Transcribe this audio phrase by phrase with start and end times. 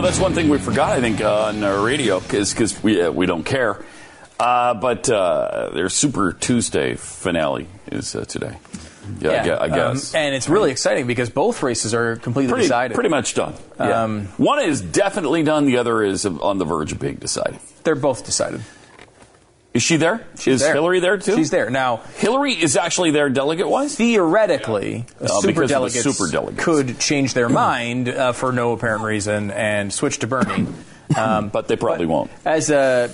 [0.00, 3.10] Know, that's one thing we forgot, I think, uh, on our radio, because we, uh,
[3.10, 3.84] we don't care.
[4.38, 8.56] Uh, but uh, their Super Tuesday finale is uh, today.
[9.20, 10.14] Yeah, I gue- I um, guess.
[10.14, 12.94] and it's really exciting because both races are completely pretty, decided.
[12.94, 13.54] pretty much done.
[13.78, 14.04] Yeah.
[14.04, 17.58] Um, one is definitely done, the other is on the verge of being decided.
[17.82, 18.62] They're both decided.
[19.72, 20.26] Is she there?
[20.46, 20.74] is there.
[20.74, 21.36] Hillary there too?
[21.36, 21.98] She's there now.
[22.16, 23.94] Hillary is actually there delegate wise?
[23.94, 25.70] Theoretically, Oh, super because
[26.06, 30.26] of the delegates could change their mind uh, for no apparent reason and switch to
[30.26, 30.66] Bernie.
[31.16, 32.30] Um, But they probably won't.
[32.44, 33.08] as uh,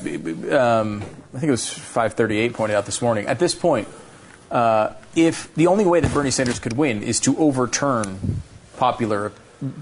[0.52, 1.02] um,
[1.34, 3.26] I think it was 538 pointed out this morning.
[3.26, 3.88] At this point,
[4.50, 8.42] uh, if the only way that Bernie Sanders could win is to overturn
[8.76, 9.32] popular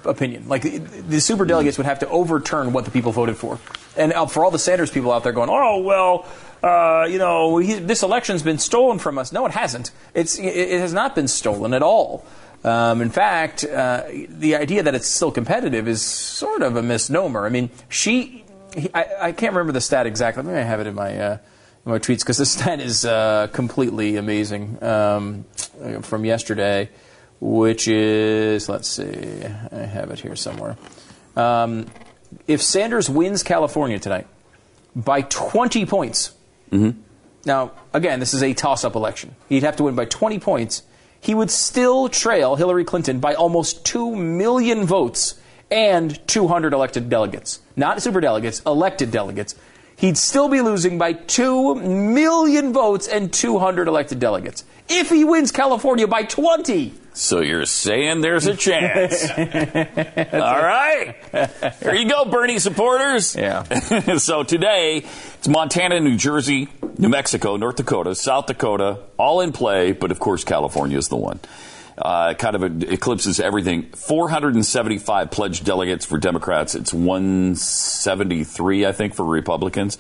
[0.04, 3.58] opinion, like the, the super delegates would have to overturn what the people voted for,
[3.96, 6.24] and uh, for all the Sanders people out there going, oh well.
[6.64, 9.32] Uh, you know, he, this election's been stolen from us.
[9.32, 9.90] No, it hasn't.
[10.14, 12.24] It's, it, it has not been stolen at all.
[12.64, 17.44] Um, in fact, uh, the idea that it's still competitive is sort of a misnomer.
[17.44, 20.42] I mean, she, he, I, I can't remember the stat exactly.
[20.42, 21.38] Maybe I have it in my uh,
[21.84, 25.44] in my tweets because the stat is uh, completely amazing um,
[26.00, 26.88] from yesterday,
[27.40, 30.78] which is let's see, I have it here somewhere.
[31.36, 31.88] Um,
[32.46, 34.26] if Sanders wins California tonight
[34.96, 36.32] by 20 points,
[36.70, 37.00] Mm-hmm.
[37.44, 39.34] now, again, this is a toss up election.
[39.48, 40.82] He'd have to win by 20 points.
[41.20, 47.60] He would still trail Hillary Clinton by almost 2 million votes and 200 elected delegates.
[47.76, 49.54] Not super delegates, elected delegates.
[49.96, 54.64] He'd still be losing by 2 million votes and 200 elected delegates.
[54.88, 59.30] If he wins California by 20, So you're saying there's a chance.
[59.30, 59.38] All
[60.60, 61.14] right.
[61.80, 63.36] Here you go, Bernie supporters.
[63.36, 63.62] Yeah.
[64.18, 65.04] so today,
[65.38, 70.18] it's Montana, New Jersey, New Mexico, North Dakota, South Dakota, all in play, but of
[70.18, 71.38] course, California is the one.
[71.96, 73.84] Uh, kind of eclipses everything.
[73.92, 76.74] 475 pledged delegates for Democrats.
[76.74, 79.98] It's 173, I think, for Republicans.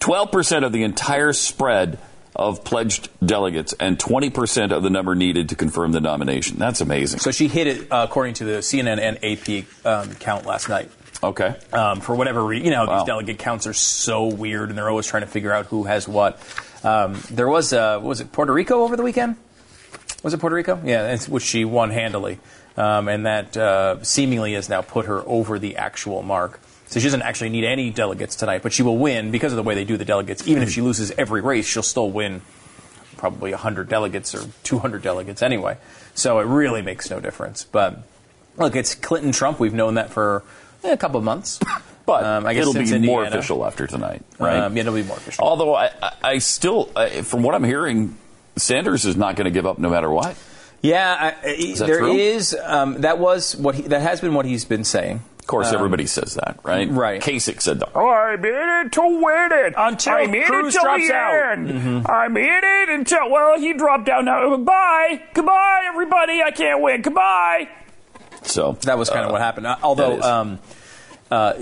[0.00, 1.98] 12% of the entire spread
[2.36, 6.58] of pledged delegates and 20% of the number needed to confirm the nomination.
[6.58, 7.18] That's amazing.
[7.20, 10.90] so she hit it uh, according to the CNN and AP um, count last night.
[11.22, 11.56] Okay.
[11.72, 12.66] um, for whatever reason.
[12.66, 12.98] You know, Wow.
[12.98, 16.06] these delegate counts are so weird, and they're always trying to figure out who has
[16.06, 16.38] what.
[16.84, 19.36] Um, there was, uh, what was it Puerto Rico over the weekend?
[20.22, 20.78] Was it Puerto Rico?
[20.84, 22.38] Yeah, which she won handily,
[22.76, 26.60] um, and that uh, seemingly has now put her over the actual mark.
[26.86, 29.62] So she doesn't actually need any delegates tonight, but she will win because of the
[29.62, 30.46] way they do the delegates.
[30.46, 32.42] Even if she loses every race, she'll still win
[33.16, 35.76] probably 100 delegates or 200 delegates anyway.
[36.14, 37.64] So it really makes no difference.
[37.64, 37.98] But
[38.56, 39.58] look, it's Clinton Trump.
[39.58, 40.44] We've known that for
[40.84, 41.58] eh, a couple of months.
[42.06, 44.60] But Um, I guess it'll be since more official after tonight, right?
[44.60, 45.44] Um, yeah, it'll be more official.
[45.44, 45.90] Although I,
[46.22, 48.16] I, still, I, from what I'm hearing,
[48.54, 50.36] Sanders is not going to give up no matter what.
[50.82, 52.56] Yeah, I, I, that there is.
[52.62, 55.20] Um, that was what he, that has been what he's been saying.
[55.46, 56.88] Of course, everybody says that, right?
[56.88, 57.22] Um, right.
[57.22, 57.90] Kasich said that.
[57.94, 59.74] Oh, I'm in it to win it.
[59.76, 61.58] Until I'm in Cruz it till drops the out.
[61.58, 61.88] Mm-hmm.
[61.88, 62.08] end.
[62.08, 64.56] I'm in it until well, he dropped down now.
[64.56, 66.42] Goodbye, goodbye, everybody.
[66.42, 67.00] I can't win.
[67.00, 67.68] Goodbye.
[68.42, 69.68] So That was kind uh, of what happened.
[69.68, 70.58] Uh, Although um,
[71.30, 71.52] uh,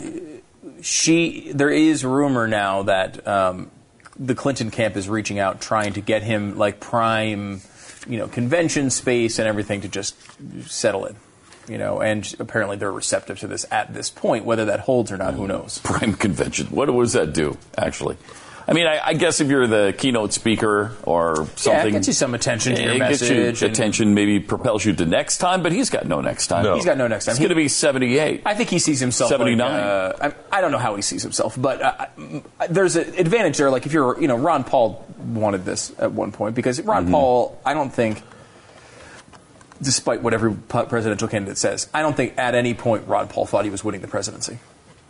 [0.80, 3.70] she, there is rumor now that um,
[4.18, 7.60] the Clinton camp is reaching out, trying to get him like prime,
[8.08, 10.16] you know, convention space and everything to just
[10.62, 11.16] settle it.
[11.68, 14.44] You know, and apparently they're receptive to this at this point.
[14.44, 15.78] Whether that holds or not, who knows?
[15.84, 16.66] prime convention.
[16.66, 18.16] What does that do, actually?
[18.66, 22.06] I mean, I, I guess if you're the keynote speaker or something, Yeah, it gets
[22.06, 25.04] you some attention to your it gets you message and- attention, maybe propels you to
[25.04, 25.62] next time.
[25.62, 26.64] But he's got no next time.
[26.64, 26.74] No.
[26.74, 27.32] He's got no next time.
[27.34, 28.40] He's He- going to be 78.
[28.46, 29.70] I think he sees himself 79.
[29.70, 32.06] Like, uh, I, I don't know how he sees himself, but uh,
[32.70, 33.70] there's an advantage there.
[33.70, 36.88] Like if you're, you know, Ron Paul wanted this at one point because Mm-hmm.
[36.88, 38.22] Ron Paul, I don't think,
[39.80, 43.64] despite what every presidential candidate says, I don't think at any point Ron Paul thought
[43.64, 44.58] he was winning the presidency.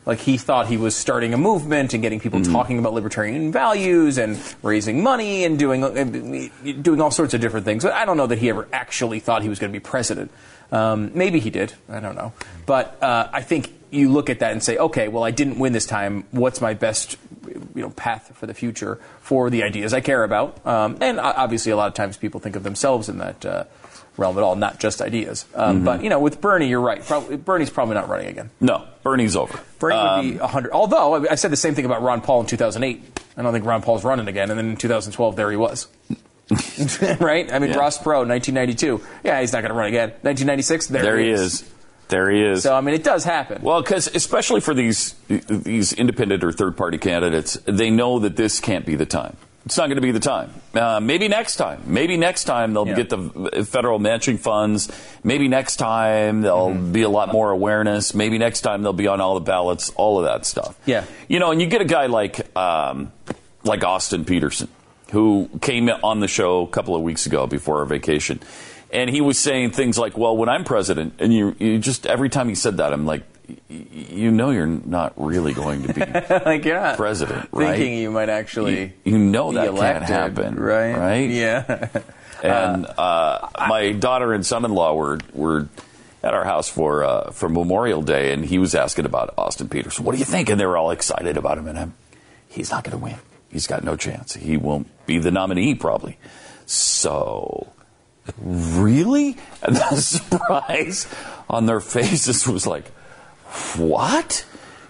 [0.06, 2.52] Like he thought he was starting a movement and getting people Mm-hmm.
[2.52, 5.88] talking about libertarian values and raising money and doing uh,
[6.82, 7.84] doing all sorts of different things.
[7.84, 10.30] But I don't know that he ever actually thought he was going to be president.
[10.72, 11.72] Um, maybe he did.
[11.88, 12.32] I don't know.
[12.66, 15.72] But uh, I think you look at that and say, okay, well, I didn't win
[15.72, 16.24] this time.
[16.32, 20.64] What's my best, you know, path for the future for the ideas I care about?
[20.66, 23.64] Um, and obviously, a lot of times people think of themselves in that uh,
[24.16, 25.44] realm at all, not just ideas.
[25.54, 25.84] Um, Mm-hmm.
[25.84, 27.02] But you know, with Bernie, you're right.
[27.04, 28.50] Probably, Bernie's probably not running again.
[28.60, 29.58] No, Bernie's over.
[29.78, 30.72] Bernie would Um, be 100.
[30.72, 33.20] Although I said the same thing about Ron Paul in 2008.
[33.36, 34.50] I don't think Ron Paul's running again.
[34.50, 35.88] And then in 2012, there he was.
[37.20, 37.50] right?
[37.52, 37.76] I mean, Yeah.
[37.78, 39.00] Ross Perot, 1992.
[39.24, 40.10] Yeah, he's not going to run again.
[40.22, 41.68] 1996, there, there he is.
[42.08, 42.62] There he is.
[42.62, 43.62] So I mean, it does happen.
[43.62, 48.60] Well, because especially for these these independent or third party candidates, they know that this
[48.60, 49.36] can't be the time.
[49.66, 50.52] It's not going to be the time.
[50.74, 51.80] Uh, maybe next time.
[51.86, 52.96] Maybe next time they'll Yeah.
[52.96, 54.90] get the federal matching funds.
[55.24, 56.92] Maybe next time there'll Mm-hmm.
[56.92, 58.14] be a lot more awareness.
[58.14, 59.90] Maybe next time they'll be on all the ballots.
[59.96, 60.76] All of that stuff.
[60.84, 61.04] Yeah.
[61.28, 63.10] You know, and you get a guy like um,
[63.62, 64.68] like Austin Petersen,
[65.12, 68.40] who came on the show a couple of weeks ago before our vacation,
[68.94, 72.30] and he was saying things like, "Well, when I'm president," and you, you just every
[72.30, 73.24] time he said that, I'm like,
[73.68, 76.00] you know, you're not really going to be.
[76.46, 77.76] like you're not President, right?
[77.76, 80.96] thinking you might actually You- you know that can't happen, right?
[80.96, 81.28] right?
[81.28, 81.88] Yeah.
[82.42, 85.68] and uh, my daughter and son-in-law were were
[86.22, 90.00] at our house for uh, for Memorial Day, and he was asking about Austin Peters.
[90.00, 90.48] What do you think?
[90.48, 91.94] And they were all excited about him, and I'm,
[92.48, 93.16] he's not going to win.
[93.50, 94.32] He's got no chance.
[94.34, 96.16] He won't be the nominee probably.
[96.66, 97.68] So,
[98.38, 99.36] really?
[99.62, 101.06] And the surprise
[101.48, 102.88] on their faces was like,
[103.76, 104.44] "What?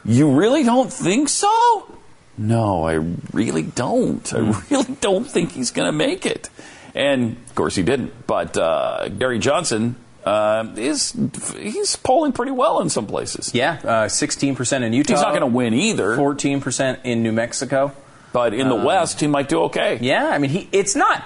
[0.05, 1.91] You really don't think so?"
[2.37, 2.95] No, I
[3.33, 4.35] really don't.
[4.35, 4.39] I
[4.71, 6.51] really don't think he's going to make it.
[6.95, 8.27] And of course, he didn't.
[8.27, 11.17] But uh, Gary Johnson uh, is
[11.57, 13.55] he's polling pretty well in some places.
[13.55, 13.81] yeah.
[13.85, 15.13] Uh, 16% in Utah.
[15.13, 16.17] He's not going to win either.
[16.17, 17.93] 14% in New Mexico.
[18.33, 19.99] But in the West, he might do okay.
[20.01, 21.23] Yeah, I mean, he, it's not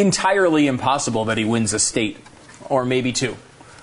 [0.00, 2.18] entirely impossible that he wins a state
[2.68, 3.36] or maybe two.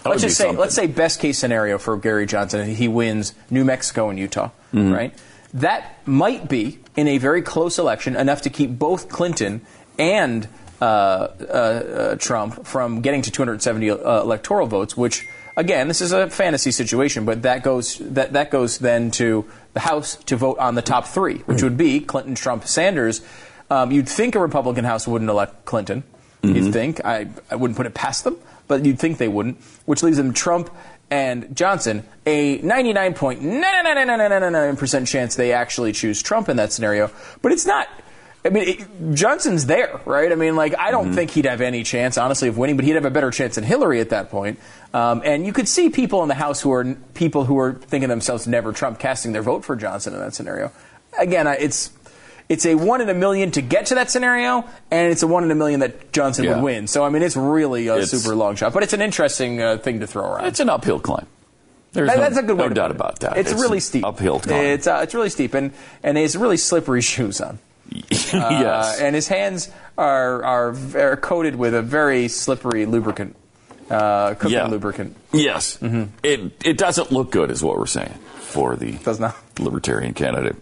[0.03, 0.59] That Let's just say, something.
[0.59, 4.91] let's say best case scenario for Gary Johnson, he wins New Mexico and Utah, Mm-hmm.
[4.91, 5.13] right?
[5.53, 9.61] That might be in a very close election enough to keep both Clinton
[9.99, 10.47] and
[10.81, 16.11] uh, uh, uh, Trump from getting to 270 uh, electoral votes, which again, this is
[16.11, 20.57] a fantasy situation, but that goes that that goes then to the House to vote
[20.57, 23.21] on the top three, which would be Clinton, Trump, Sanders.
[23.73, 26.03] Um, you'd think a Republican House wouldn't elect Clinton.
[26.43, 28.35] You'd think I, I wouldn't put it past them,
[28.67, 30.69] but you'd think they wouldn't, which leaves them Trump
[31.09, 37.09] and Johnson a 99.99999% chance they actually choose Trump in that scenario.
[37.41, 37.87] But it's not.
[38.45, 38.85] I mean, it,
[39.15, 40.31] Johnson's there, right?
[40.31, 42.95] I mean, like, I don't think he'd have any chance, honestly, of winning, but he'd
[42.95, 44.59] have a better chance than Hillary at that point.
[44.93, 48.09] Um, and you could see people in the House who are people who are thinking
[48.09, 50.73] themselves never Trump casting their vote for Johnson in that scenario.
[51.17, 51.91] Again, it's
[52.53, 55.43] it's a one in a million to get to that scenario, and it's a one
[55.43, 56.55] in a million that Johnson Yeah.
[56.55, 56.87] would win.
[56.87, 59.77] So, I mean, it's really a It's- super long shot, but it's an interesting uh,
[59.77, 60.45] thing to throw around.
[60.45, 61.25] It's an uphill climb.
[61.93, 62.95] There's That- no, that's a good way no doubt it.
[62.95, 63.37] about that.
[63.37, 64.03] It's, really steep.
[64.05, 64.59] Uphill climb.
[64.65, 65.71] It's uh, it's really steep, and
[66.03, 67.59] and he has really slippery shoes on.
[68.09, 68.33] yes.
[68.33, 73.35] Uh, and his hands are are, are coated with a very slippery lubricant,
[73.89, 74.67] uh, cooking Yeah.
[74.67, 75.15] lubricant.
[75.31, 75.77] Yes.
[76.23, 79.35] It it doesn't look good, is what we're saying for the Does not.
[79.59, 80.55] libertarian candidate.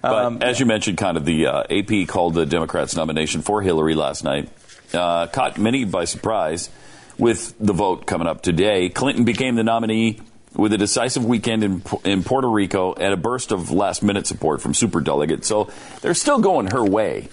[0.00, 3.94] But as you mentioned, kind of the uh, AP called the Democrats' nomination for Hillary
[3.94, 4.48] last night.
[4.94, 6.68] Uh, caught many by surprise
[7.18, 8.88] with the vote coming up today.
[8.90, 10.20] Clinton became the nominee
[10.54, 14.60] with a decisive weekend in, in Puerto Rico and a burst of last minute support
[14.60, 15.44] from superdelegates.
[15.44, 15.70] So
[16.02, 17.28] they're still going her way.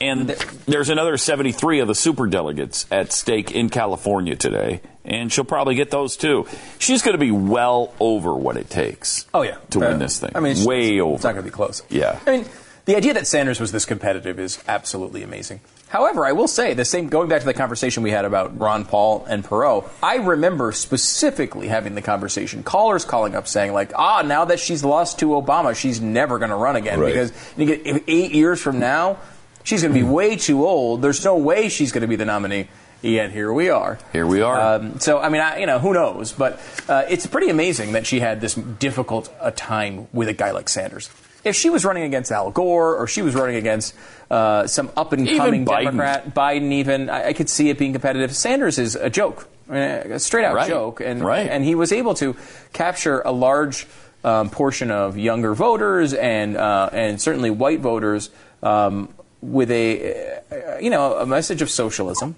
[0.00, 0.30] And
[0.66, 5.90] there's another 73 of the superdelegates at stake in California today, and she'll probably get
[5.90, 6.46] those too.
[6.78, 9.26] She's going to be well over what it takes.
[9.34, 10.30] Oh yeah, to Uh, win this thing.
[10.34, 11.14] I mean, way it's, over.
[11.16, 11.82] It's not going to be close.
[11.90, 12.18] Yeah.
[12.26, 12.46] I mean,
[12.86, 15.60] the idea that Sanders was this competitive is absolutely amazing.
[15.88, 17.08] However, I will say the same.
[17.08, 21.68] Going back to the conversation we had about Ron Paul and Perot, I remember specifically
[21.68, 22.62] having the conversation.
[22.62, 26.50] Callers calling up saying like, "Ah, now that she's lost to Obama, she's never going
[26.50, 27.12] to run again Right.
[27.12, 29.18] because you get eight years from now,
[29.64, 31.02] she's going to be way too old.
[31.02, 32.68] There's no way she's going to be the nominee."
[33.02, 33.98] Yet here we are.
[34.12, 34.74] Here we are.
[34.74, 36.32] Um, so I mean, I, you know, who knows?
[36.32, 40.50] But uh, it's pretty amazing that she had this difficult a time with a guy
[40.50, 41.08] like Sanders.
[41.42, 43.94] if she was running against Al Gore or she was running against
[44.30, 48.36] uh, some up and coming Democrat, Biden, even I, I could see it being competitive.
[48.36, 49.80] Sanders is a joke, I mean,
[50.12, 50.68] a straight out Right.
[50.68, 51.48] joke, and Right.
[51.48, 52.36] and he was able to
[52.74, 53.86] capture a large
[54.24, 58.28] um, portion of younger voters and uh, and certainly white voters
[58.62, 59.08] um,
[59.42, 62.34] with a uh, you know a message of socialism.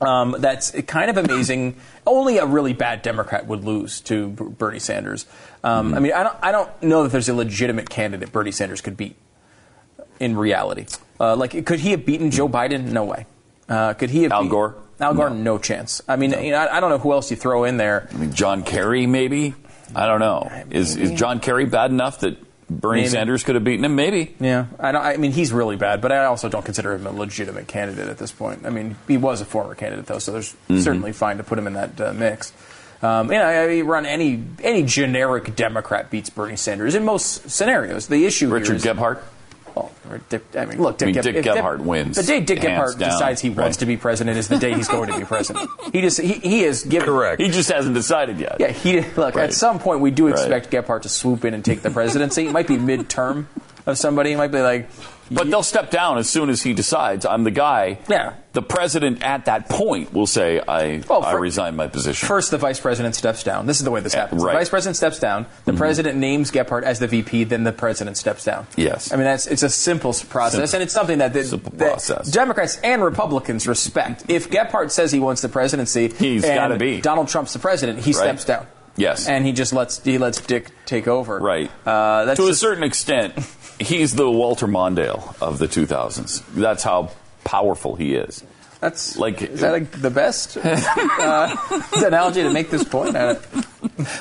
[0.00, 1.76] Um, that's kind of amazing.
[2.04, 5.26] Only a really bad Democrat would lose to B- Bernie Sanders.
[5.62, 8.80] Um, I mean, I don't, I don't know that there's a legitimate candidate Bernie Sanders
[8.80, 9.14] could beat
[10.18, 10.86] in reality.
[11.20, 12.86] Uh, like, could he have beaten Joe Biden?
[12.86, 13.26] No way.
[13.68, 14.74] Uh, could he have Al beat- Gore?
[14.98, 16.02] Al Gore, no, chance.
[16.08, 18.08] I mean, you know, I, I don't know who else you throw in there.
[18.12, 19.54] I mean, John Kerry, maybe.
[19.94, 20.50] I don't know.
[20.70, 22.36] Is is John Kerry bad enough that
[22.80, 23.08] Bernie Maybe.
[23.10, 23.94] Sanders could have beaten him?
[23.96, 24.34] Maybe.
[24.40, 27.12] Yeah, I, don't, I mean he's really bad, but I also don't consider him a
[27.12, 28.66] legitimate candidate at this point.
[28.66, 30.80] I mean, he was a former candidate though, so there's Mm-hmm.
[30.80, 32.52] certainly fine to put him in that uh, mix.
[33.02, 37.50] Um, you know, I mean, run any any generic Democrat beats Bernie Sanders in most
[37.50, 38.06] scenarios.
[38.06, 39.18] The issue Richard is- Gephardt.
[39.74, 42.16] Well, or Dick, I mean, look, Dick, I mean, Geb- Dick if Geb- Gephardt wins,
[42.16, 43.58] The day Dick hands Gephardt down, decides he right.
[43.58, 45.68] wants to be president is the day he's going to be president.
[45.92, 47.40] He just he, he is given Correct.
[47.40, 48.56] He just hasn't decided yet.
[48.60, 49.34] Yeah, he look.
[49.34, 49.44] Right.
[49.44, 50.32] At some point, we do Right.
[50.34, 52.46] expect Gephardt to swoop in and take the presidency.
[52.46, 53.46] It might be midterm
[53.86, 54.32] of somebody.
[54.32, 54.88] It might be like,
[55.32, 57.98] But they'll step down as soon as he decides I'm the guy.
[58.08, 58.34] Yeah.
[58.52, 62.28] The president at that point will say, I, Well, I for- resign my position.
[62.28, 63.64] First, the vice president steps down.
[63.64, 64.42] This is the way this happens.
[64.42, 64.50] right.
[64.50, 64.56] Mm-hmm.
[64.56, 65.46] The vice president steps down.
[65.64, 67.44] The president names Gephardt as the VP.
[67.44, 68.66] Then the president steps down.
[68.76, 69.10] Yes.
[69.10, 70.74] I mean that's it's a simple process, Simple.
[70.76, 71.42] and it's something that, the,
[71.74, 72.28] that.
[72.30, 74.24] Democrats and Republicans respect.
[74.28, 77.00] If Gephardt says he wants the presidency, he's gotta be.
[77.00, 78.00] Donald Trump's the president.
[78.00, 78.66] He steps down.
[78.96, 79.26] Yes.
[79.28, 81.38] and he just lets he lets Dick take over.
[81.38, 81.70] Right.
[81.86, 83.34] Uh, that's to a just- certain extent,
[83.78, 86.42] he's the Walter Mondale of the 2000s.
[86.54, 87.10] That's how
[87.44, 88.44] powerful he is.
[88.80, 91.56] That's Like- is that like the best uh,
[92.04, 93.14] analogy to make this point?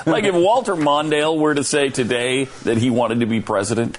[0.05, 3.97] Like if Walter Mondale were to say today that he wanted to be president,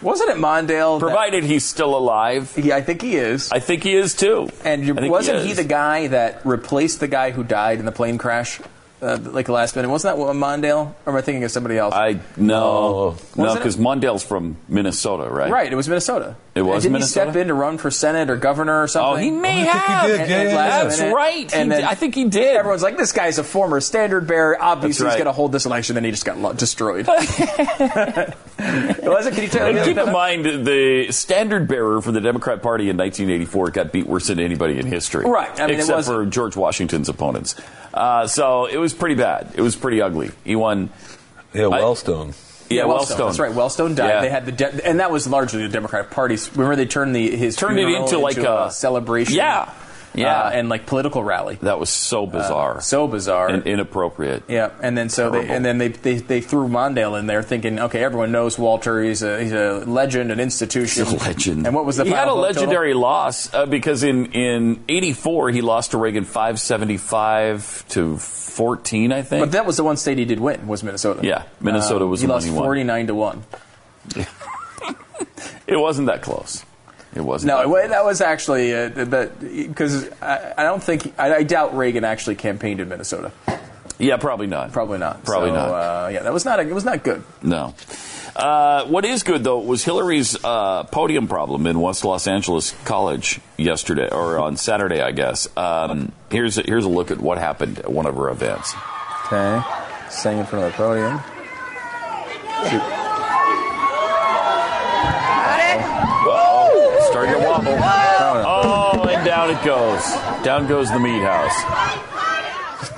[0.00, 0.98] Wasn't it Mondale?
[0.98, 3.50] that- provided he's still alive, he, I think he is.
[3.52, 4.48] I think he is too.
[4.64, 5.56] And you- wasn't he, is.
[5.58, 8.60] the guy that replaced the guy who died in the plane crash,
[9.04, 9.88] uh, like last minute?
[9.90, 10.94] Wasn't that Mondale?
[11.06, 11.94] Or am I thinking of somebody else?
[11.94, 13.04] I no, no,
[13.36, 13.54] Wasn't it?
[13.54, 15.50] because Mondale's from Minnesota, right?
[15.50, 16.36] right, it was Minnesota.
[16.54, 17.26] It was Didn't Minnesota?
[17.26, 19.12] he step in to run for senate or governor or something?
[19.12, 20.06] Oh, he may I think he have.
[20.06, 20.84] did, And- yeah, and yeah.
[20.84, 21.54] That's minute- right.
[21.54, 21.84] And then.
[21.84, 22.56] I think he did.
[22.56, 24.56] Everyone's like, this guy's a former standard bearer.
[24.62, 25.94] Obviously, That's he's going to hold this election.
[25.96, 27.06] Then he just got lo- destroyed.
[28.58, 29.34] Was it?
[29.34, 32.88] Can you tell And me keep in mind, the standard bearer for the Democrat Party
[32.88, 35.24] in 1984 got beat worse than anybody in history.
[35.28, 35.50] Right.
[35.60, 37.56] I mean, it except was- for George Washington's opponents.
[37.92, 39.52] Uh, so it was pretty bad.
[39.54, 40.30] It was pretty ugly.
[40.44, 40.90] He won.
[41.52, 42.34] Yeah, Wellstone.
[42.70, 42.98] Yeah, Wellstone.
[42.98, 43.16] Wellstone.
[43.26, 43.52] That's right.
[43.52, 44.08] Wellstone died.
[44.08, 44.20] Yeah.
[44.22, 46.50] They had the de- and that was largely the Democratic Party's.
[46.56, 49.34] Remember, they turned the his Turned it funeral into like a- celebration.
[49.34, 49.70] Yeah.
[50.16, 50.42] Yeah.
[50.44, 51.58] uh, and like political rally.
[51.62, 52.76] That was so bizarre.
[52.76, 53.48] Uh, so bizarre.
[53.48, 54.44] and inappropriate.
[54.48, 57.78] yeah, and then so they and then they, they they threw Mondale in there, thinking,
[57.80, 59.02] okay, everyone knows Walter.
[59.02, 61.66] He's a he's a legend, an institution, He's a legend.
[61.66, 62.42] And what was the he had a vote total?
[62.42, 69.22] legendary loss uh, because in in '84 he lost to Reagan 575 to 14, I
[69.22, 69.42] think.
[69.42, 71.20] But that was the one state he did win was Minnesota.
[71.26, 73.42] Yeah, Minnesota Uh, was he lost forty nine to one.
[75.66, 76.64] it wasn't that close.
[77.14, 77.48] It wasn't.
[77.48, 81.76] No, that it, that was actually uh, because I, I don't think I, I doubt
[81.76, 83.30] Reagan actually campaigned in Minnesota.
[83.98, 84.72] Yeah, probably not.
[84.72, 85.24] Probably not.
[85.24, 85.68] Probably So, not.
[85.70, 86.58] Uh, yeah, that was not.
[86.58, 87.22] A, it was not good.
[87.42, 87.74] No.
[88.34, 93.38] Uh, what is good though was Hillary's uh, podium problem in West Los Angeles College
[93.56, 95.46] yesterday or on Saturday, I guess.
[95.56, 98.74] Um, here's a, here's a look at what happened at one of her events.
[99.26, 99.62] Okay,
[100.10, 101.20] sang in front of the podium.
[106.26, 106.98] Whoa!
[107.10, 107.78] Starting to wobble.
[108.46, 110.02] Oh, and down it goes.
[110.44, 111.54] Down goes the meat house.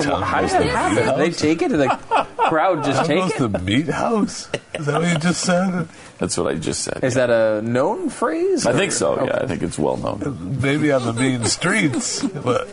[0.04, 1.18] How does that happen?
[1.18, 3.52] They take it, and the crowd just That take was it.
[3.52, 4.48] the meat house.
[4.74, 5.88] Is that what you just said?
[6.18, 7.02] That's what I just said.
[7.04, 8.66] Is that a known phrase?
[8.66, 9.12] I or- think so.
[9.14, 9.26] Okay.
[9.26, 10.58] Yeah, I think it's well known.
[10.60, 12.68] Maybe on the mean streets, but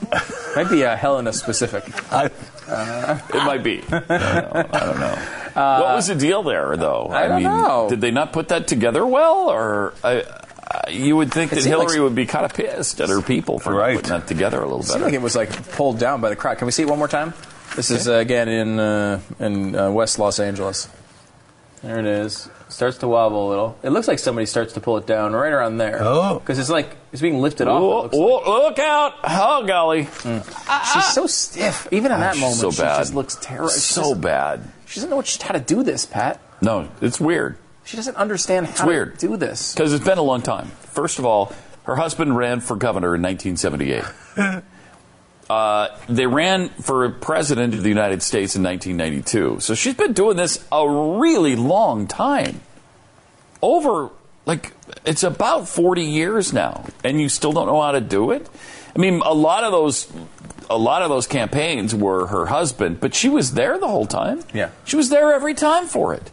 [0.55, 1.83] Might be a Helena specific.
[2.11, 3.83] I, It might be.
[3.91, 4.69] I don't know.
[4.73, 5.17] I don't know.
[5.55, 7.07] what was the deal there, though?
[7.11, 7.87] I don't mean, know.
[7.89, 10.23] did they not put that together well, or I,
[10.65, 13.21] I, you would think that seemed like- Hillary would be kind of pissed at her
[13.21, 13.95] people for Right.
[13.97, 15.05] putting that together a little It seemed better?
[15.05, 16.57] like it was like pulled down by the crowd.
[16.57, 17.33] Can we see it one more time?
[17.75, 20.87] This is uh, again in uh, in uh, West Los Angeles.
[21.81, 22.47] There it is.
[22.69, 23.77] Starts to wobble a little.
[23.83, 25.99] It looks like somebody starts to pull it down right around there.
[26.01, 26.39] Oh.
[26.39, 27.81] because it's like it's being lifted off.
[28.13, 28.47] it Oh, looks like.
[28.47, 29.13] look out!
[29.25, 30.07] Oh golly,
[30.93, 31.87] She's so stiff.
[31.91, 32.99] Even in that moment, so she bad.
[32.99, 33.69] just looks terrible.
[33.69, 34.71] So doesn't- bad.
[34.85, 36.39] She doesn't know what she, how to do this, Pat.
[36.61, 39.19] No, it's weird She doesn't understand how weird.
[39.19, 39.73] to do this.
[39.73, 40.67] because it's been a long time.
[40.67, 44.63] First of all, her husband ran for governor in 1978.
[45.49, 49.59] Uh, they ran for president of the United States in 1992.
[49.59, 52.61] So she's been doing this a really long time.
[53.61, 54.09] over
[54.45, 54.71] like
[55.05, 58.49] it's about 40 years now and you still don't know how to do it
[58.95, 60.11] i mean a lot of those
[60.69, 64.43] a lot of those campaigns were her husband but she was there the whole time
[64.53, 64.69] Yeah.
[64.83, 66.29] she was there every time for it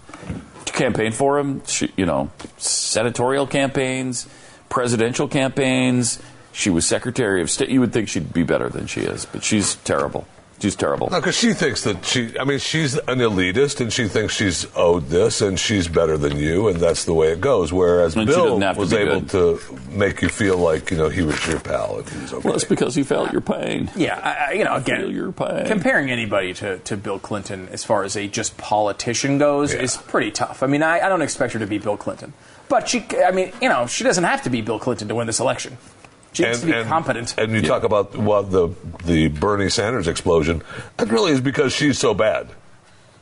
[0.73, 4.29] campaign for him she, you know senatorial campaigns
[4.69, 6.21] presidential campaigns.
[6.53, 7.69] She was secretary of state.
[7.69, 10.27] You would think she'd be better than she is but she's terrible
[10.61, 14.07] she's terrible No, because she thinks that she, I mean, she's an elitist and she
[14.09, 17.73] thinks she's owed this and she's better than you, and that's the way it goes.
[17.73, 19.31] Whereas And Bill doesn't to was able good.
[19.31, 22.47] to make you feel like, you know, he was your pal and he was okay.
[22.49, 25.33] well it's because he felt your pain Yeah, I, I- you know, again, Feel your
[25.33, 25.67] pain.
[25.67, 29.81] comparing anybody to, to Bill Clinton as far as a just politician goes Yeah.
[29.83, 30.63] is pretty tough.
[30.63, 32.33] I mean, I, I don't expect her to be Bill Clinton,
[32.69, 35.27] but she, I mean, you know, she doesn't have to be Bill Clinton to win
[35.27, 35.77] this election.
[36.33, 37.37] She needs to be competent.
[37.39, 38.69] And you talk about well, the
[39.05, 40.63] the Bernie Sanders explosion.
[40.97, 42.49] That really is because she's so bad.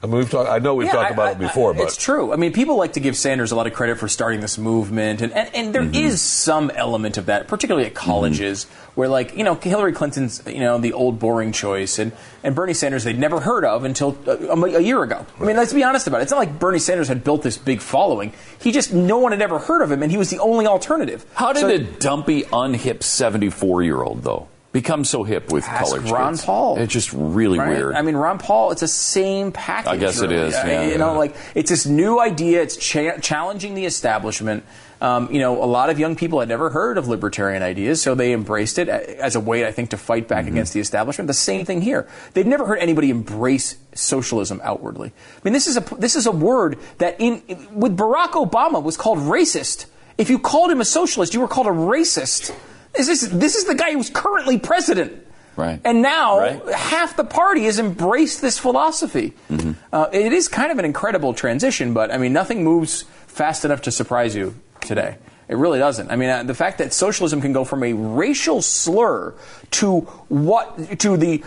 [0.01, 0.49] I mean, we've talked.
[0.49, 2.33] I know we've Yeah, talked I- about I- it before, but it's true.
[2.33, 5.21] I mean, people like to give Sanders a lot of credit for starting this movement,
[5.23, 6.15] and and, and there is Mm-hmm.
[6.15, 10.79] some element of that, particularly at colleges, where like you know Hillary Clinton's you know
[10.79, 12.13] the old boring choice, and
[12.45, 15.27] and Bernie Sanders they'd never heard of until uh, a, a year ago.
[15.41, 16.23] I mean, let's be honest about it.
[16.23, 18.33] It's not like Bernie Sanders had built this big following.
[18.61, 21.27] He just no one had ever heard of him, and he was the only alternative.
[21.35, 25.97] How did So- a dumpy, unhip 74 year old, though, become so hip with Ask
[26.11, 26.37] Ron?
[26.37, 26.79] Paul.
[26.79, 27.71] It's just really Right?
[27.71, 27.95] weird.
[27.95, 29.93] I mean, Ron Paul, it's the same package.
[29.93, 30.49] I guess it really.
[30.49, 30.83] is, I- yeah.
[30.89, 32.63] you know, like it's this new idea.
[32.63, 34.65] It's cha- challenging the establishment.
[35.01, 38.17] Um, you know, a lot of young people had never heard of libertarian ideas, so
[38.17, 40.55] they embraced it as a way, I think, to fight back Mm-hmm.
[40.55, 41.29] against the establishment.
[41.29, 42.09] The same thing here.
[42.35, 45.09] They've never heard anybody embrace socialism outwardly.
[45.37, 48.97] I mean, this is a this is a word that in with Barack Obama was
[48.97, 49.87] called racist.
[50.19, 52.53] If you called him a socialist, you were called a racist.
[52.99, 55.25] This is this is the guy who's currently president.
[55.57, 55.81] Right.
[55.85, 56.69] And now Right.
[56.69, 59.33] half the party has embraced this philosophy.
[59.51, 59.73] Mm-hmm.
[59.93, 63.83] Uh, it is kind of an incredible transition, but I mean, nothing moves fast enough
[63.83, 65.17] to surprise you today.
[65.49, 66.11] It really doesn't.
[66.11, 69.35] I mean, uh, the fact that socialism can go from a racial slur
[69.73, 71.43] to what to the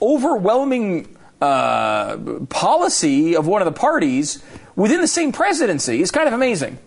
[0.00, 2.16] overwhelming uh,
[2.48, 4.42] policy of one of the parties
[4.76, 6.78] within the same presidency is kind of amazing.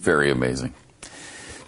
[0.00, 0.74] Very amazing.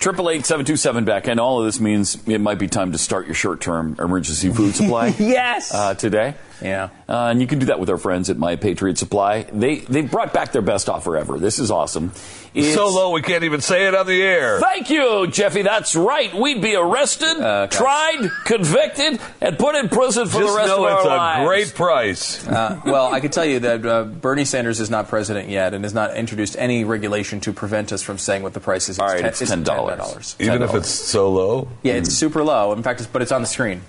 [0.03, 2.91] Triple eight seven two seven back, and all of this means it might be time
[2.91, 5.09] to start your short term emergency food supply.
[5.19, 5.73] Yes.
[5.73, 6.35] Uh, today.
[6.61, 6.91] Yeah.
[7.09, 9.43] Uh, and you can do that with our friends at My Patriot Supply.
[9.45, 11.39] They they brought back their best offer ever.
[11.39, 12.13] This is awesome.
[12.55, 14.61] It's- so low we can't even say it on the air.
[14.61, 15.63] Thank you, Jeffy.
[15.63, 16.33] That's right.
[16.35, 17.75] We'd be arrested, Okay.
[17.77, 21.39] tried, convicted, and put in prison for Just the rest know of our lives.
[21.41, 22.47] it's a great price.
[22.47, 25.83] Uh, well, I can tell you that uh, Bernie Sanders is not president yet and
[25.85, 28.99] has not introduced any regulation to prevent us from saying what the price is.
[28.99, 29.51] All right, ten- it's
[29.99, 30.37] $10.
[30.39, 30.41] $10.
[30.41, 31.69] Even if it's so low.
[31.83, 32.73] Yeah, it's super low.
[32.73, 33.83] In fact, it's, but it's on the screen.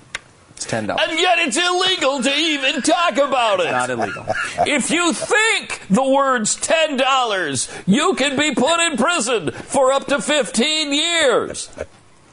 [0.56, 1.06] It's ten dollars.
[1.10, 3.72] And yet it's illegal to even talk about it.
[3.72, 4.26] Not illegal.
[4.68, 10.22] If you think the words $10, you can be put in prison for up to
[10.22, 11.70] 15 years.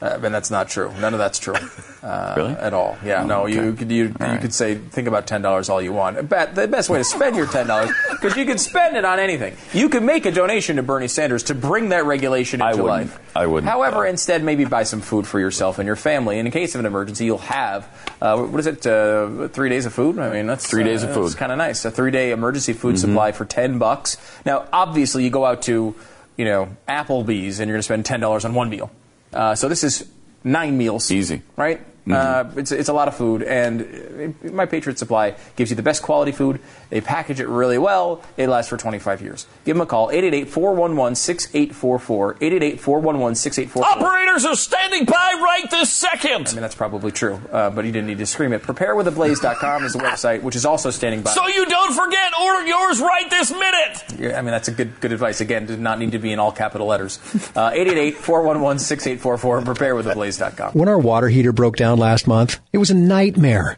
[0.01, 0.91] Uh, and that's not true.
[0.99, 1.55] None of that's true.
[2.01, 2.53] Uh, Really?
[2.53, 2.97] At all.
[3.05, 3.23] Yeah.
[3.25, 3.45] no.
[3.45, 6.27] You could you, you could say think about ten dollars all you want.
[6.27, 9.19] But the best way to spend your ten dollars because you can spend it on
[9.19, 9.55] anything.
[9.71, 13.11] You can make a donation to Bernie Sanders to bring that regulation I into wouldn't.
[13.11, 13.19] life.
[13.35, 13.69] I wouldn't.
[13.69, 16.39] However, Uh, instead maybe buy some food for yourself and your family.
[16.39, 17.87] And in case of an emergency, you'll have
[18.19, 18.87] uh, what is it?
[18.87, 20.17] Uh, three days of food.
[20.17, 21.25] I mean, that's Three days uh, of food.
[21.25, 21.85] That's kind of nice.
[21.85, 23.09] A three day emergency food Mm-hmm.
[23.11, 24.17] supply for ten bucks.
[24.43, 25.93] Now, obviously, you go out to
[26.35, 28.89] you know Applebee's and you're going to spend ten dollars on one meal.
[29.33, 30.09] Uh, so this is
[30.43, 31.11] nine meals.
[31.11, 31.41] Easy.
[31.55, 31.81] right?
[32.09, 36.01] Uh, it's, it's a lot of food, and My Patriot Supply gives you the best
[36.01, 36.59] quality food.
[36.91, 38.21] They package it really well.
[38.37, 39.47] It lasts for 25 years.
[39.65, 42.39] Give them a call, 888-411-6844,
[42.79, 43.81] 888-411-6844.
[43.81, 46.47] Operators are standing by right this second.
[46.49, 48.61] I mean, that's probably true, uh, but you didn't need to scream it.
[48.61, 51.31] Preparewiththeblaze.com is the website, which is also standing by.
[51.31, 54.03] So you don't forget, order yours right this minute.
[54.19, 55.39] Yeah, I mean, that's a good good advice.
[55.41, 57.17] Again, did not need to be in all capital letters.
[57.55, 60.73] Uh, 888-411-6844 and preparewiththeblaze.com.
[60.73, 63.77] When our water heater broke down last month, it was a nightmare.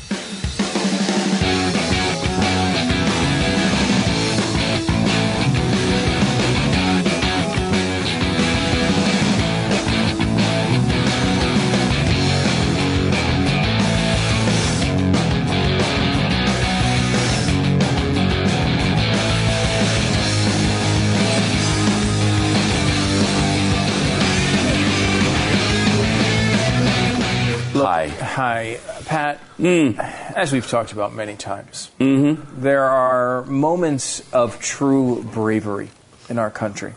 [28.41, 28.79] Hi.
[29.05, 29.37] Pat.
[29.57, 29.91] Hmm.
[29.99, 32.59] As we've talked about many times, mm-hmm.
[32.59, 35.89] there are moments of true bravery
[36.27, 36.95] in our country.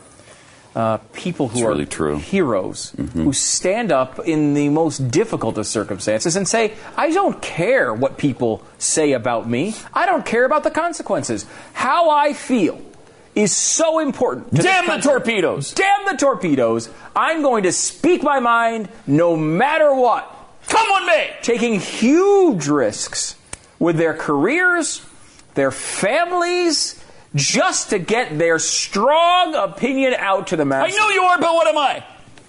[0.75, 2.17] Uh, people who It's are really true.
[2.17, 3.25] heroes mm-hmm.
[3.25, 8.17] who stand up in the most difficult of circumstances and say, I don't care what
[8.17, 9.75] people say about me.
[9.93, 11.45] I don't care about the consequences.
[11.75, 12.81] How I feel
[13.35, 14.51] is so important.
[14.55, 15.75] Damn the torpedoes.
[15.75, 16.89] Damn the torpedoes.
[17.15, 20.34] I'm going to speak my mind no matter what
[20.69, 21.31] Come on, me!
[21.43, 23.37] taking huge risks
[23.79, 25.05] with their careers,
[25.55, 27.03] their families,
[27.35, 30.95] just to get their strong opinion out to the masses.
[30.95, 32.05] I know you are, but what am I?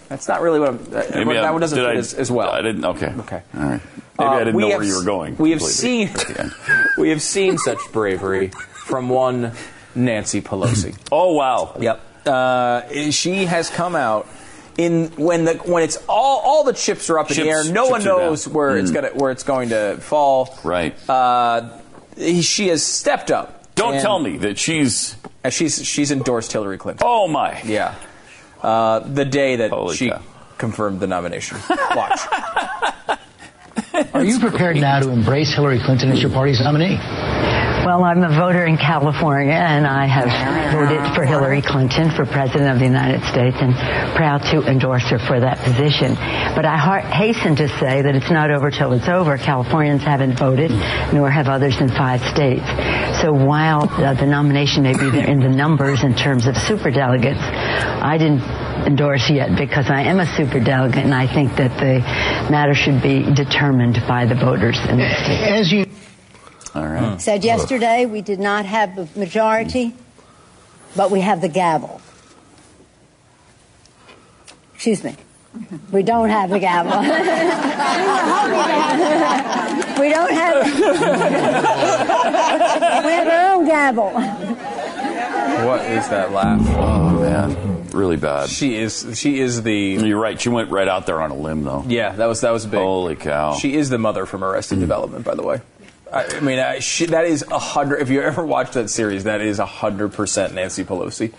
[0.10, 0.76] That's not really what I'm.
[0.76, 2.52] Uh, Maybe that I'm- one doesn't fit I- as, as well.
[2.52, 2.86] I didn't.
[2.86, 3.14] Okay.
[3.20, 3.42] Okay.
[3.58, 3.82] All right.
[4.18, 5.36] Maybe Uh, I didn't know have where you were going.
[5.38, 6.10] We have seen.
[6.10, 6.56] at the end.
[6.98, 8.50] we have seen such bravery
[8.86, 9.52] from one
[9.96, 10.96] Nancy Pelosi.
[11.12, 11.76] Oh wow.
[11.80, 12.02] Yep.
[12.28, 14.28] Uh, she has come out
[14.78, 17.64] in when the when it's all all the chips are up in the air.
[17.64, 18.54] No one knows down.
[18.54, 18.94] where it's Mm.
[18.96, 20.58] gonna where it's going to fall.
[20.64, 20.94] Right.
[21.10, 21.70] Uh,
[22.42, 23.74] she has stepped up.
[23.76, 25.16] Don't And- tell me that she's.
[25.44, 27.06] and she's she's endorsed Hillary Clinton.
[27.08, 27.60] Oh my.
[27.64, 27.96] Yeah.
[28.62, 30.22] Uh, the day that Holy she cow.
[30.58, 31.58] confirmed the nomination.
[31.96, 32.20] Watch.
[34.14, 36.98] Are you prepared now to embrace Hillary Clinton as your party's nominee?
[37.86, 42.72] Well, I'm a voter in California, and I have voted for Hillary Clinton for President
[42.72, 43.76] of the United States and
[44.16, 46.16] proud to endorse her for that position.
[46.56, 49.38] But I hasten to say that it's not over till it's over.
[49.38, 50.72] Californians haven't voted,
[51.14, 52.66] nor have others in five states.
[53.22, 57.38] So while uh, the nomination may be there in the numbers in terms of superdelegates,
[57.38, 58.42] I didn't
[58.88, 62.00] endorse yet because I am a superdelegate, and I think that the
[62.50, 65.44] matter should be determined by the voters in the state.
[65.44, 65.85] As you
[66.76, 67.14] All right.
[67.14, 67.18] Hmm.
[67.20, 69.94] Said yesterday we did not have the majority,
[70.96, 72.02] but we have the gavel.
[74.74, 75.16] Excuse me.
[75.92, 76.92] We don't have the gavel.
[80.00, 80.66] we don't have.
[83.06, 84.10] we have our own gavel.
[85.66, 86.60] what is that laugh?
[86.78, 87.88] Oh man.
[87.92, 88.50] Really bad.
[88.50, 90.40] She is she is the You're right.
[90.40, 91.86] She went right out there on a limb, though.
[91.88, 92.82] yeah that was that was big.
[92.82, 93.54] Holy cow.
[93.56, 95.62] She is the mother from Arrested Development, by the way.
[96.12, 98.02] I, mean, I, she, that is a hundred.
[98.02, 101.34] If you ever watched that series, that is a hundred percent Nancy Pelosi.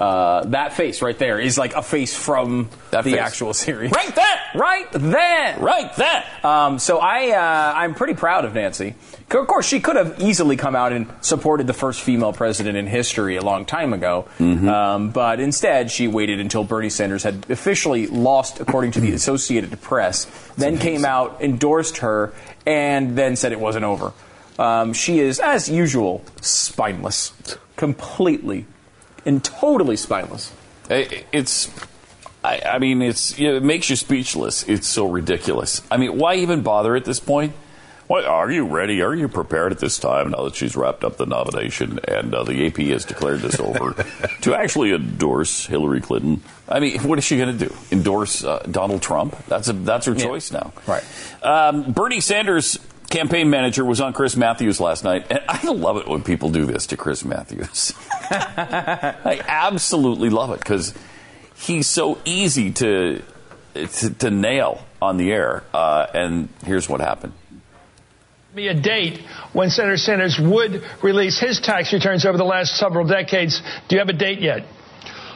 [0.00, 3.20] Uh, that face right there is like a face from That the face.
[3.20, 3.92] actual series.
[3.92, 4.40] Right there.
[4.54, 5.58] right there.
[5.58, 6.24] Right there.
[6.42, 8.94] Um, so I, uh, I'm pretty proud of Nancy.
[9.30, 12.86] Of course, she could have easily come out and supported the first female president in
[12.86, 18.06] history a long time ago, um, but instead she waited until Bernie Sanders had officially
[18.08, 20.24] lost, according to the Associated Press,
[20.56, 22.32] then came out, endorsed her,
[22.66, 24.12] and then said it wasn't over.
[24.58, 27.32] Um, she is, as usual, spineless,
[27.76, 28.66] completely
[29.24, 30.52] and totally spineless.
[30.88, 31.70] It's.
[32.42, 34.66] I, I mean, it's you know, it makes you speechless.
[34.68, 35.82] It's so ridiculous.
[35.90, 37.54] I mean, why even bother at this point?
[38.10, 39.02] What are you ready?
[39.02, 42.42] Are you prepared at this time now that she's wrapped up the nomination and uh,
[42.42, 43.92] the AP has declared this over
[44.40, 46.42] to actually endorse Hillary Clinton?
[46.68, 47.72] I mean, what is she going to do?
[47.92, 49.36] Endorse uh, Donald Trump?
[49.46, 50.72] That's a that's her choice now.
[50.88, 51.04] Right.
[51.44, 56.08] Um, Bernie Sanders' campaign manager was on Chris Matthews last night, and I love it
[56.08, 57.92] when people do this to Chris Matthews.
[58.30, 60.94] I absolutely love it because
[61.56, 63.22] he's so easy to,
[63.74, 65.64] to to nail on the air.
[65.74, 67.32] Uh, and here's what happened.
[68.54, 69.20] be a date
[69.52, 73.60] when Senator Sanders would release his tax returns over the last several decades.
[73.88, 74.64] Do you have a date yet?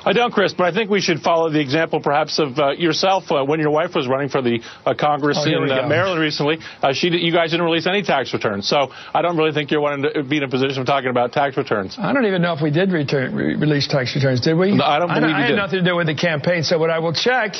[0.06, 3.24] I don't, Chris, but I think we should follow the example, perhaps, of uh, yourself
[3.30, 5.88] uh, when your wife was running for the uh, Congress Oh, in uh.
[5.88, 6.58] Maryland recently.
[6.82, 9.80] Uh, she, you guys didn't release any tax returns, so I don't really think you're
[9.80, 11.96] wanting to be in a position of talking about tax returns.
[11.98, 14.72] I don't even know if we did return, re- release tax returns, did we?
[14.76, 15.56] No, I don't believe I, you had did.
[15.56, 17.54] nothing to do with the campaign, so what I will check,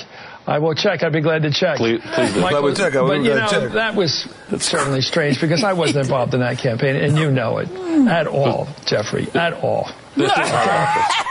[0.47, 1.03] I will check.
[1.03, 1.79] I'd be glad to check.
[1.79, 2.41] Please- please do.
[2.41, 2.95] Michael, I would check.
[2.95, 3.73] I would but you know, check.
[3.73, 4.29] that was
[4.59, 7.71] certainly strange because I wasn't involved in that campaign, and you know it
[8.09, 9.91] at all, Jeffrey, at all.
[10.17, 11.27] This is our office.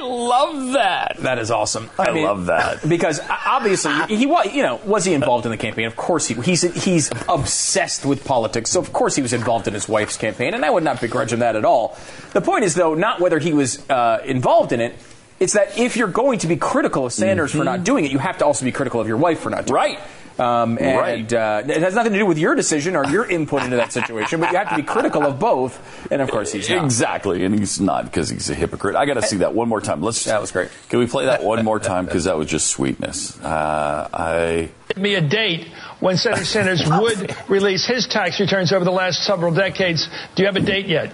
[0.00, 1.16] I love that.
[1.20, 1.90] That is awesome.
[1.98, 2.80] I love that.
[2.88, 4.52] because obviously he was.
[4.52, 5.86] You know, was he involved in the campaign?
[5.86, 6.34] Of course he.
[6.34, 10.54] He's he's obsessed with politics, so of course he was involved in his wife's campaign,
[10.54, 11.96] and I would not begrudge him that at all.
[12.32, 14.94] The point is, though, not whether he was uh, involved in it.
[15.38, 18.18] It's that if you're going to be critical of Sanders for not doing it, you
[18.18, 19.98] have to also be critical of your wife for not doing Right.
[19.98, 20.04] it.
[20.38, 21.32] Um, and Right.
[21.32, 24.40] uh, it has nothing to do with your decision or your input into that situation,
[24.40, 25.78] but you have to be critical of both.
[26.10, 26.84] And of course, he's not.
[26.84, 28.96] Exactly, and he's not because he's a hypocrite.
[28.96, 30.00] I got to see that one more time.
[30.02, 30.24] Let's.
[30.24, 30.70] That was great.
[30.88, 32.06] Can we play that one more time?
[32.06, 33.38] Because that was just sweetness.
[33.42, 34.70] Uh, I.
[34.88, 35.68] Give me a date
[36.00, 40.08] when Senator Sanders would release his tax returns over the last several decades.
[40.34, 41.12] Do you have a date yet?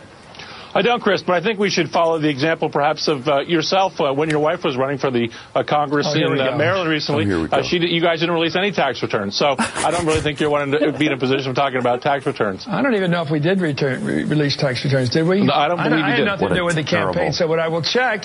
[0.76, 4.00] I don't, Chris, but I think we should follow the example perhaps of uh, yourself
[4.00, 6.56] uh, when your wife was running for the uh, Congress Oh, in uh.
[6.56, 7.24] Maryland recently.
[7.24, 7.56] Oh, here we go.
[7.56, 10.50] Uh, she, you guys didn't release any tax returns, so I don't really think you're
[10.50, 12.66] wanting to be in a position of talking about tax returns.
[12.68, 15.42] I don't even know if we did return, re- release tax returns, did we?
[15.42, 16.24] No, I don't believe I you had did.
[16.26, 18.24] nothing What to do with the campaign, so what I will check,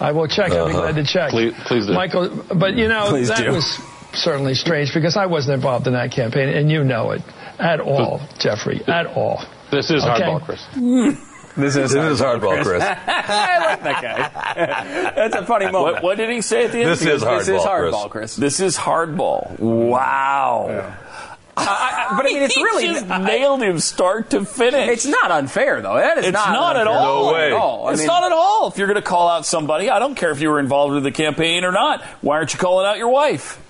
[0.00, 0.52] I will check.
[0.52, 1.30] I'll be glad to check.
[1.30, 1.92] Please- please do.
[1.92, 3.52] Michael, but you know, Please that do.
[3.52, 3.78] was
[4.14, 7.20] certainly strange because I wasn't involved in that campaign, and you know it
[7.58, 9.44] at all, Jeffrey, at all.
[9.70, 10.22] This is Okay.
[10.24, 11.20] hardball, Chris.
[11.56, 12.82] This is, This is hardball, Chris.
[12.84, 15.12] I like that guy.
[15.14, 15.96] That's a funny moment.
[15.96, 16.90] What, what did he say at the end?
[16.90, 18.34] This is This is hardball, hardball, Chris.
[18.34, 18.36] Chris.
[18.36, 19.58] This is hardball.
[19.58, 20.94] Wow.
[21.56, 21.62] I-
[22.10, 24.88] I- but I mean, it's he really just nailed him start to finish.
[24.88, 25.94] It's not unfair, though.
[25.94, 27.26] That is It's not, not at all.
[27.26, 27.46] No way.
[27.48, 27.88] At all.
[27.90, 28.68] It's mean, not at all.
[28.68, 31.02] If you're going to call out somebody, I don't care if you were involved with
[31.02, 32.02] the campaign or not.
[32.22, 33.60] Why aren't you calling out your wife?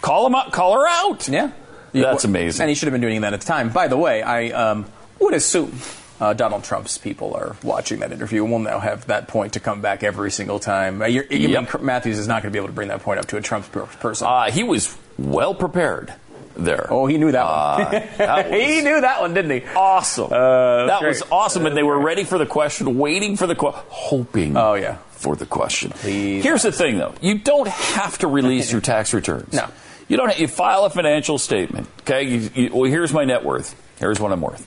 [0.00, 0.52] Call him out.
[0.52, 1.28] Call her out.
[1.28, 1.50] Yeah,
[1.92, 2.62] That's amazing.
[2.62, 3.70] And he should have been doing that at the time.
[3.70, 4.86] By the way, I um,
[5.20, 5.72] would assume
[6.20, 9.60] uh, Donald Trump's people are watching that interview and will now have that point to
[9.60, 11.02] come back every single time.
[11.02, 11.74] Uh, you're, you Yep.
[11.74, 13.40] mean Matthews is not going to be able to bring that point up to a
[13.42, 14.26] Trump person.
[14.26, 16.12] Uh, he was well prepared
[16.56, 16.86] there.
[16.90, 18.02] oh, he knew that Uh, one.
[18.18, 19.62] that he knew that one, didn't he?
[19.76, 20.32] awesome.
[20.32, 21.08] Uh, that great.
[21.10, 24.56] was awesome, and they were ready for the question, waiting for the question, hoping.
[24.56, 24.96] Oh, yeah.
[25.10, 25.90] For the question.
[25.92, 26.42] Please.
[26.44, 29.52] Here's the thing, though: you don't have to release your tax returns.
[29.54, 29.68] No.
[30.08, 30.38] You don't.
[30.38, 31.88] You file a financial statement.
[32.02, 32.22] Okay.
[32.22, 33.74] You, you, well, here's my net worth.
[33.98, 34.66] Here's what I'm worth.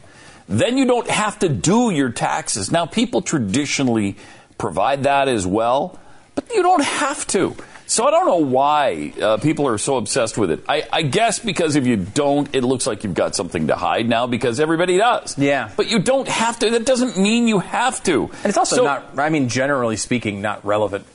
[0.49, 2.71] Then you don't have to do your taxes.
[2.71, 4.17] Now, people traditionally
[4.57, 5.97] provide that as well,
[6.35, 7.55] but you don't have to.
[7.85, 10.63] So I don't know why uh, people are so obsessed with it.
[10.67, 14.07] I, I guess because if you don't, it looks like you've got something to hide
[14.07, 15.37] now because everybody does.
[15.39, 15.71] Yeah.
[15.75, 16.69] But you don't have to.
[16.71, 18.25] That doesn't mean you have to.
[18.25, 19.17] And it's also So- not.
[19.17, 21.05] I mean, generally speaking, not relevant.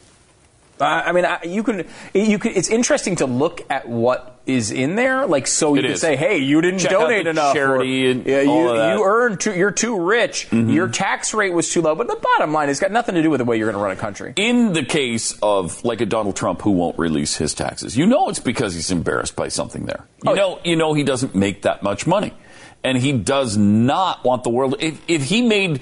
[0.80, 1.86] I I mean, I, you can.
[2.12, 2.52] You can.
[2.56, 6.00] It's interesting to look at what is in there, like so you It can is.
[6.00, 8.48] say, "Hey, you didn't Check donate enough." charity or, and yeah, you.
[8.50, 8.98] Mm-hmm.
[8.98, 9.54] you earned too.
[9.54, 10.48] You're too rich.
[10.52, 11.94] Your tax rate was too low.
[11.94, 13.82] But the bottom line, it's got nothing to do with the way you're going to
[13.82, 14.32] run a country.
[14.36, 18.28] in the case of like a Donald Trump who won't release his taxes, you know
[18.28, 20.04] it's because he's embarrassed by something there.
[20.24, 22.34] You Oh, know, you know he doesn't make that much money,
[22.82, 24.74] and he does not want the world.
[24.80, 25.80] If, if he made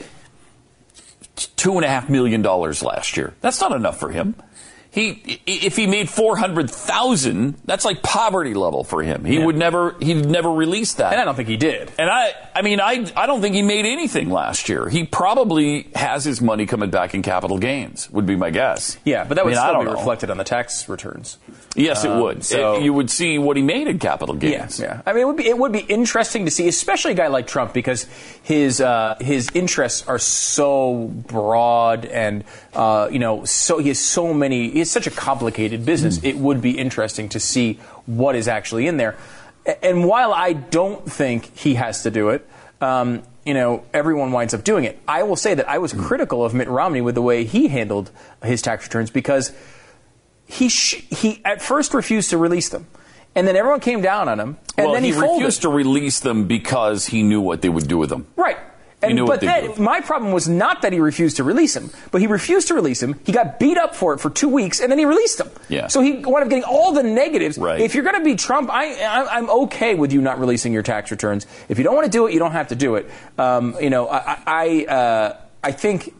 [1.57, 4.35] two and a half million dollars last year, that's not enough for him.
[4.93, 9.25] He, if he made four hundred thousand, that's like poverty level for him.
[9.25, 11.13] He would never, he'd never release that.
[11.13, 11.91] And I don't think he did.
[11.99, 14.91] And I, I mean, I, I don't think he made anything last year.
[14.91, 18.11] He probably has his money coming back in capital gains.
[18.11, 18.99] Would be my guess.
[19.05, 19.93] Yeah, but that would I mean, still be know.
[19.97, 21.39] reflected on the tax returns.
[21.75, 22.45] Yes, it Um, would.
[22.45, 24.79] so- It- you would see what he made in capital Yeah, gains.
[24.79, 25.01] yeah.
[25.07, 27.47] I mean, it would be it would be interesting to see, especially a guy like
[27.47, 28.07] Trump, because
[28.43, 34.33] his uh, his interests are so broad, and uh, you know, so he has so
[34.33, 34.71] many.
[34.71, 36.19] He has such a complicated business.
[36.19, 36.27] Hmm.
[36.27, 39.17] It would be interesting to see what is actually in there.
[39.83, 42.49] And while I don't think he has to do it.
[42.81, 45.01] Um, you know, everyone winds up doing it.
[45.09, 45.83] I will say that I Hmm.
[45.83, 48.11] was critical of Mitt Romney with the way he handled
[48.45, 49.53] his tax returns because
[50.47, 52.87] he sh- he at first refused to release them,
[53.35, 56.21] and then everyone came down on him, and well, then he, he, refused to release
[56.21, 58.27] them because he knew what they would do with them.
[58.37, 58.59] Right.
[59.03, 59.79] And, but would.
[59.79, 63.03] my problem was not that he refused to release him, but he refused to release
[63.03, 63.19] him.
[63.25, 65.51] He got beat up for it for two weeks, and then he released him.
[65.69, 65.89] Yeah.
[65.89, 67.59] So he wound up getting all the negatives.
[67.59, 67.81] Right.
[67.81, 70.83] If you're going to be Trump, I, I, I'm okay with you not releasing your
[70.83, 71.47] tax returns.
[71.69, 73.11] If you don't want to do it, you don't have to do it.
[73.39, 76.15] Um, you know, I, I, uh, I think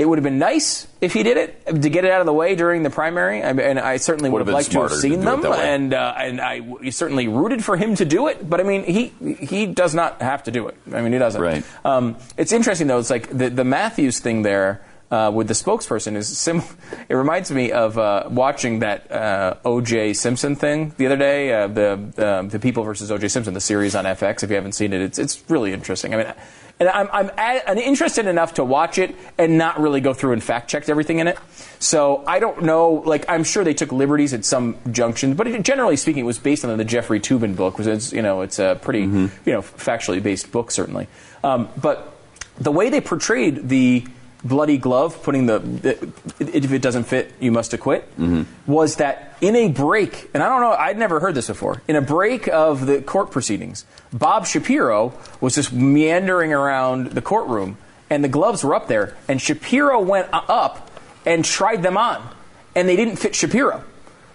[0.00, 2.32] it would have been nice if he did it to get it out of the
[2.32, 4.94] way during the primary, I, and I certainly would Would have liked to have smarter
[4.94, 8.48] to seen them, and uh, and I w- certainly rooted for him to do it.
[8.48, 10.76] But I mean, he he does not have to do it.
[10.92, 11.40] I mean, he doesn't.
[11.40, 11.64] Right.
[11.84, 12.98] Um, it's interesting though.
[12.98, 14.80] It's like the the Matthews thing there.
[15.10, 16.62] Uh, with the spokesperson is sim.
[17.08, 20.12] It reminds me of uh, watching that uh, O.J.
[20.14, 21.52] Simpson thing the other day.
[21.52, 23.26] Uh, the uh, the People versus O.J.
[23.28, 24.44] Simpson, the series on FX.
[24.44, 26.14] If you haven't seen it, it's it's really interesting.
[26.14, 26.32] I mean,
[26.78, 30.32] and I'm I'm, a- I'm interested enough to watch it and not really go through
[30.32, 31.36] and fact check everything in it.
[31.80, 33.02] So I don't know.
[33.04, 36.38] Like I'm sure they took liberties at some junctions, but it, generally speaking, it was
[36.38, 37.78] based on the Jeffrey Toobin book.
[37.78, 41.08] Which is you know it's a pretty you know factually based book certainly.
[41.42, 42.14] Um, but
[42.58, 44.04] the way they portrayed the
[44.44, 48.42] bloody glove, putting the, the if it doesn't fit, you must acquit, mm-hmm.
[48.70, 51.82] was that in a break, and I don't know, I'd never heard this before.
[51.88, 57.78] In a break of the court proceedings, Bob Shapiro was just meandering around the courtroom,
[58.08, 60.90] and the gloves were up there, and Shapiro went up
[61.26, 62.26] and tried them on,
[62.74, 63.84] and they didn't fit Shapiro.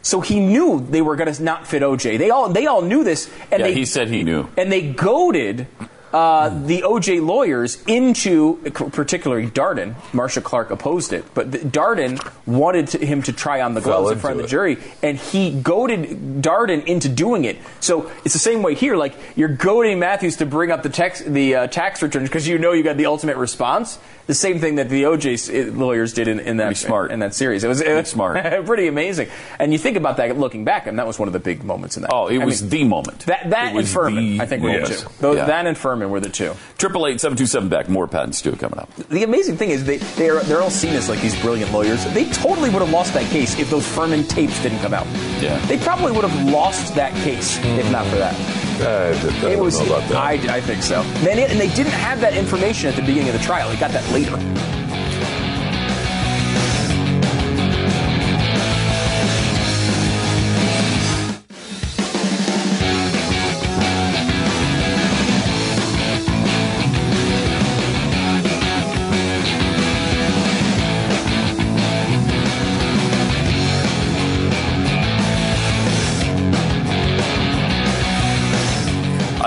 [0.01, 2.19] So he knew they were going to not fit OJ.
[2.19, 4.47] They all they all knew this, and yeah, they he said he knew.
[4.55, 5.65] and they goaded
[6.13, 9.95] uh, the OJ lawyers into, particularly Darden.
[10.13, 14.19] Marcia Clark opposed it, but Darden wanted to, him to try on the gloves in
[14.19, 17.57] front of the into jury, and he goaded Darden into doing it.
[17.79, 18.95] So it's the same way here.
[18.95, 22.57] Like you're goading Matthews to bring up the tax the uh, tax returns because you
[22.57, 23.99] know you got the ultimate response.
[24.27, 27.11] The same thing that the OJ eh, lawyers did in, in that Pretty smart.
[27.11, 27.63] in that series.
[27.63, 28.43] It was, it was smart.
[28.65, 29.29] pretty amazing.
[29.59, 31.95] And you think about that looking Beck, and that was one of the big moments
[31.95, 32.11] in that.
[32.13, 33.19] Oh, it I was mean, the moment.
[33.27, 34.99] that that and Fuhrman, the I think, were the moment.
[34.99, 35.07] two.
[35.19, 35.45] Those, Yeah.
[35.45, 36.53] That and Fuhrman were the two.
[36.77, 37.87] Triple eight seven two seven back.
[37.87, 38.93] More Pat and Stu coming up.
[38.95, 42.03] The amazing thing is they they're they're all seen as like these brilliant lawyers.
[42.13, 45.05] They totally would have lost that case if those Fuhrman tapes didn't come out.
[45.39, 45.63] Yeah.
[45.67, 48.33] They probably would have lost that case if not for that.
[48.81, 49.79] I, just- I It was.
[50.11, 51.01] I, I think so.
[51.01, 53.69] And they didn't have that information at the beginning of the trial.
[53.69, 54.35] They got that later.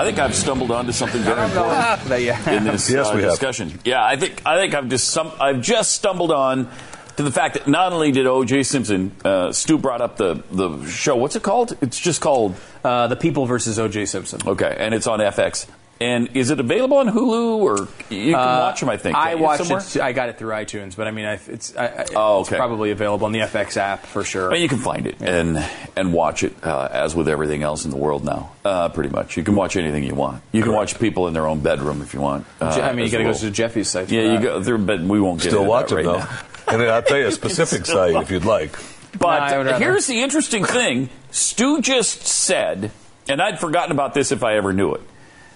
[0.09, 3.31] Think I've stumbled onto something very important uh, in this Yes, uh, we have.
[3.31, 3.79] discussion.
[3.85, 6.69] Yeah, I think I think I've just some, I've just stumbled on
[7.17, 8.63] to the fact that not only did O.J.
[8.63, 11.15] Simpson, uh, Stu brought up the the show.
[11.15, 11.77] What's it called?
[11.81, 14.05] It's just called uh, the People versus O.J.
[14.05, 14.39] Simpson.
[14.47, 15.67] okay, and it's on FX.
[16.01, 18.87] And is it available on Hulu or you can watch them?
[18.89, 19.79] I think Uh, I can't watched somewhere?
[19.85, 19.97] it.
[20.01, 22.91] I got it through iTunes, but I mean, I, it's I, I, Oh, it's probably
[22.91, 24.49] available on the FX app for sure.
[24.53, 25.57] And you can find it and
[25.97, 28.53] and watch it uh, as with everything else in the world now.
[28.63, 30.41] Uh, pretty much, you can watch anything you want.
[30.53, 32.45] You can watch people in their own bedroom if you want.
[32.61, 33.33] Uh, I mean, you as got to well.
[33.33, 34.07] go to Jeffy's site.
[34.07, 36.19] for Yeah, you go through, but we won't get Still into watch that it right
[36.67, 36.73] though.
[36.73, 38.77] And I'll tell you a specific site if you'd like.
[39.17, 42.91] But would rather- here's the interesting thing Stu just said,
[43.27, 45.01] and I'd forgotten about this if I ever knew it,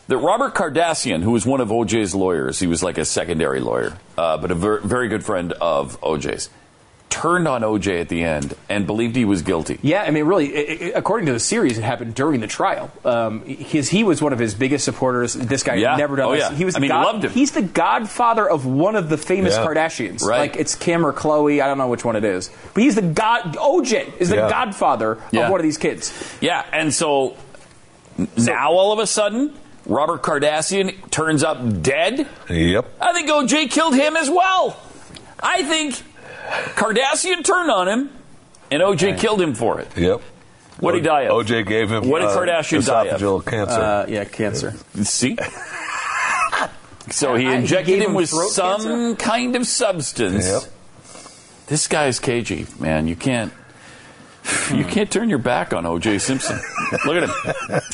[0.08, 3.98] that Robert Kardashian, who was one of OJ's lawyers, he was like a secondary lawyer,
[4.18, 6.50] uh, but a ver- very good friend of OJ's,
[7.10, 9.78] turned on OJ at the end and believed he was guilty.
[9.84, 12.92] Yeah, I mean, really, i i according to the series, it happened during the trial.
[13.06, 15.36] Um, his, he was one of his biggest supporters.
[15.36, 15.96] This guy Yeah.
[15.96, 16.39] never done Oh, this.
[16.50, 16.56] yeah.
[16.56, 17.32] He was I mean, god- loved him.
[17.32, 19.63] He's the godfather of one of the famous Yeah.
[19.63, 20.24] Kardashians.
[20.24, 20.39] Right.
[20.39, 21.62] Like it's Kim or Khloé.
[21.62, 23.58] I don't know which one it is, but he's the god.
[23.58, 24.50] OJ is the Yeah.
[24.50, 25.46] godfather Yeah.
[25.46, 26.12] of one of these kids.
[26.42, 27.36] Yeah, and so
[28.18, 29.54] n- now all of a sudden,
[29.86, 32.28] Robert Kardashian turns up dead.
[32.50, 32.86] Yep.
[33.02, 34.80] I think OJ killed him as well.
[35.41, 35.96] I think
[36.76, 38.10] Kardashian turned on him,
[38.72, 39.89] and OJ killed him for it.
[39.98, 40.22] Yep.
[40.80, 41.46] What did he die of?
[41.46, 43.19] OJ gave him What did uh, Kardashian die of?
[43.22, 43.80] esophageal cancer.
[43.82, 44.74] Uh, yeah, cancer.
[45.04, 45.38] See?
[47.12, 49.15] So he I- he injected him him with some cancer?
[49.15, 50.48] kind of substance.
[50.48, 50.62] Yep.
[51.67, 53.08] This guy's cagey, man.
[53.08, 53.52] You can't.
[54.73, 56.17] You can't turn your back on O.J.
[56.19, 56.60] Simpson.
[57.06, 57.29] Look at him.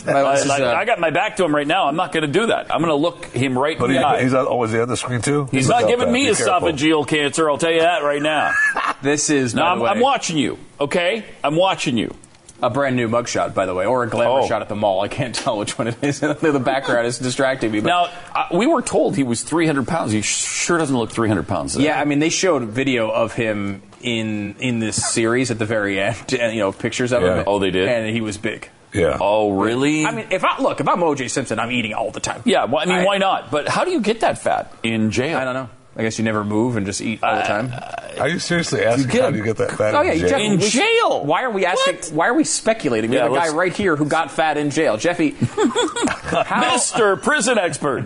[0.08, 1.88] I, this is, I- uh, I got my back to him right now.
[1.88, 2.74] I'm not going to do that.
[2.74, 4.22] I'm going to look him right but in he, the eye.
[4.24, 5.48] he's on, oh, is he on the screen too?
[5.52, 7.50] He's Look not giving me esophageal cancer.
[7.50, 8.54] I'll tell you that right now.
[9.02, 10.58] This is No, I'm, I'm watching you.
[10.80, 12.16] Okay, I'm watching you.
[12.62, 14.48] A brand new mugshot, by the way, or a glamour Oh.
[14.48, 15.02] shot at the mall.
[15.02, 16.20] I can't tell which one it is.
[16.22, 17.80] the background is distracting me.
[17.80, 20.12] But Now uh, we were told he was 300 pounds.
[20.12, 21.74] He sure doesn't look 300 pounds.
[21.74, 21.86] today.
[21.86, 26.00] Yeah, I mean, they showed video of him in in this series at the very
[26.00, 27.40] end, and you know, pictures of Yeah.
[27.40, 27.44] him.
[27.48, 27.88] Oh, they did?
[27.88, 28.70] and he was big.
[28.94, 29.18] Yeah.
[29.22, 30.04] Oh, really?
[30.06, 32.42] I mean, if I look, if I'm OJ Simpson, I'm eating all the time.
[32.46, 32.66] yeah.
[32.66, 33.52] Well, I mean, I- why not?
[33.52, 35.38] But how do you get that fat in jail?
[35.38, 35.70] I don't know.
[35.96, 37.74] I guess you never move and just eat all the time.
[38.20, 40.20] Are you seriously asking get how him- do you get that fat oh yeah, in
[40.20, 40.30] jail?
[40.30, 41.26] Jeff, In we- jail?
[41.26, 41.96] Why are we asking?
[41.96, 42.10] What?
[42.14, 43.10] Why are we speculating?
[43.10, 45.32] We Yeah, have a guy let's- right here who got fat in jail, Jeffy.
[45.40, 47.22] how, Mr.
[47.22, 48.06] Prison Expert.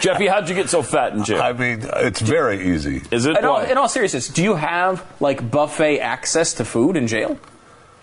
[0.00, 1.40] Jeffy, how'd you get so fat in jail?
[1.42, 3.02] I mean, it's very easy.
[3.10, 3.36] Is it?
[3.38, 3.64] in, all, Why?
[3.66, 7.38] in all seriousness, do you have like buffet access to food in jail?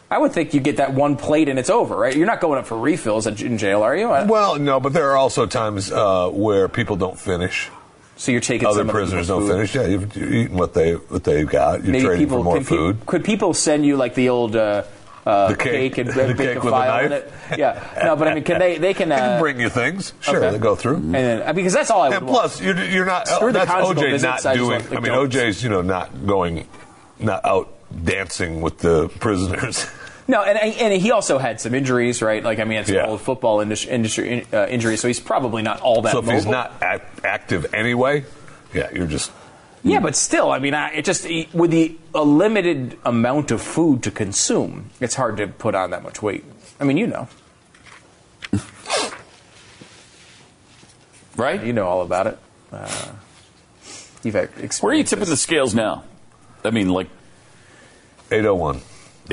[0.10, 2.13] I would think you get that one plate and it's over, right?
[2.15, 4.10] You're not going up for refills in in jail, are you?
[4.12, 7.70] I- Well, no, but there are also times uh, where people don't finish.
[8.22, 9.74] So you're taking Other some of the prisoners don't finish.
[9.74, 11.84] Yeah, you've, you're eating what they what they've got.
[11.84, 13.06] You're Maybe trading people for more can pe- food.
[13.08, 14.84] could people send you like the old uh,
[15.26, 15.98] uh, The cake.
[15.98, 17.12] and The cake a with a knife.
[17.12, 17.34] it?
[17.58, 18.78] Yeah, no, but I mean, can they?
[18.78, 19.12] They can.
[19.12, 20.13] Uh, They can bring you things.
[20.19, 20.52] Sure, okay.
[20.52, 20.98] they go through.
[20.98, 22.38] and then, uh, because that's all I would And want.
[22.42, 23.28] plus, you're, you're not.
[23.28, 24.69] Screw the that's OJ visits, not I doing.
[24.69, 25.36] want the I mean, donuts.
[25.36, 26.67] OJ's you know not going,
[27.19, 27.74] not out
[28.06, 29.88] dancing with the prisoners.
[30.32, 32.42] No, and and he also had some injuries, right?
[32.42, 33.04] Like I mean, it's Yeah.
[33.04, 36.13] an old football industry, industry uh, injury, so he's probably not all that.
[36.13, 38.23] so if he's not act, active anyway,
[38.73, 39.29] yeah, you're just
[39.84, 44.04] Yeah, but still, I mean, I, it just with the a limited amount of food
[44.04, 46.46] to consume, it's hard to put on that much weight.
[46.79, 47.27] I mean, you know,
[51.36, 51.62] right?
[51.62, 52.40] You know all about it.
[52.71, 53.12] Uh,
[54.23, 54.50] you've had.
[54.79, 56.04] Where are you tipping the scales now?
[56.63, 57.10] I mean, like
[58.32, 58.79] 801.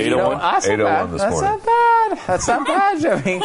[0.07, 0.39] 801?
[0.39, 1.13] That's not 801 bad.
[1.13, 1.51] this That's morning.
[1.51, 2.19] not bad.
[2.27, 3.37] That's not bad, Jimmy.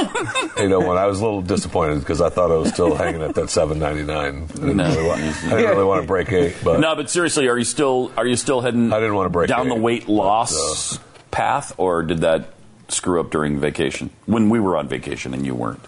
[0.57, 0.97] 801.
[0.97, 4.43] I was a little disappointed because I thought I was still hanging at that 799.
[4.43, 4.87] I didn't, No.
[4.89, 7.63] really, want, I didn't really want to break eight, but no, but seriously, are you
[7.65, 8.91] still are you still heading?
[8.93, 10.99] I didn't want to break down the eight, weight loss
[11.31, 12.49] path, or did that
[12.89, 15.79] screw up during vacation when we were on vacation and you weren't?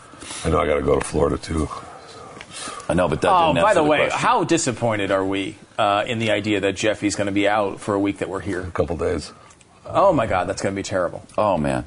[0.44, 1.68] I know I got to go to Florida too.
[2.88, 4.20] I know, but that oh, didn't by answer the way, question.
[4.20, 7.94] how disappointed are we uh, in the idea that Jeffy's going to be out for
[7.96, 8.62] a week that we're here?
[8.62, 9.32] A couple days.
[9.88, 11.24] Oh my God, that's going to be terrible.
[11.38, 11.86] Oh man.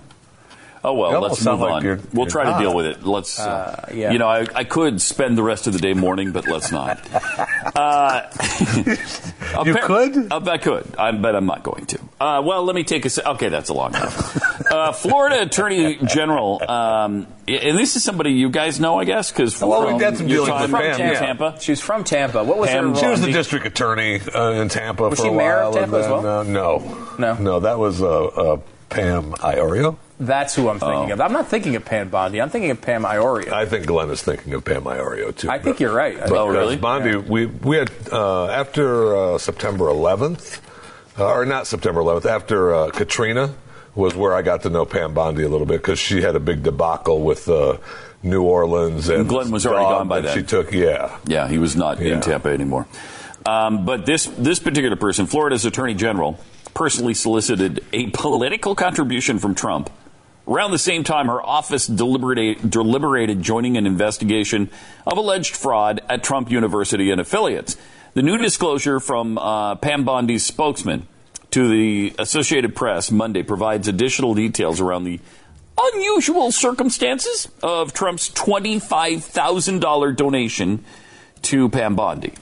[0.84, 1.84] Oh well, let's move like on.
[1.84, 3.02] you're- we'll you're try to deal with it.
[3.04, 3.40] Let's.
[3.40, 4.12] Uh, Uh, yeah.
[4.12, 7.00] You know, I, I could spend the rest of the day mourning, but let's not.
[7.74, 8.22] Uh,
[9.64, 10.32] you could.
[10.32, 11.97] Uh, I could, I, but I'm not going to.
[12.20, 13.10] Uh, well, let me take a.
[13.10, 14.56] se- Okay, that's a long enough.
[14.72, 19.60] Uh, Florida Attorney General, um, and this is somebody you guys know, I guess, because
[19.62, 21.18] Well, we've got some your dealings time with in Pam, yeah.
[21.20, 21.56] Tampa.
[21.60, 22.42] She was from Tampa.
[22.44, 23.00] What was Pam, her?
[23.00, 25.68] she was the district attorney uh, in Tampa Was for she a mayor while.
[25.68, 26.38] of Tampa and as then, well?
[26.40, 27.34] uh, no, No.
[27.34, 28.60] no, that was uh, uh,
[28.90, 29.96] Pam Iorio.
[30.20, 31.20] That's who I'm thinking of.
[31.20, 32.42] I'm not thinking of Pam Bondi.
[32.42, 33.52] I'm thinking of Pam Iorio.
[33.52, 35.48] I think Glenn is thinking of Pam Iorio too.
[35.48, 36.16] I think you're right.
[36.16, 40.58] I But think- because Bondi, we we had uh, after uh, September 11th,
[41.18, 43.54] uh, or not September 11th, after uh, Katrina
[43.94, 46.40] was where I got to know Pam Bondi a little bit because she had a
[46.40, 47.78] big debacle with uh,
[48.22, 50.36] New Orleans and Glenn was already gone by then.
[50.36, 52.14] She took, yeah, Yeah, he was not Yeah.
[52.14, 52.86] in Tampa anymore.
[53.46, 56.38] Um, but this this particular person, Florida's Attorney General,
[56.74, 59.90] personally solicited a political contribution from Trump.
[60.46, 64.70] Around the same time, her office deliberate, deliberated joining an investigation
[65.06, 67.76] of alleged fraud at Trump University and affiliates.
[68.18, 71.06] The new disclosure from uh, Pam Bondi's spokesman
[71.52, 75.20] to the Associated Press Monday provides additional details around the
[75.80, 80.84] unusual circumstances of Trump's $25,000 donation
[81.42, 82.32] to Pam Bondi.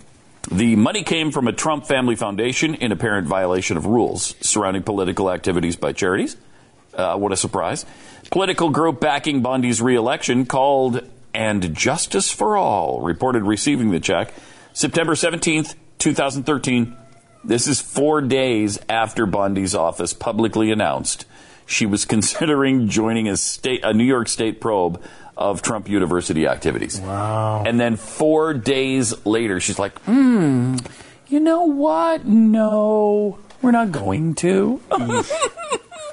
[0.51, 5.31] The money came from a Trump family foundation in apparent violation of rules surrounding political
[5.31, 6.39] activities by charities.
[6.95, 7.85] Uh, what a surprise.
[8.31, 11.03] Political group backing Bondi's reelection called
[11.35, 14.33] And Justice for All reported receiving the check
[14.77, 16.95] September 17th, 2013.
[17.43, 21.25] This is four days after Bondi's office publicly announced
[21.65, 25.03] she was considering joining a state, a New York State probe
[25.35, 27.01] of Trump University activities.
[27.01, 27.65] Wow.
[27.67, 30.77] And then four days later, she's like, hmm,
[31.29, 32.27] you know what?
[32.27, 34.83] No, we're not going to.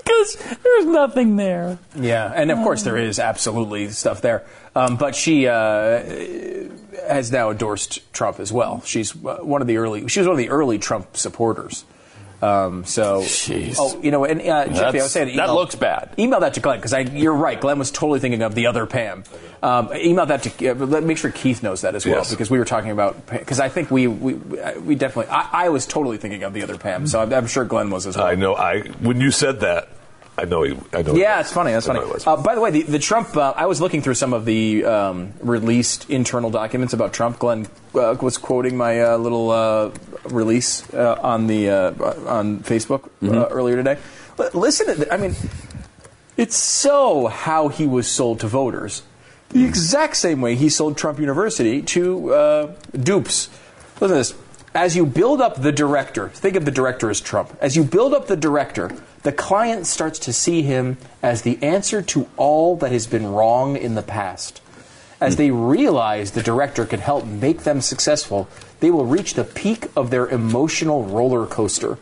[0.04, 1.80] Because there's nothing there.
[1.96, 4.46] Yeah, and of course there is absolutely stuff there.
[4.76, 6.04] Um, but she uh,
[7.08, 8.82] has now endorsed Trump as well.
[8.86, 10.08] She's uh, one of the early.
[10.08, 11.86] She was one of the early Trump supporters.
[12.42, 13.24] Um, so,
[13.80, 16.14] oh, you know, and uh, Jeffy, I was saying that looks bad.
[16.20, 17.60] Email that to Glenn because you're right.
[17.60, 19.24] Glenn was totally thinking of the other Pam.
[19.62, 20.68] Um, email that to.
[20.72, 22.32] Uh, let make sure Keith knows that as well Yes.
[22.32, 25.86] because we were talking about because I think we we we definitely I, I was
[25.88, 27.08] totally thinking of the other Pam.
[27.08, 28.26] So I'm, I'm sure Glenn was as well.
[28.26, 28.56] I know.
[28.56, 29.88] I when you said that,
[30.38, 30.64] I know.
[30.64, 31.16] He, I know.
[31.16, 31.72] Yeah, it's funny.
[31.72, 32.00] That's funny.
[32.00, 32.26] know it was.
[32.26, 33.38] Uh, by the way, the, the Trump.
[33.38, 37.38] Uh, I was looking through some of the um, released internal documents about Trump.
[37.40, 39.92] Glenn uh, was quoting my uh, little uh,
[40.26, 41.92] release uh, on the uh,
[42.28, 44.00] on Facebook uh, earlier today.
[44.36, 45.36] But listen, to th- I mean,
[46.36, 49.04] it's so how he was sold to voters.
[49.50, 53.50] The exact same way he sold Trump University to uh, dupes.
[54.02, 54.34] Listen to this.
[54.76, 57.56] As you build up the director, think of the director as Trump.
[57.62, 58.90] As you build up the director,
[59.22, 63.78] the client starts to see him as the answer to all that has been wrong
[63.78, 64.62] in the past.
[65.22, 68.50] As they realize the director can help make them successful,
[68.80, 72.00] they will reach the peak of their emotional roller coaster.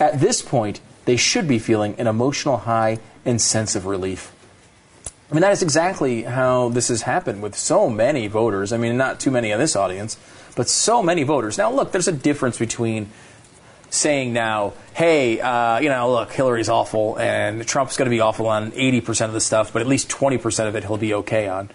[0.00, 4.32] At this point, they should be feeling an emotional high and sense of relief.
[5.30, 8.72] I mean, that is exactly how this has happened with so many voters.
[8.72, 10.16] I mean, not too many in this audience,
[10.56, 11.58] but so many voters.
[11.58, 13.10] Now, look, there's a difference between
[13.90, 18.48] saying now, hey, uh, you know, look, Hillary's awful and Trump's going to be awful
[18.48, 21.70] on 80% of the stuff, but at least 20% of it he'll be okay on.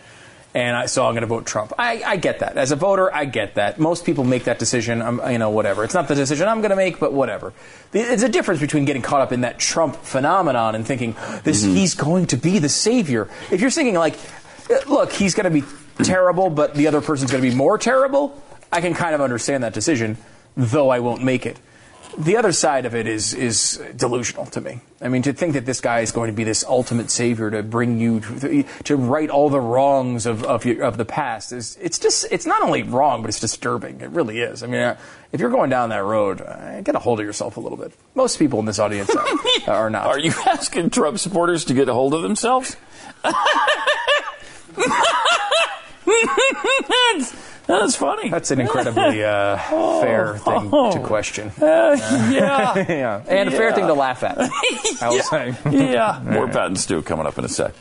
[0.53, 1.73] And I, so I'm going to vote Trump.
[1.77, 2.57] I, I get that.
[2.57, 3.79] As a voter, I get that.
[3.79, 5.83] Most people make that decision, um, you know, whatever.
[5.83, 7.53] It's not the decision I'm going to make, but whatever.
[7.93, 11.93] It's a difference between getting caught up in that Trump phenomenon and thinking, this, he's
[11.93, 13.29] going to be the savior.
[13.51, 14.17] If you're thinking, like,
[14.87, 15.63] look, he's going to be
[16.03, 19.63] terrible, but the other person's going to be more terrible, I can kind of understand
[19.63, 20.17] that decision,
[20.55, 21.59] though I won't make it.
[22.17, 24.81] the other side of it is is delusional to me.
[25.01, 27.63] I mean, to think that this guy is going to be this ultimate savior to
[27.63, 31.77] bring you to, to right all the wrongs of of, your, of the past is
[31.79, 34.01] it's just it's not only wrong, but it's disturbing.
[34.01, 34.63] It really is.
[34.63, 34.97] I mean, uh,
[35.31, 37.93] if you're going down that road, uh, get a hold of yourself a little bit.
[38.15, 39.27] Most people in this audience are,
[39.67, 40.07] are not.
[40.07, 42.75] Are you asking Trump supporters to get a hold of themselves?
[47.69, 48.29] that's, that's funny.
[48.29, 49.57] That's an incredibly uh,
[50.01, 51.49] fair thing to question.
[51.61, 51.95] Uh,
[52.31, 52.73] yeah.
[52.89, 53.23] yeah.
[53.27, 54.37] And a fair thing to laugh at.
[55.01, 55.21] I will yeah.
[55.21, 55.55] say.
[55.71, 56.21] yeah.
[56.25, 57.73] More Pat and Stu coming up in a sec.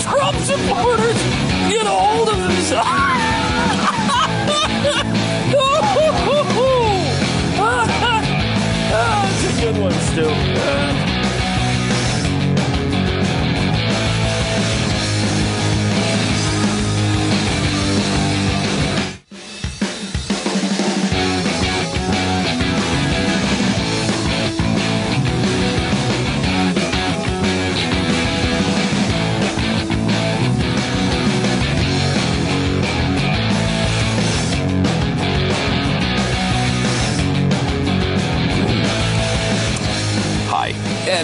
[0.00, 1.22] Trump supporters
[1.68, 2.88] get a hold of themselves.
[8.90, 10.97] That's a good one, Stu.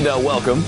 [0.04, 0.62] And uh, welcome.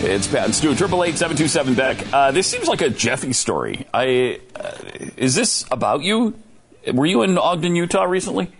[0.00, 2.12] It's Pat and Stu, triple eight seven two seven Beck.
[2.12, 3.86] Uh, this seems like a Jeffy story.
[3.94, 4.72] I uh,
[5.16, 6.34] is this about you?
[6.92, 8.52] Were you in Ogden, Utah recently?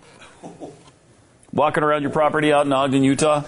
[1.53, 3.45] Walking around your property out in Ogden, Utah,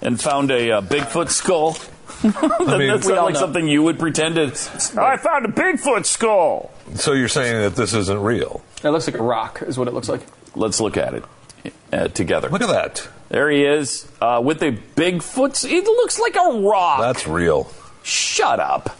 [0.00, 1.72] and found a uh, Bigfoot skull.
[2.22, 3.40] that, mean- that sounds like know.
[3.40, 4.44] something you would pretend to.
[5.00, 6.70] I found a Bigfoot skull.
[6.94, 8.62] So you're saying that this isn't real?
[8.84, 10.20] It looks like a rock, is what it looks like.
[10.54, 11.24] Let's look at it
[11.92, 12.48] uh, together.
[12.48, 13.08] Look at that.
[13.28, 15.70] There he is uh, with a Bigfoot.
[15.70, 17.00] It looks like a rock.
[17.00, 17.70] That's real.
[18.02, 18.96] Shut up.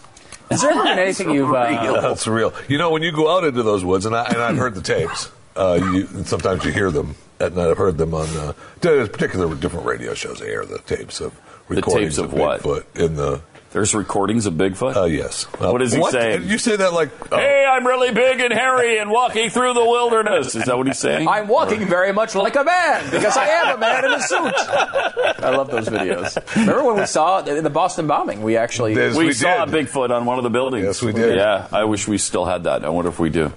[0.50, 2.52] Has there ever been anything you've uh, That's real.
[2.68, 4.82] You know, when you go out into those woods, and, I, and I've heard the
[4.82, 5.30] tapes.
[5.54, 9.84] Uh, you, and sometimes you hear them, and I've heard them on uh, particular different
[9.84, 10.40] radio shows.
[10.40, 11.38] They air the tapes of
[11.68, 12.62] recordings tapes of what?
[12.62, 13.42] Bigfoot in the.
[13.73, 14.97] There's recordings of Bigfoot.
[14.97, 15.45] Uh, yes.
[15.45, 16.12] What does he what?
[16.12, 16.39] say?
[16.43, 17.11] You say that like.
[17.33, 20.55] oh, Hey, I'm really big and hairy and walking through the wilderness.
[20.55, 21.27] Is that what he's saying?
[21.27, 24.55] I'm walking very much like a man because I am a man in a suit.
[24.55, 26.37] I love those videos.
[26.55, 28.43] Remember when we saw it in the Boston bombing?
[28.43, 29.89] We actually Yes, we, we saw did.
[29.89, 30.85] Bigfoot on one of the buildings.
[30.85, 31.37] Yes, we did.
[31.37, 32.85] Yeah, I wish we still had that.
[32.85, 33.53] I wonder if we do.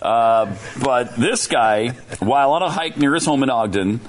[0.00, 4.00] Uh, but this guy, while on a hike near his home in Ogden,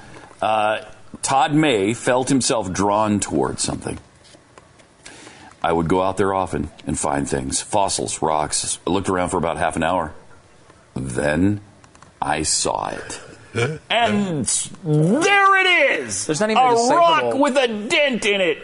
[0.42, 0.84] uh,
[1.22, 4.00] Todd May felt himself drawn towards something.
[5.64, 8.80] I would go out there often and find things fossils, rocks.
[8.86, 10.14] I looked around for about half an hour.
[10.96, 11.62] Then
[12.22, 13.20] I saw it.
[13.90, 14.46] And
[14.84, 16.26] there it is!
[16.26, 18.58] There's not even a a rock with a dent in it.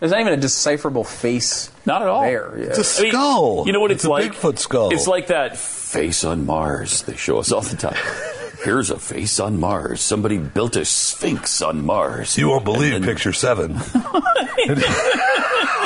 [0.00, 1.70] There's not even a decipherable face.
[1.86, 2.22] Not at all.
[2.22, 2.64] There, yeah.
[2.70, 3.66] It's a I mean, skull.
[3.66, 4.32] you know what it's, It's a like?
[4.32, 4.92] Bigfoot skull.
[4.92, 7.96] It's like that face on Mars they show us all the time.
[8.64, 10.00] Here's a face on Mars.
[10.02, 12.36] Somebody built a sphinx on Mars.
[12.36, 13.78] You won't believe then- picture seven.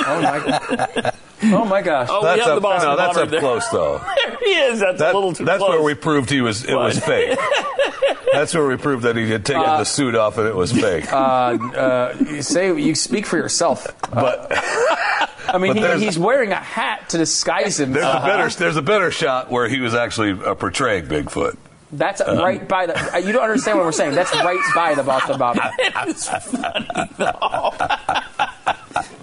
[0.06, 1.14] Oh my, gosh.
[1.44, 2.08] oh my gosh.
[2.10, 3.40] Oh, we that's have up, the Boston no, that's bomber up there.
[3.40, 3.98] close though.
[4.26, 4.80] There he is.
[4.80, 5.70] That's That- a little too that's close.
[5.70, 6.64] where we proved he was.
[6.64, 7.38] It was fake.
[8.32, 11.10] that's where we proved that he had taken the suit off and it was fake.
[11.10, 13.86] Uh, uh, you say you speak for yourself.
[14.12, 14.48] but
[15.48, 17.92] I mean, But he, he's wearing a hat to disguise him.
[17.92, 21.56] there's Uh, a better there's a better shot where he was actually uh, portraying Bigfoot.
[21.96, 23.14] That's right by the.
[23.14, 24.14] uh, You don't understand what we're saying.
[24.14, 25.62] That's right by the Boston bombing.
[25.78, 26.86] it's funny,
[27.16, 27.70] though.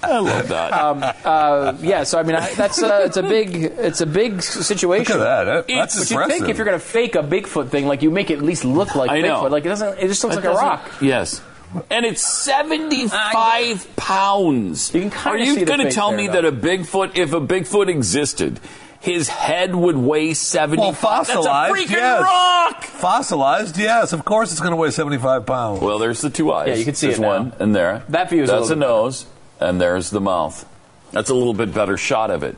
[0.04, 0.74] I love that.
[0.74, 4.42] Um, uh, yeah, so I mean, I, that's a, it's a big, it's a big
[4.42, 5.18] situation.
[5.18, 5.66] Look at that.
[5.68, 8.02] That- It's- That's But you think if you're going to fake a Bigfoot thing, like
[8.02, 9.44] you make it at least look like I know.
[9.44, 10.00] Like it doesn't.
[10.00, 10.92] It just looks like a rock.
[11.02, 11.42] Yes.
[11.90, 14.94] And it's 75 pounds.
[14.94, 16.34] You can kinda Are you going to tell there, me though.
[16.42, 18.60] that a Bigfoot, if a Bigfoot existed,
[19.02, 22.22] his head would weigh 75 well, fossilized, That's a freaking yes.
[22.24, 22.84] rock!
[22.84, 24.14] Fossilized, yes.
[24.14, 25.82] Of course, it's going to weigh 75 pounds.
[25.82, 26.68] Well, there's the two eyes.
[26.70, 27.28] Yeah, you can see there's it now.
[27.40, 28.04] one, and there.
[28.10, 28.92] That view is That's a, little bit better.
[29.04, 29.26] nose,
[29.60, 30.66] and there's the mouth.
[31.12, 32.56] That's a little bit better shot of it.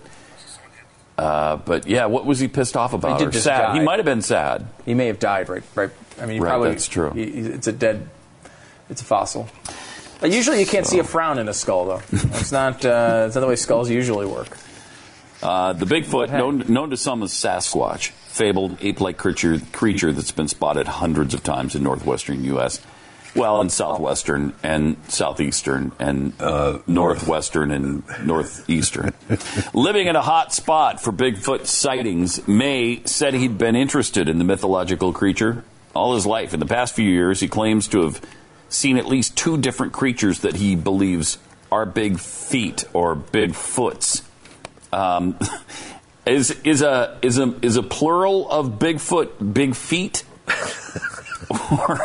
[1.18, 3.20] Uh, but yeah, what was he pissed off about?
[3.20, 3.76] did or just sad?
[3.76, 4.66] He might have been sad.
[4.86, 5.48] He may have died.
[5.48, 5.64] Right.
[5.76, 5.92] Right.
[6.20, 6.70] I mean, he Right, probably.
[6.70, 7.12] that's true.
[7.12, 8.10] he- he- it's a dead.
[8.90, 9.48] It's a fossil.
[10.24, 12.02] Usually, you can't see a frown in a skull, though.
[12.12, 12.84] It's not.
[12.86, 14.58] Uh, it's not the way skulls usually work.
[15.44, 20.48] Uh, the Bigfoot, known, known to some as Sasquatch, fabled ape-like creature, creature that's been
[20.48, 22.80] spotted hundreds of times in northwestern U.S.
[23.36, 26.40] Well, in southwestern and southeastern and
[26.88, 29.14] northwestern and northeastern.
[29.74, 34.46] Living in a hot spot for Bigfoot sightings, May said he'd been interested in the
[34.46, 36.54] mythological creature all his life.
[36.54, 38.22] In the past few years, he claims to have
[38.70, 41.38] seen at least two different creatures that he believes
[41.70, 44.22] are big feet or big foots.
[44.94, 45.38] Um,
[46.26, 50.24] Is is a is a is a plural of Bigfoot big feet?
[51.50, 52.00] or,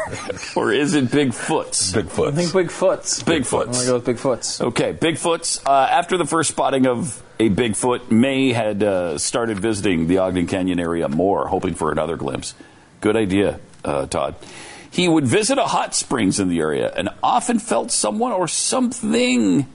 [0.57, 1.93] or is it Bigfoots?
[1.95, 2.29] Bigfoots.
[2.29, 3.23] I think Bigfoots.
[3.23, 3.67] Bigfoots.
[3.67, 4.61] I'm gonna go with Bigfoots.
[4.61, 5.65] Okay, Bigfoots.
[5.65, 10.49] Uh, after the first spotting of a Bigfoot, May had uh, started visiting the Ogden
[10.49, 12.55] Canyon area more, hoping for another glimpse.
[13.01, 14.35] Good idea, uh, Todd.
[14.91, 19.69] He would visit a hot springs in the area and often felt someone or something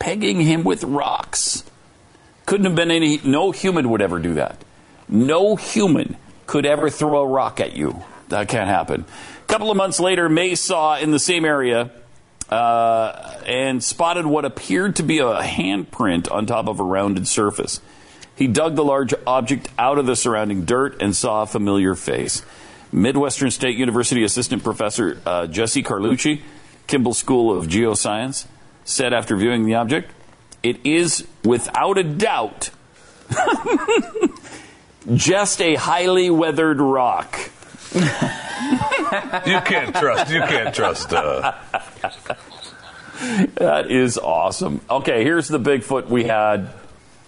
[0.00, 1.62] pegging him with rocks.
[2.46, 4.62] Couldn't have been any, no human would ever do that.
[5.08, 6.16] No human
[6.46, 8.02] could ever throw a rock at you.
[8.28, 9.04] That can't happen.
[9.42, 11.90] A couple of months later, May saw in the same area
[12.50, 17.80] uh, and spotted what appeared to be a handprint on top of a rounded surface.
[18.36, 22.42] He dug the large object out of the surrounding dirt and saw a familiar face.
[22.92, 26.42] Midwestern State University assistant professor uh, Jesse Carlucci,
[26.86, 28.46] Kimbell School of Geoscience,
[28.84, 30.12] said after viewing the object,
[30.64, 32.70] it is without a doubt
[35.14, 37.38] just a highly weathered rock.
[37.94, 38.00] you
[39.60, 40.32] can't trust.
[40.32, 41.12] You can't trust.
[41.12, 41.52] Uh,
[43.54, 44.80] That is awesome.
[44.90, 46.68] Okay, here's the Bigfoot we had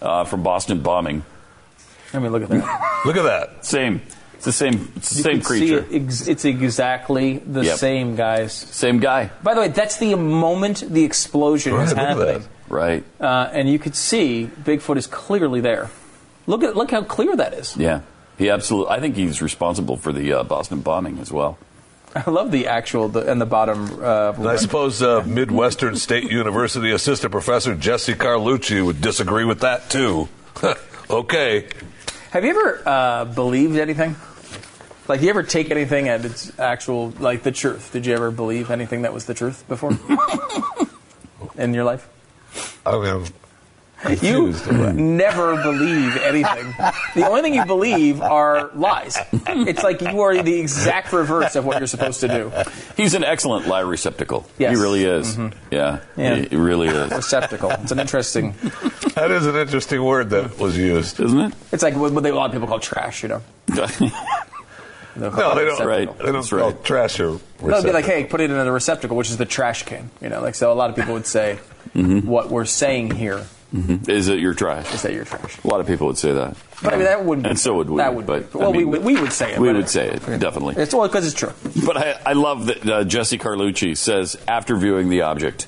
[0.02, 1.24] uh, from Boston bombing.
[2.12, 3.00] I mean, look at that.
[3.06, 3.64] look at that.
[3.64, 4.02] Same.
[4.34, 4.92] It's the same.
[4.96, 5.86] It's the You same can see creature.
[5.90, 7.78] it ex- it's exactly the Yep.
[7.78, 8.52] same, guys.
[8.52, 9.30] Same guy.
[9.42, 12.44] By the way, that's the moment the explosion Right, is look at happening.
[12.68, 13.04] Right.
[13.20, 15.90] Uh, and you could see Bigfoot is clearly there.
[16.46, 17.76] Look at look how clear that is.
[17.76, 18.02] Yeah.
[18.38, 18.94] He absolutely.
[18.94, 21.58] I think he's responsible for the uh, Boston bombing as well.
[22.14, 24.02] I love the actual the, and the bottom.
[24.02, 29.60] Uh, and I suppose uh, Midwestern State University assistant professor Jesse Carlucci would disagree with
[29.60, 30.28] that too.
[31.10, 31.68] okay.
[32.30, 34.16] Have you ever uh, believed anything?
[35.08, 37.92] Like, do you ever take anything at its actual, like the truth?
[37.92, 39.96] Did you ever believe anything that was the truth before
[41.56, 42.08] in your life?
[42.84, 43.24] I mean,
[44.20, 44.52] You
[44.92, 46.74] never believe anything.
[47.14, 49.16] The only thing you believe are lies.
[49.48, 52.52] It's like you are the exact reverse of what you're supposed to do.
[52.96, 54.46] He's an excellent lie receptacle.
[54.58, 54.76] Yes.
[54.76, 55.36] He really is.
[55.36, 55.54] Mhm.
[55.70, 56.00] Yeah.
[56.16, 56.36] Yeah.
[56.36, 57.10] He, he really is.
[57.10, 57.70] Receptacle.
[57.70, 58.54] It's an interesting.
[59.14, 61.54] that is an interesting word that was used, isn't it?
[61.72, 63.22] It's like what they, a lot of people call trash.
[63.22, 63.42] You know.
[65.16, 65.86] No, they don't.
[65.86, 66.18] Right.
[66.18, 67.38] They don't call trash or.
[67.62, 70.28] They'll be like, "Hey, put it in a receptacle, which is the trash can." You
[70.28, 70.72] know, like so.
[70.72, 71.58] A lot of people would say,
[71.94, 74.08] "What we're saying here Mhm.
[74.08, 74.94] Is it your trash?
[74.94, 76.56] is that you're trash." A lot of people would say that.
[76.82, 77.46] But I mean, that wouldn't.
[77.46, 77.96] And so would we.
[77.96, 78.26] That would.
[78.26, 79.58] but, well, I mean, we would we would say it.
[79.58, 80.76] We would say it, definitely.
[80.76, 81.52] It's well because it's true.
[81.84, 85.66] But I, I love that uh, Jesse Carlucci says, after viewing the object,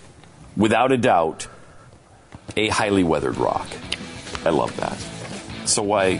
[0.57, 1.49] without a doubt,
[2.57, 3.67] a highly weathered rock.
[4.45, 4.97] I love that.
[5.69, 6.19] So why,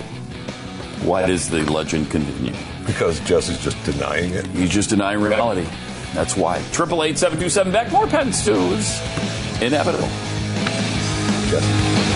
[1.03, 2.55] why does the legend continue?
[2.89, 4.47] Because Jesse's just denying it.
[4.47, 5.69] He's just denying reality.
[6.15, 6.61] That's why.
[6.73, 7.93] Triple eight seven two seven Beck.
[7.93, 8.99] More pen stews.
[9.61, 10.09] Inevitable.
[11.51, 12.08] Triple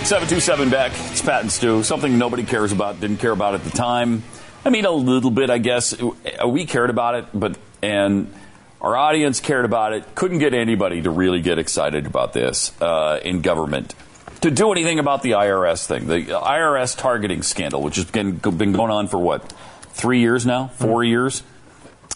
[0.00, 0.90] seven two seven Beck.
[1.10, 1.82] It's Pat and Stu.
[1.82, 2.98] Something nobody cares about.
[2.98, 4.22] Didn't care about at the time.
[4.64, 5.94] I mean, a little bit, I guess.
[6.46, 8.32] We cared about it, but and
[8.80, 10.14] our audience cared about it.
[10.14, 13.94] Couldn't get anybody to really get excited about this uh, in government
[14.40, 18.72] to do anything about the IRS thing, the IRS targeting scandal, which has been been
[18.72, 19.52] going on for what
[19.92, 21.42] three years now, 4 years.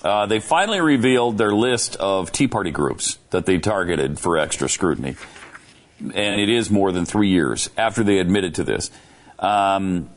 [0.03, 4.67] Uh, they finally revealed their list of Tea Party groups that they targeted for extra
[4.67, 5.17] scrutiny
[6.01, 8.91] and it is more than three years after they admitted to this.
[9.39, 10.11] Um,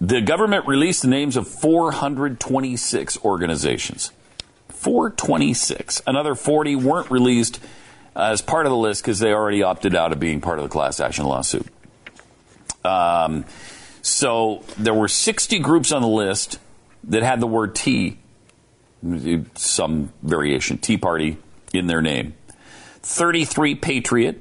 [0.00, 4.12] the government released the names of 426 organizations.
[4.68, 6.02] 426.
[6.06, 7.60] Another 40 weren't released
[8.14, 10.68] as part of the list because they already opted out of being part of the
[10.68, 11.66] class action lawsuit.
[12.84, 13.44] Um,
[14.02, 16.58] so there were 60 groups on the list
[17.04, 18.18] that had the word Tea,
[19.54, 21.38] some variation, Tea Party,
[21.72, 22.34] in their name.
[23.02, 24.40] 33 Patriot,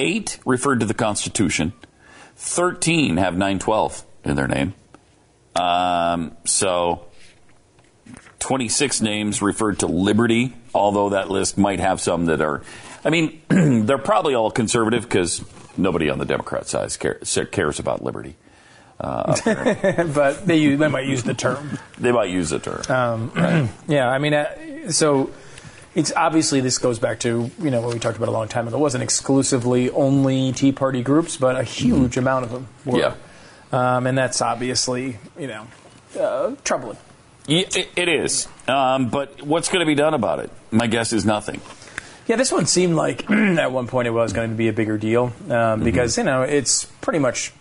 [0.00, 1.74] Eight referred to the Constitution.
[2.34, 4.72] Thirteen have 912 in their name.
[5.54, 7.04] Um, so
[8.38, 12.62] 26 names referred to liberty, although that list might have some that are.
[13.04, 15.44] I mean, they're probably all conservative because
[15.76, 17.18] nobody on the Democrat side care,
[17.52, 18.36] cares about liberty.
[18.98, 19.36] Uh,
[20.14, 21.78] but they use, they might use the term.
[21.98, 22.82] they might use the term.
[22.88, 25.30] Um, yeah, I mean, uh, so
[25.94, 28.68] it's obviously this goes back to you know what we talked about a long time
[28.68, 28.76] ago.
[28.76, 32.98] It wasn't exclusively only Tea Party groups, but a huge amount of them were.
[32.98, 33.14] Yeah.
[33.72, 35.66] Um, and that's obviously you know
[36.18, 36.98] uh, troubling.
[37.48, 38.46] It, it is.
[38.68, 40.50] Um, but what's going to be done about it?
[40.70, 41.60] My guess is nothing.
[42.28, 44.98] Yeah, this one seemed like at one point it was going to be a bigger
[44.98, 47.52] deal um, because you know it's pretty much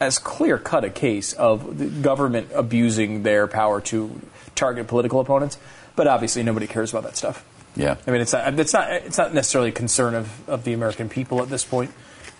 [0.00, 4.20] as clear cut a case of the government abusing their power to
[4.54, 5.56] target political opponents.
[5.96, 7.44] But obviously, nobody cares about that stuff.
[7.76, 7.96] Yeah.
[8.06, 11.08] I mean, it's not, it's not, it's not necessarily a concern of, of the American
[11.08, 11.90] people at this point.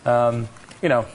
[0.04, 0.48] Um,
[0.82, 1.06] you know,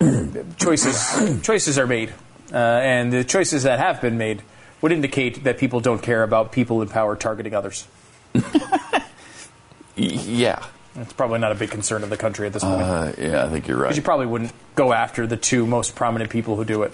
[0.56, 2.12] choices choices are made,
[2.52, 4.42] uh, and the choices that have been made
[4.80, 7.88] would indicate that people don't care about people in power targeting others.
[9.96, 10.62] yeah.
[10.96, 12.82] It's probably not a big concern of the country at this point.
[12.82, 13.86] Uh, yeah, I think you're right.
[13.86, 16.92] Because you probably wouldn't go after the two most prominent people who do it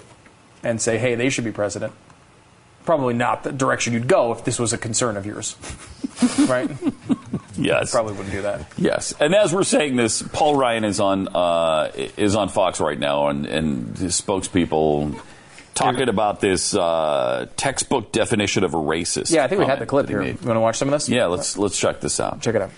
[0.63, 1.93] and say, hey, they should be president.
[2.85, 5.57] Probably not the direction you'd go if this was a concern of yours.
[6.49, 6.71] right?
[7.57, 7.93] Yes.
[7.93, 8.67] Probably wouldn't do that.
[8.77, 12.99] Yes, and as we're saying this, Paul Ryan is on uh, is on Fox right
[12.99, 15.21] now, and, and his spokespeople
[15.75, 19.31] talking about this uh, textbook definition of a racist.
[19.31, 20.23] Yeah, I think we had the clip here.
[20.23, 21.09] You want to watch some of this?
[21.09, 22.41] Yeah, let's let's check this out.
[22.41, 22.71] Check it out.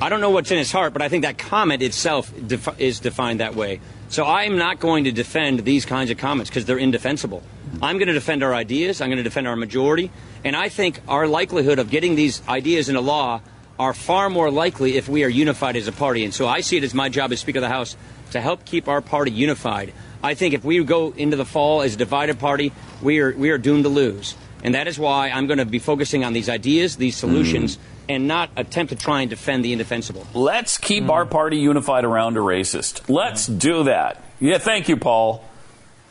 [0.00, 3.00] I don't know what's in his heart, but I think that comment itself defi- is
[3.00, 3.80] defined that way.
[4.08, 7.42] So I'm not going to defend these kinds of comments because they're indefensible.
[7.82, 9.00] I'm going to defend our ideas.
[9.00, 10.10] I'm going to defend our majority.
[10.44, 13.40] And I think our likelihood of getting these ideas into law
[13.78, 16.24] are far more likely if we are unified as a party.
[16.24, 17.96] And so I see it as my job as Speaker of the House
[18.30, 19.92] to help keep our party unified.
[20.22, 23.50] I think if we go into the fall as a divided party, we are, we
[23.50, 24.34] are doomed to lose.
[24.62, 27.28] And that is why I'm going to be focusing on these ideas, these hmm.
[27.28, 30.26] solutions, and not attempt to try and defend the indefensible.
[30.32, 31.10] Let's keep hmm.
[31.10, 33.08] our party unified around a racist.
[33.08, 34.22] Let's do that.
[34.40, 35.44] Yeah, thank you, Paul.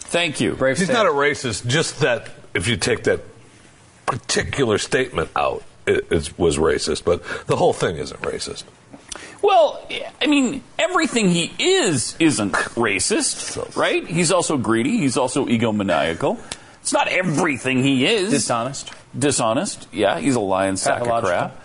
[0.05, 0.55] Thank you.
[0.55, 3.21] Brave He's not a racist, just that if you take that
[4.05, 7.03] particular statement out, it, it was racist.
[7.03, 8.63] But the whole thing isn't racist.
[9.41, 9.85] Well,
[10.21, 14.05] I mean, everything he is isn't racist, right?
[14.05, 14.97] He's also greedy.
[14.97, 16.39] He's also egomaniacal.
[16.81, 18.31] It's not everything he is.
[18.31, 18.91] Dishonest.
[19.17, 19.87] Dishonest.
[19.91, 21.61] Yeah, he's a lion sack of crap.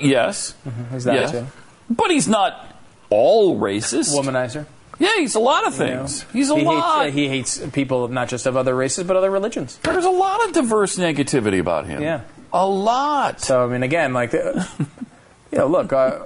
[0.00, 0.54] Yes.
[0.66, 0.94] Mm-hmm.
[0.94, 1.30] He's that yes.
[1.30, 1.46] too.
[1.88, 2.76] But he's not
[3.10, 4.16] all racist.
[4.16, 4.66] Womanizer.
[5.00, 5.96] Yeah, he's a lot of You know?
[6.06, 6.22] things.
[6.32, 7.04] He's a he lot.
[7.06, 9.78] Hates, uh, he hates people not just of other races, but other religions.
[9.82, 12.02] There's a lot of diverse negativity about him.
[12.02, 12.20] Yeah.
[12.52, 13.40] A lot.
[13.40, 14.62] So, I mean, again, like, uh,
[15.52, 16.20] you know, look, uh,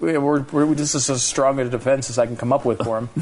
[0.00, 2.82] we, we're, we're, this is as strong a defense as I can come up with
[2.82, 3.08] for him.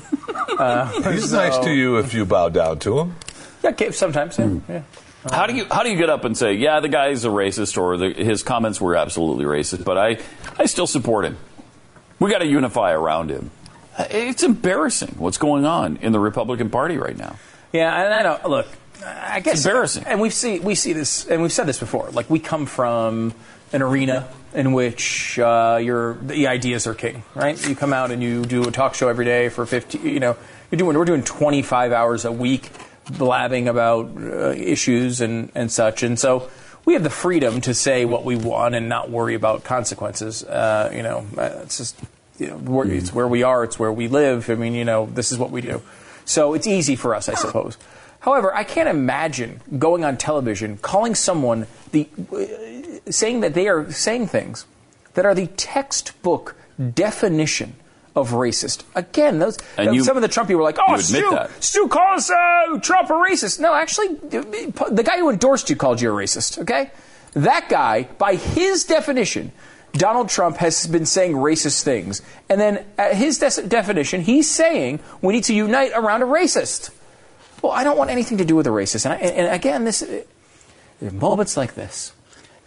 [0.56, 3.14] Uh, He's so- nice to you if you bow down to him.
[3.62, 4.54] Yeah, sometimes, yeah.
[4.66, 4.82] yeah.
[5.30, 7.76] How do you how do you get up and say, yeah, the guy's a racist
[7.76, 10.18] or the, his comments were absolutely racist, but I
[10.58, 11.36] I still support him.
[12.18, 13.50] We got to unify around him.
[13.98, 17.36] It's embarrassing what's going on in the Republican Party right now.
[17.72, 18.66] Yeah, and I don't look.
[19.04, 20.04] I guess It's embarrassing.
[20.06, 22.10] and we see we see this, and we've said this before.
[22.10, 23.34] Like we come from
[23.72, 27.68] an arena in which uh, your the ideas are king, right?
[27.68, 29.98] You come out and you do a talk show every day for fifty.
[29.98, 30.36] You know,
[30.70, 32.70] you're doing we're doing twenty five hours a week
[33.10, 36.50] blabbing about uh, issues and and such, and so.
[36.84, 40.44] We have the freedom to say what we want and not worry about consequences.
[40.44, 41.98] Uh, you know, uh, it's just
[42.38, 44.48] you know, where, it's where we are, it's where we live.
[44.50, 45.82] I mean, you know, this is what we do.
[46.24, 47.78] So it's easy for us, I suppose.
[48.20, 53.90] However, I can't imagine going on television, calling someone the, uh, saying that they are
[53.92, 54.66] saying things
[55.14, 56.56] that are the textbook
[56.94, 57.74] definition
[58.16, 58.82] of racist.
[58.94, 61.50] Again, those you- some of the Trump people were like, "Oh, Stu, that.
[61.62, 66.10] Stu calls uh, Trump a racist." No, actually, the guy who endorsed you called you
[66.10, 66.58] a racist.
[66.58, 66.90] Okay,
[67.34, 69.52] that guy, by his definition,
[69.98, 75.00] Donald Trump has been saying racist things, and then at his de- definition, he's saying
[75.22, 76.90] we need to unite around a racist.
[77.62, 80.04] Well, I don't want anything to do with a racist, and, I, and again, this
[81.00, 82.12] moments like this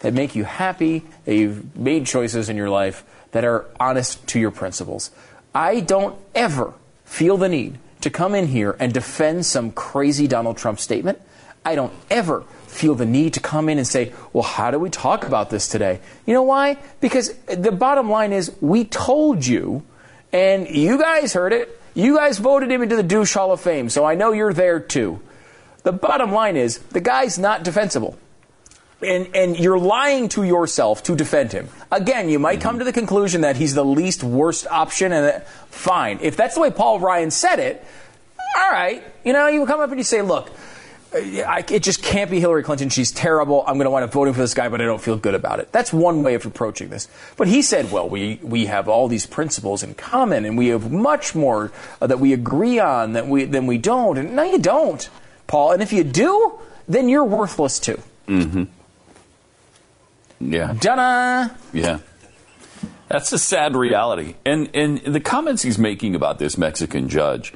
[0.00, 4.40] that make you happy that you've made choices in your life that are honest to
[4.40, 5.10] your principles.
[5.54, 6.74] I don't ever
[7.04, 11.20] feel the need to come in here and defend some crazy Donald Trump statement.
[11.64, 14.90] I don't ever feel the need to come in and say, well, how do we
[14.90, 16.00] talk about this today?
[16.26, 16.78] You know why?
[17.00, 19.82] Because the bottom line is we told you,
[20.32, 21.80] and you guys heard it.
[21.94, 24.78] You guys voted him into the douche hall of fame, so I know you're there
[24.78, 25.20] too.
[25.82, 28.16] The bottom line is the guy's not defensible
[29.02, 31.68] and and you're lying to yourself to defend him.
[31.90, 35.48] Again, you might come to the conclusion that he's the least worst option, and that,
[35.68, 36.18] fine.
[36.20, 37.84] If that's the way Paul Ryan said it,
[38.56, 39.02] all right.
[39.24, 40.50] You know, you come up and you say, look.
[41.12, 42.88] I, it just can't be Hillary Clinton.
[42.88, 43.64] She's terrible.
[43.66, 45.58] I'm going to wind up voting for this guy, but I don't feel good about
[45.58, 45.72] it.
[45.72, 47.08] That's one way of approaching this.
[47.36, 50.92] But he said, well, we, we have all these principles in common, and we have
[50.92, 54.18] much more uh, that we agree on that we, than we don't.
[54.18, 55.08] And no, you don't,
[55.48, 55.72] Paul.
[55.72, 58.00] And if you do, then you're worthless too.
[58.28, 58.64] Mm-hmm.
[60.40, 60.74] Yeah.
[60.74, 61.54] Ta-da!
[61.72, 61.98] Yeah.
[63.08, 64.36] That's a sad reality.
[64.46, 67.52] And and the comments he's making about this Mexican judge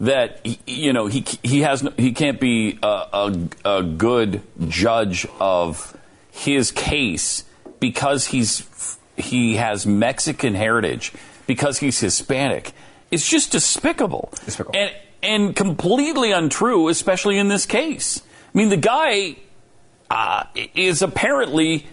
[0.00, 4.42] that he, you know he he has no, he can't be a, a, a good
[4.68, 5.96] judge of
[6.30, 7.44] his case
[7.80, 11.12] because he's he has Mexican heritage
[11.46, 12.72] because he's Hispanic.
[13.10, 14.30] It's just despicable.
[14.44, 14.78] Despicable.
[14.78, 14.92] And
[15.22, 18.22] and completely untrue, especially in this case.
[18.54, 19.36] I mean, the guy
[20.10, 20.44] uh,
[20.74, 21.86] is apparently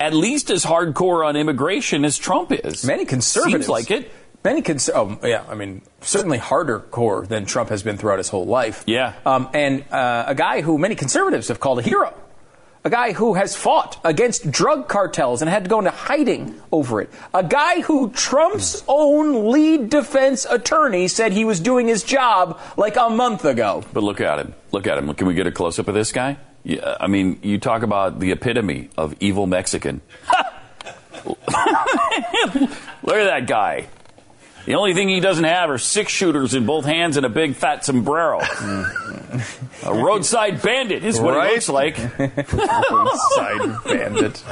[0.00, 2.84] at least as hardcore on immigration as Trump is.
[2.84, 4.10] Many conservatives Seems like it.
[4.44, 8.28] Many cons- oh yeah, I mean certainly harder core than Trump has been throughout his
[8.28, 8.82] whole life.
[8.86, 12.12] Yeah, um, and uh, a guy who many conservatives have called a hero,
[12.82, 17.00] a guy who has fought against drug cartels and had to go into hiding over
[17.00, 22.58] it, a guy who Trump's own lead defense attorney said he was doing his job
[22.76, 23.84] like a month ago.
[23.92, 24.54] But look at him.
[24.72, 25.14] Look at him.
[25.14, 26.36] Can we get a close up of this guy?
[26.64, 30.00] Yeah, I mean, you talk about the epitome of evil Mexican.
[31.26, 31.38] look
[33.16, 33.86] at that guy.
[34.64, 37.56] The only thing he doesn't have are six shooters in both hands and a big
[37.56, 38.40] fat sombrero.
[39.82, 41.48] a roadside bandit is what Right?
[41.48, 41.96] he looks like.
[42.90, 44.42] roadside bandit.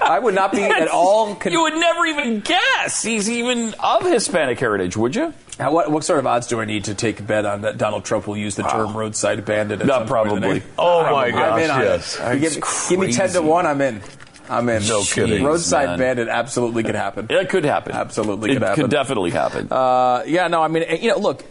[0.00, 1.34] I would not be at all.
[1.36, 5.32] Con- you would never even guess he's even of Hispanic heritage, would you?
[5.58, 7.76] Now, what, what sort of odds do I need to take a bet on that
[7.78, 9.80] Donald Trump will use the term roadside bandit?
[9.82, 10.62] At Not some point in the probably.
[10.78, 11.84] Oh, my gosh, in on it.
[11.84, 12.18] yes.
[12.40, 13.66] Give, give me ten to one.
[13.66, 14.00] I'm in.
[14.48, 14.86] I'm in.
[14.86, 15.44] No kidding.
[15.44, 15.98] Roadside man.
[15.98, 17.26] bandit absolutely could happen.
[17.30, 17.92] It could happen.
[17.92, 18.82] Absolutely it could happen.
[18.82, 19.68] could definitely happen.
[19.70, 21.44] Uh, yeah, no, I mean, you know, look,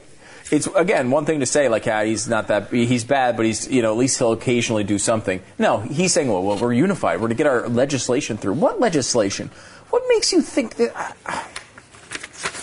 [0.52, 3.70] it's again one thing to say like, yeah, he's not that he's bad, but he's
[3.70, 5.42] you know at least he'll occasionally do something.
[5.58, 7.22] No, he's saying, well, well we're unified.
[7.22, 8.54] We're to get our legislation through.
[8.54, 9.50] What legislation?
[9.90, 10.96] What makes you think that?
[11.26, 11.44] uh,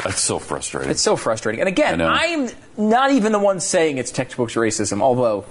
[0.04, 0.90] That's so frustrating.
[0.90, 1.60] It's so frustrating.
[1.60, 2.00] And again.
[2.00, 5.44] I'm not even the one saying it's textbooks racism, although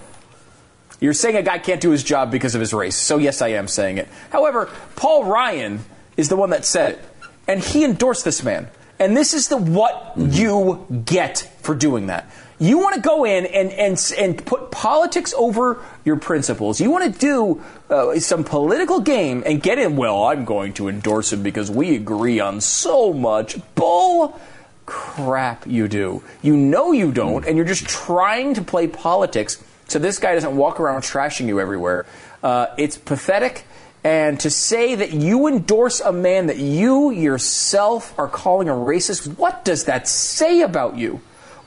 [0.99, 2.95] you're saying a guy can't do his job because of his race.
[2.95, 4.07] So, yes, I am saying it.
[4.31, 5.83] However, Paul Ryan
[6.15, 7.05] is the one that said it,
[7.47, 8.67] and he endorsed this man.
[8.99, 12.29] And this is the what you get for doing that.
[12.59, 16.81] You want to go in and, and, and put politics over your principles.
[16.81, 20.87] You want to do uh, some political game and get in, well, I'm going to
[20.87, 23.59] endorse him because we agree on so much.
[23.75, 24.39] Bull
[24.87, 26.23] crap you do.
[26.41, 30.55] You know you don't, and you're just trying to play politics so this guy doesn't
[30.55, 32.05] walk around trashing you everywhere.
[32.43, 33.65] Uh, it's pathetic.
[34.03, 39.37] And to say that you endorse a man that you yourself are calling a racist,
[39.37, 41.21] what does that say about you?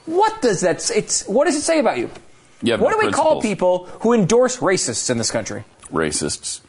[0.06, 2.10] What does that it's what does it say about you?
[2.62, 5.64] You what no do we call people who endorse racists in this country?
[5.92, 6.60] Racists.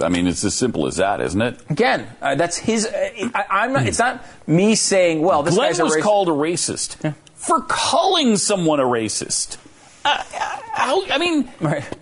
[0.00, 1.60] I mean, it's as simple as that, isn't it?
[1.70, 2.86] Again, uh, that's his.
[2.86, 3.86] Uh, I, I'm not.
[3.86, 7.60] It's not me saying, "Well, this Glenn guy's a was racist." called a racist for
[7.62, 9.56] calling someone a racist.
[10.04, 10.22] Uh,
[10.72, 11.48] how, I mean,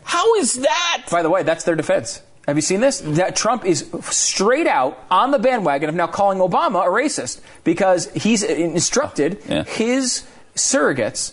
[0.04, 1.04] how is that?
[1.10, 2.22] By the way, that's their defense.
[2.46, 3.00] Have you seen this?
[3.04, 8.10] That Trump is straight out on the bandwagon of now calling Obama a racist because
[8.12, 9.64] he's instructed Yeah.
[9.64, 10.26] his
[10.56, 11.32] surrogates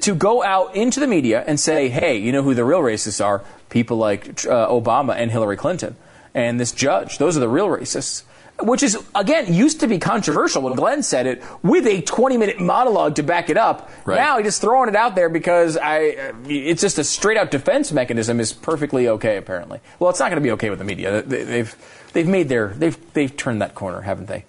[0.00, 3.24] to go out into the media and say, "Hey, you know who the real racists
[3.24, 3.44] are?
[3.70, 5.94] People like uh, Obama and Hillary Clinton
[6.34, 7.18] and this judge.
[7.18, 8.22] Those are the real racists."
[8.60, 13.14] Which is again used to be controversial when Glenn said it with a 20-minute monologue
[13.16, 13.88] to back it up.
[14.04, 14.16] Right.
[14.16, 17.92] Now he's just throwing it out there because I, uh, it's just a straight-out defense
[17.92, 19.36] mechanism is perfectly okay.
[19.36, 21.22] Apparently, well, it's not going to be okay with the media.
[21.22, 21.76] They- They've
[22.14, 24.44] they've made their they've they've turned that corner, haven't they?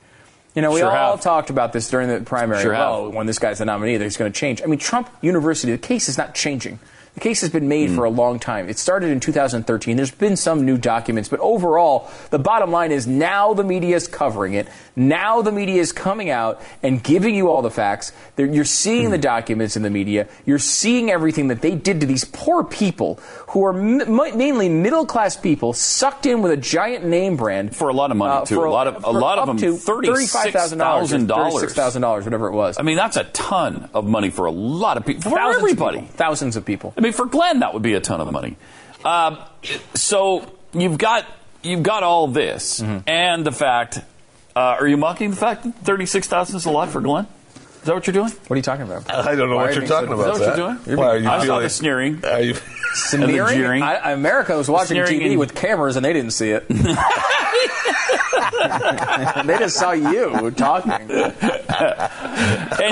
[0.56, 1.22] You know, we Sure all have.
[1.22, 2.64] talked about this during the primary.
[2.64, 3.14] Sure have.
[3.14, 4.64] when this guy's the nominee, that he's going to change.
[4.64, 6.80] I mean, Trump University, the case is not changing.
[7.16, 8.70] The case has been made for a long time.
[8.70, 9.98] It started in 2013.
[9.98, 14.08] There's been some new documents, but overall, the bottom line is now the media is
[14.08, 14.68] covering it.
[14.96, 18.12] Now the media is coming out and giving you all the facts.
[18.36, 20.28] They're, you're seeing the documents in the media.
[20.46, 23.16] You're seeing everything that they did to these poor people
[23.50, 27.76] who are m- m- mainly middle class people sucked in with a giant name brand
[27.76, 28.56] For a lot of money, uh, too.
[28.56, 30.78] for A lot of- a lot of them, to $35,000,
[31.10, 31.28] $36,000.
[31.54, 32.78] $36,000, whatever it was.
[32.80, 35.24] I mean, that's a ton of money for a lot of people.
[35.24, 35.98] For Thousands of everybody.
[36.02, 36.16] people.
[36.16, 36.94] Thousands of people.
[37.00, 38.58] I mean, for Glenn, that would be a ton of money.
[39.06, 39.38] Um,
[39.96, 41.26] so you've got
[41.64, 43.08] you've got all this, Mm-hmm.
[43.10, 44.00] and the fact.
[44.56, 47.28] Uh, are you mocking the fact that thirty-six thousand is a lot for Glenn?
[47.90, 48.30] Is that what you're doing?
[48.46, 49.12] What are you talking about?
[49.12, 50.34] I don't know Why what you're talking so- about.
[50.36, 50.86] Is that what Zach.
[50.86, 50.98] you're doing?
[51.00, 52.24] Why are you I saw the sneering.
[52.32, 52.54] Are you?
[52.94, 53.58] Sneering?
[53.58, 53.82] jeering.
[53.82, 56.68] I, America was watching Sneering TV and- with cameras and they didn't see it.
[56.72, 56.76] they
[59.58, 60.92] just saw you talking.
[60.92, 61.10] and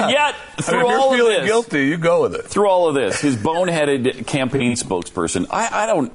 [0.09, 2.45] yet, through I mean, if all you're of feeling this, guilty, you go with it.
[2.45, 6.11] through all of this, his boneheaded campaign spokesperson, I, I don't.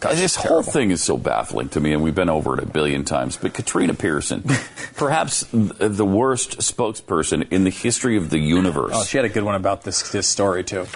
[0.00, 3.04] This whole thing is so baffling to me, and we've been over it a billion
[3.04, 3.36] times.
[3.36, 4.44] But Katrina Pearson,
[4.96, 8.92] perhaps th- the worst spokesperson in the history of the universe.
[8.94, 10.86] Oh, she had a good one about this this story too.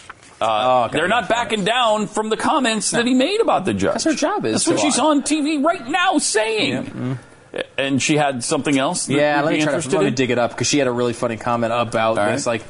[0.41, 3.95] Uh, God, they're not backing down from the comments that he made about the judge.
[3.95, 7.19] That's her job is That's what she's on TV right now saying.
[7.77, 9.07] And she had something else.
[9.07, 10.93] That Yeah, let me try to let me dig it up because she had a
[10.93, 12.47] really funny comment about All this.
[12.47, 12.63] Like,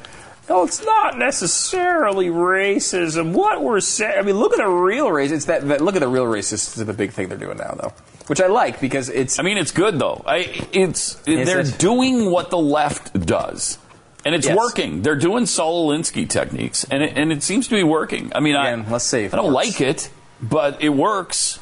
[0.48, 3.32] no, it's not necessarily racism.
[3.32, 5.30] What we're saying, I mean, look at the real race.
[5.30, 7.74] It's that, that look at the real racists is the big thing they're doing now,
[7.80, 7.92] though,
[8.28, 9.38] which I like because it's.
[9.38, 10.22] I mean, it's good though.
[10.26, 11.78] I, it's Is they're it?
[11.78, 13.78] doing what the left does,
[14.24, 14.56] and it's Yes.
[14.56, 15.02] working.
[15.02, 18.32] They're doing Saul Alinsky techniques, and it, and it seems to be working.
[18.34, 21.60] I mean, Again, I let's see I don't like it, but it works.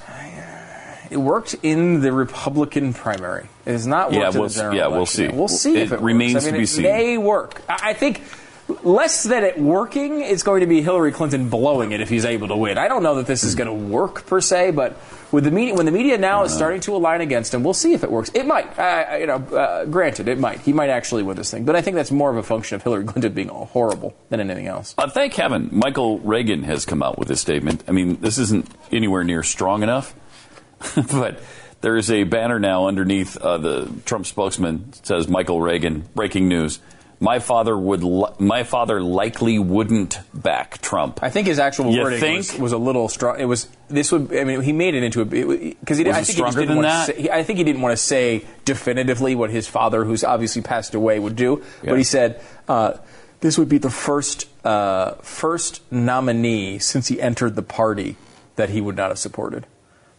[1.09, 3.49] It worked in the Republican primary.
[3.65, 5.29] It has not worked Yeah, in the we'll- general yeah, we'll see.
[5.29, 6.47] We'll see It if it remains works.
[6.47, 6.83] I to be it seen.
[6.83, 7.63] may work.
[7.69, 8.23] I I think
[8.69, 12.49] less than it working, it's going to be Hillary Clinton blowing it if he's able
[12.49, 12.79] to win.
[12.79, 14.97] I don't know that this is going to work per se, but
[15.33, 17.93] with the media, when the media now is starting to align against him, we'll see
[17.93, 18.31] if it works.
[18.35, 18.79] It might.
[18.79, 20.61] Uh, you know, uh, granted, it might.
[20.61, 22.83] He might actually win this thing, but I think that's more of a function of
[22.83, 24.95] Hillary Clinton being horrible than anything else.
[24.99, 27.85] Uh, thank heaven, Michael Reagan has come out with this statement.
[27.89, 30.15] I mean, this isn't anywhere near strong enough,
[31.13, 31.41] but
[31.81, 36.09] there is a banner now underneath uh, the Trump spokesman says Michael Reagan.
[36.15, 36.81] Breaking news:
[37.19, 38.03] My father would.
[38.03, 41.21] Li- my father likely wouldn't back Trump.
[41.23, 43.41] I think his actual You wording was, was a little strong.
[43.41, 44.37] It was this would.
[44.37, 46.05] I mean, he made it into a because he.
[46.05, 47.17] Was I think he just didn't than want that?
[47.17, 50.61] To say, I think he didn't want to say definitively what his father, who's obviously
[50.61, 51.63] passed away, would do.
[51.83, 51.91] Yeah.
[51.91, 52.99] But he said uh,
[53.41, 58.17] this would be the first uh, first nominee since he entered the party
[58.57, 59.67] that he would not have supported.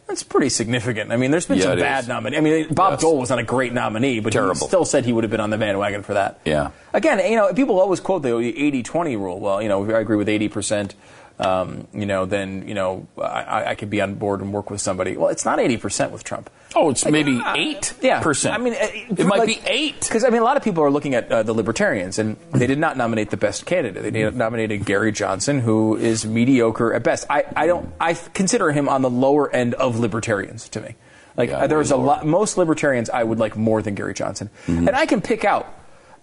[0.08, 1.12] That's pretty significant.
[1.12, 2.08] I mean, there's been Yeah, some bad is.
[2.08, 2.36] nominee.
[2.38, 3.02] I mean, Bob Yes.
[3.02, 4.54] Dole was not a great nominee, but Terrible.
[4.54, 6.40] he still said he would have been on the bandwagon for that.
[6.46, 6.70] Yeah.
[6.94, 9.38] Again, you know, people always quote the 80-20 rule.
[9.38, 10.92] Well, you know, I agree with 80%,
[11.38, 14.80] um, you know, then, you know, I, I could be on board and work with
[14.80, 15.16] somebody.
[15.16, 16.50] Well, it's not 80% with Trump.
[16.74, 18.20] Oh, it's maybe uh, eight Yeah.
[18.20, 18.54] percent.
[18.54, 20.00] I mean, uh, it might be eight.
[20.00, 22.66] Because, I mean, a lot of people are looking at uh, the Libertarians, and they
[22.66, 24.12] did not nominate the best candidate.
[24.12, 27.26] They nominated Gary Johnson, who is mediocre at best.
[27.30, 30.96] I, I don't, I consider him on the lower end of Libertarians to me.
[31.36, 34.50] Like, Yeah, there's a lot, most Libertarians I would like more than Gary Johnson.
[34.66, 34.88] Mm-hmm.
[34.88, 35.72] And I can pick out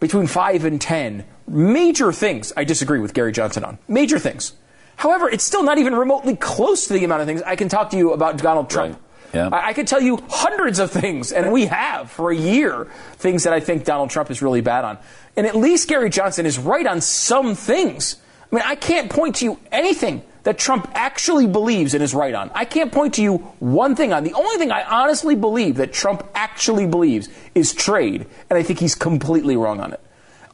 [0.02, 3.78] between five and ten major things I disagree with Gary Johnson on.
[3.88, 4.52] Major things.
[4.96, 7.90] However, it's still not even remotely close to the amount of things I can talk
[7.92, 8.94] to you about Donald Trump.
[8.94, 9.02] Right.
[9.34, 9.50] Yeah.
[9.52, 12.88] I, I could tell you hundreds of things, and we have for a year
[13.18, 14.98] things that I think Donald Trump is really bad on.
[15.36, 18.16] And at least Gary Johnson is right on some things.
[18.52, 22.34] I mean, I can't point to you anything that Trump actually believes and is right
[22.34, 22.52] on.
[22.54, 24.24] I can't point to you one thing on.
[24.24, 28.80] The only thing I honestly believe that Trump actually believes is trade, and I think
[28.80, 30.00] he's completely wrong on it.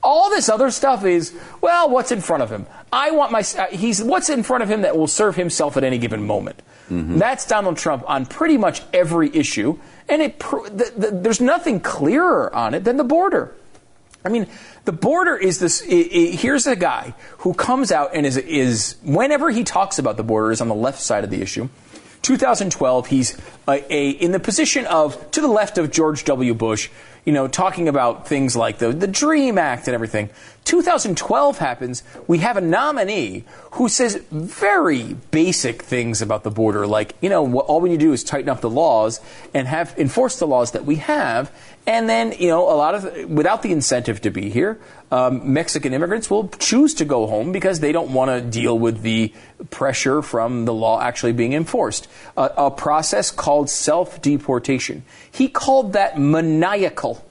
[0.04, 2.66] All this other stuff is, well, what's in front of him?
[2.92, 5.84] I want my, uh, he's, what's in front of him that will serve himself at
[5.84, 6.62] any given moment?
[7.20, 9.80] That's Donald Trump on pretty much every issue,
[10.10, 13.54] and it, the, the, there's nothing clearer on it than the border.
[14.26, 14.48] I mean,
[14.86, 15.82] the border is this.
[15.84, 20.18] i i here's a guy who comes out and is is whenever he talks about
[20.18, 21.70] the border is on the left side of the issue.
[22.22, 23.36] 2012, he's
[23.68, 26.54] a, a, in the position of to the left of George W.
[26.54, 26.90] Bush,
[27.26, 30.30] you know, talking about things like the the Dream Act and everything.
[30.64, 32.04] 2012 happens.
[32.28, 37.60] We have a nominee who says very basic things about the border, like you know,
[37.62, 39.20] all we need to do is tighten up the laws
[39.54, 41.52] and have enforce the laws that we have,
[41.92, 44.80] and then you know, a lot of without the incentive to be here,
[45.12, 49.02] um, Mexican immigrants will choose to go home because they don't want to deal with
[49.02, 49.34] the
[49.70, 52.08] pressure from the law actually being enforced.
[52.38, 55.04] A, a process called self deportation.
[55.30, 57.26] He called that maniacal.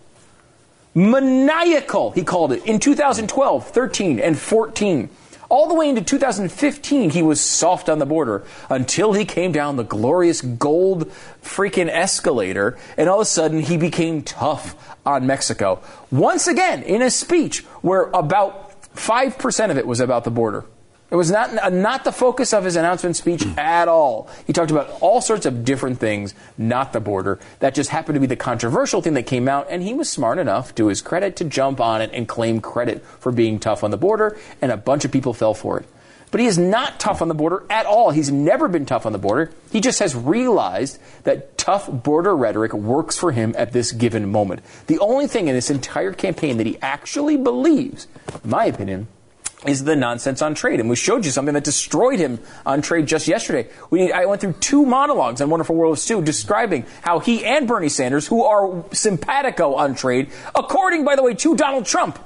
[0.95, 5.09] Maniacal, he called it in 2012, 13, and 14.
[5.51, 9.75] All the way into 2015, he was soft on the border until he came down
[9.75, 11.11] the glorious gold
[11.43, 15.83] freaking escalator, and all of a sudden he became tough on Mexico.
[16.13, 20.65] Once again, in a speech where about 5% of it was about the border.
[21.11, 24.29] It was not, uh, not the focus of his announcement speech at all.
[24.47, 27.41] He talked about all sorts of different things, not the border.
[27.59, 30.39] That just happened to be the controversial thing that came out, and he was smart
[30.39, 33.91] enough, to his credit, to jump on it and claim credit for being tough on
[33.91, 35.87] the border, and a bunch of people fell for it.
[36.31, 38.13] But he is not tough on the border at all.
[38.13, 39.51] He's never been tough on the border.
[39.73, 44.63] He just has realized that tough border rhetoric works for him at this given moment.
[44.87, 48.07] The only thing in this entire campaign that he actually believes,
[48.45, 49.09] in my opinion,
[49.67, 50.81] is the nonsense on trade.
[50.81, 53.69] And we showed you something that destroyed him on trade just yesterday.
[53.91, 57.69] We I went through two monologues on Wonderful World of Stu describing how he and
[57.69, 62.19] Bernie Sanders, who are simpatico on trade, according, by the way, to Donald Trump,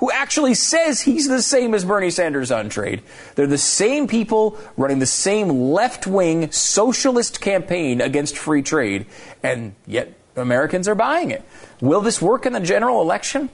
[0.00, 3.02] who actually says he's the same as Bernie Sanders on trade.
[3.36, 9.06] They're the same people running the same left wing socialist campaign against free trade,
[9.42, 11.44] and yet Americans are buying it.
[11.80, 13.50] Will this work in the general election?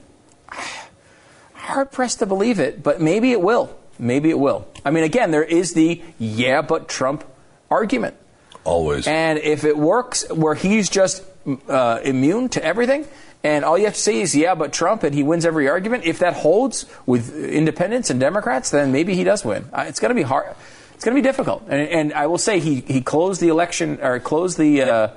[1.69, 3.75] Hard pressed to believe it, but maybe it will.
[3.99, 4.67] Maybe it will.
[4.83, 7.23] I mean, again, there is the yeah, but Trump
[7.69, 8.15] argument.
[8.63, 9.07] Always.
[9.07, 11.23] And if it works where he's just
[11.67, 13.07] uh, immune to everything,
[13.43, 16.05] and all you have to say is, yeah, but Trump, and he wins every argument,
[16.05, 19.65] if that holds with independents and Democrats, then maybe he does win.
[19.71, 20.55] Uh, it's going to be hard.
[20.95, 21.63] It's going to be difficult.
[21.69, 25.07] And, and, I will say he, he closed the election, or closed the, uh,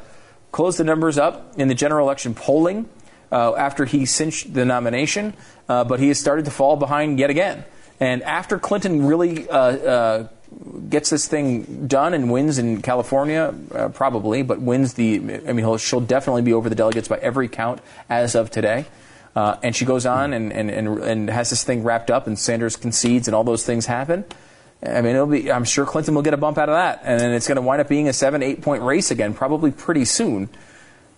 [0.52, 2.88] closed the numbers up in the general election polling
[3.32, 5.34] uh, after he cinched the nomination,
[5.68, 7.64] uh, but he has started to fall behind yet again.
[7.98, 10.28] And after Clinton really uh, uh,
[10.88, 15.16] gets this thing done and wins in California, uh, probably, but wins the.
[15.48, 18.84] I mean, she'll definitely be over the delegates by every count as of today.
[19.34, 22.76] And she goes on and, and, and, and has this thing wrapped up, and Sanders
[22.76, 24.26] concedes, and all those things happen.
[24.84, 25.50] I mean, be.
[25.50, 27.62] I'm sure Clinton will get a bump out of that, and then it's going to
[27.62, 30.48] wind up being a seven, eight point race again, probably pretty soon.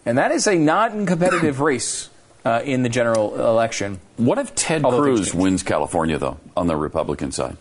[0.06, 2.10] And that is a non-competitive race
[2.44, 4.00] uh, in the general election.
[4.16, 7.56] What if Ted Cruz wins California, though, on the Republican side?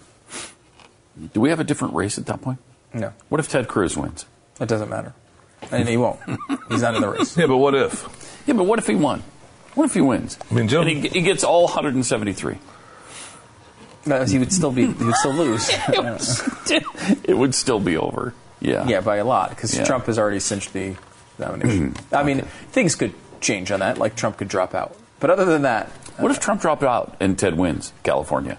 [1.33, 2.59] Do we have a different race at that point?
[2.93, 3.13] No.
[3.29, 4.25] What if Ted Cruz wins?
[4.59, 5.13] It doesn't matter.
[5.71, 6.19] And he won't.
[6.69, 7.37] He's not in the race.
[7.37, 8.41] Yeah, but what if?
[8.45, 9.23] Yeah, but what if he won?
[9.75, 10.37] What if he wins?
[10.51, 12.57] I mean, Joe, and he, he gets all 173.
[14.05, 14.87] No, he would still be.
[14.87, 15.69] He would still lose.
[17.23, 18.33] it would still be over.
[18.59, 18.85] Yeah.
[18.87, 19.85] Yeah, by a lot because Yeah.
[19.85, 20.95] Trump has already cinched the
[21.39, 21.95] nomination.
[22.11, 23.97] I mean, things could change on that.
[23.97, 24.95] Like Trump could drop out.
[25.19, 28.57] But other than that, What if Trump dropped out and Ted wins California?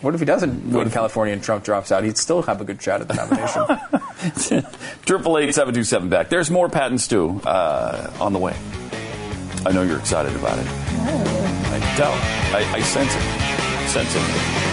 [0.00, 2.02] what if he doesn't win California and Trump drops out?
[2.02, 4.64] He'd still have a good shot at the nomination.
[5.04, 6.30] Triple eight seven two seven Beck.
[6.30, 8.56] There's more Pat and Stu uh, on the way.
[9.66, 10.66] I know you're excited about it.
[10.66, 12.18] I doubt.
[12.54, 13.88] I, I sense it.
[13.90, 14.65] Sense it.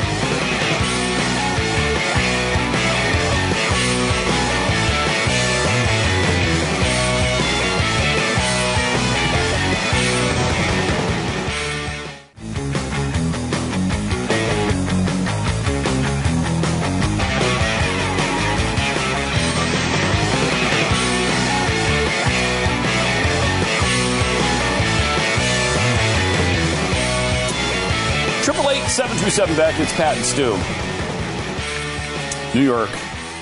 [29.24, 30.52] 1027 back, it's Pat and Stu.
[32.60, 32.90] New York,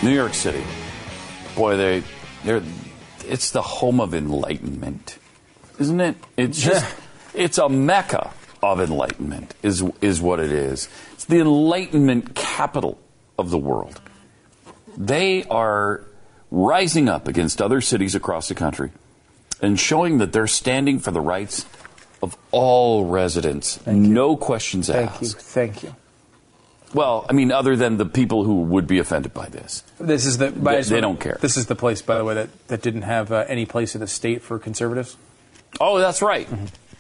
[0.04, 0.64] New York City.
[1.56, 2.04] Boy, they
[2.44, 2.62] they're
[3.26, 5.18] it's the home of enlightenment.
[5.80, 6.18] Isn't it?
[6.38, 6.86] It's just
[7.34, 7.46] yeah.
[7.46, 10.88] it's a mecca of enlightenment is is what it is.
[11.14, 13.00] It's the enlightenment capital
[13.40, 14.00] of the world.
[14.96, 16.04] They are
[16.52, 18.92] rising up against other cities across the country
[19.64, 21.66] and showing that they're standing for the rights
[22.22, 23.80] of all residents.
[23.88, 25.20] no questions Thank asked.
[25.38, 25.84] Thank you.
[25.84, 25.96] Thank you.
[26.94, 29.84] Well, I mean, other than the people who would be offended by this.
[30.00, 30.50] This is the.
[30.52, 31.38] They- they don't care.
[31.40, 34.02] This is the place, by the way, that, that didn't have uh, any place in
[34.02, 35.16] the state for conservatives.
[35.80, 36.50] Oh, that's right.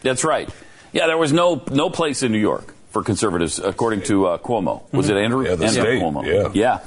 [0.01, 0.49] That's right.
[0.93, 4.83] Yeah, there was no no place in New York for conservatives, according to uh, Cuomo.
[4.93, 5.43] Was it Andrew?
[5.45, 6.25] Yeah, the Andrew state, Cuomo.
[6.25, 6.49] yeah.
[6.53, 6.79] Yeah.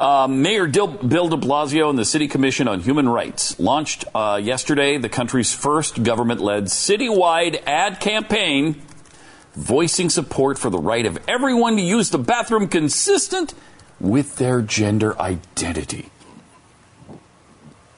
[0.00, 4.40] Um, Mayor Dil- Bill de Blasio and the City Commission on Human Rights launched uh,
[4.42, 8.80] yesterday the country's first government led citywide ad campaign
[9.54, 13.52] voicing support for the right of everyone to use the bathroom consistent
[14.00, 16.08] with their gender identity.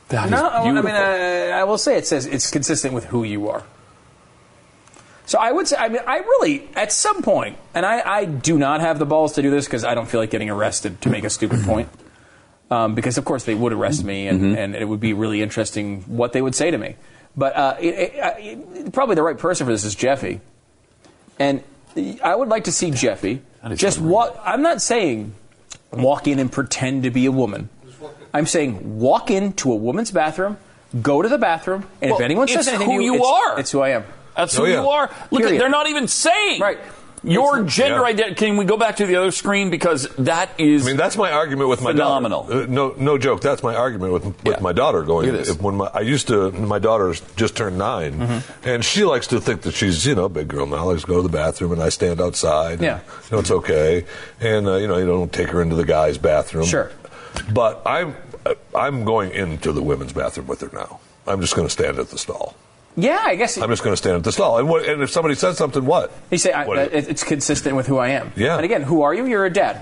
[0.09, 3.23] That is no, I mean, uh, I will say it says it's consistent with who
[3.23, 3.63] you are.
[5.33, 8.59] So I would say, I mean, I really, at some point, and I, I do
[8.59, 11.09] not have the balls to do this because I don't feel like getting arrested to
[11.09, 11.89] make a stupid point.
[12.71, 16.03] Um, because of course they would arrest me, and, and it would be really interesting
[16.03, 16.97] what they would say to me.
[17.35, 18.13] But uh, it, it,
[18.75, 20.43] it- probably the right person for this is Jeffy,
[21.39, 21.63] and
[22.23, 23.41] I would like to see Jeffy
[23.77, 24.39] just walk.
[24.45, 25.33] I'm not saying
[25.95, 27.71] walk in and pretend to be a woman.
[28.35, 30.59] I'm saying walk into a woman's bathroom,
[31.01, 33.27] go to the bathroom, and Well, if anyone says anything who to you, you it's,
[33.27, 33.61] are.
[33.61, 34.05] it's who I am.
[34.37, 35.11] That's who you are.
[35.31, 35.61] Look, Period.
[35.61, 36.61] they're not even saying.
[36.61, 36.79] Right.
[37.25, 38.03] Your gender Yeah.
[38.07, 38.35] identity.
[38.35, 40.85] Can we go back to the other screen because that is.
[40.85, 42.43] I mean, that's my argument with my Phenomenal.
[42.43, 42.63] daughter.
[42.63, 43.41] Uh, no, no joke.
[43.41, 44.57] That's my argument with with Yeah.
[44.61, 45.03] my daughter.
[45.03, 45.51] Going Look at this.
[45.55, 48.69] if- when my, I used to, my daughter's just turned 9 Mm-hmm.
[48.69, 50.85] and she likes to think that she's you know a big girl now.
[50.87, 52.73] Likes to go to the bathroom, and I stand outside.
[52.73, 52.99] and, Yeah.
[53.31, 54.05] you know it's okay,
[54.41, 56.65] and uh, you know you don't take her into the guys' bathroom.
[56.67, 56.91] Sure.
[57.53, 58.17] but I'm
[58.75, 60.99] I'm going into the women's bathroom with her now.
[61.29, 62.57] I'm just going to stand at the stall.
[62.97, 63.57] Yeah, I guess.
[63.57, 64.59] I'm just going to stand at the stall.
[64.59, 64.87] And what?
[64.89, 66.13] And if somebody says something, what?
[66.31, 68.33] You say I, What- uh, it- it's consistent with who I am.
[68.37, 68.57] Yeah.
[68.57, 69.25] And again, who are you?
[69.27, 69.81] You're a dad.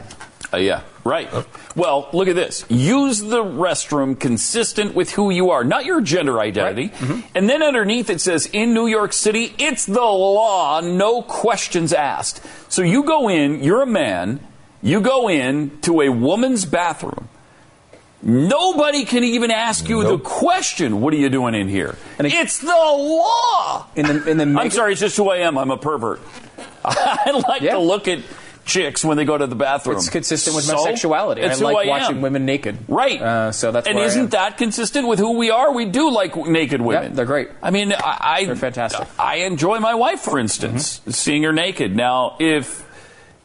[0.52, 1.28] Uh, yeah, right.
[1.76, 2.64] Well, look at this.
[2.68, 6.88] Use the restroom consistent with who you are, not your gender identity.
[6.88, 7.20] Mm-hmm.
[7.36, 12.42] And then underneath it says, in New York City, it's the law, no questions asked.
[12.68, 14.40] So you go in, you're a man,
[14.82, 17.28] you go in to a woman's bathroom.
[18.22, 21.96] Nobody can even ask you the question, what are you doing in here?
[22.18, 23.86] it's the law.
[23.96, 25.56] In the, in the I'm sorry, it's just who I am.
[25.56, 26.20] I'm a pervert.
[26.84, 28.18] I like to look at
[28.66, 29.96] chicks when they go to the bathroom.
[29.96, 31.40] It's consistent with my sexuality.
[31.40, 32.22] It's I who like I watching am.
[32.22, 32.76] women naked.
[32.88, 33.20] Right.
[33.20, 35.72] Uh, so that's and isn't that consistent with who we are?
[35.72, 37.14] We do like naked women.
[37.14, 37.48] they're great.
[37.62, 39.08] I mean, I, I They're fantastic.
[39.18, 41.10] I enjoy my wife, for instance, Mm-hmm.
[41.12, 41.96] seeing her naked.
[41.96, 42.86] Now, if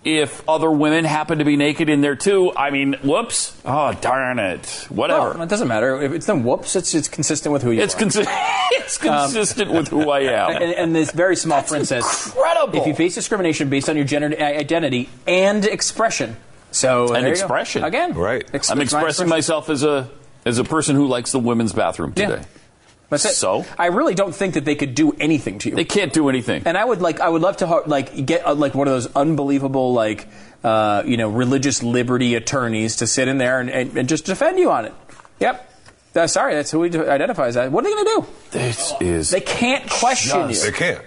[0.05, 3.59] if other women happen to be naked in there too, I mean, whoops!
[3.65, 4.85] Oh, darn it!
[4.89, 5.31] Whatever.
[5.31, 6.01] Well, it doesn't matter.
[6.01, 7.97] If it's then whoops, it's, it's consistent with who you it's are.
[7.99, 8.25] consi-
[8.73, 10.49] it's consistent with who I am.
[10.55, 12.79] Um, And, and this very small print says, incredible.
[12.79, 16.37] if you face discrimination based on your gender identity and expression.
[16.71, 17.39] So there and you go.
[17.39, 17.83] expression.
[17.83, 18.13] Again.
[18.13, 18.43] Right.
[18.53, 19.29] Ex- I'm expressing expression.
[19.29, 20.09] myself as a
[20.45, 22.43] as a person who likes the women's bathroom Yeah.
[23.09, 23.23] Today.
[23.23, 23.35] That's it.
[23.35, 23.65] So?
[23.77, 25.75] I really don't think that they could do anything to you.
[25.75, 26.63] They can't do anything.
[26.65, 29.13] And I would like, I would love to like get uh, like one of those
[29.15, 30.27] unbelievable like,
[30.63, 34.59] uh, you know, religious liberty attorneys to sit in there and, and, and just defend
[34.59, 34.93] you on it.
[35.39, 35.71] Yep.
[36.15, 37.69] Uh, sorry, that's who he identifies as.
[37.69, 38.27] What are they going to do?
[38.51, 40.55] This is They can't question you.
[40.55, 41.01] They can't.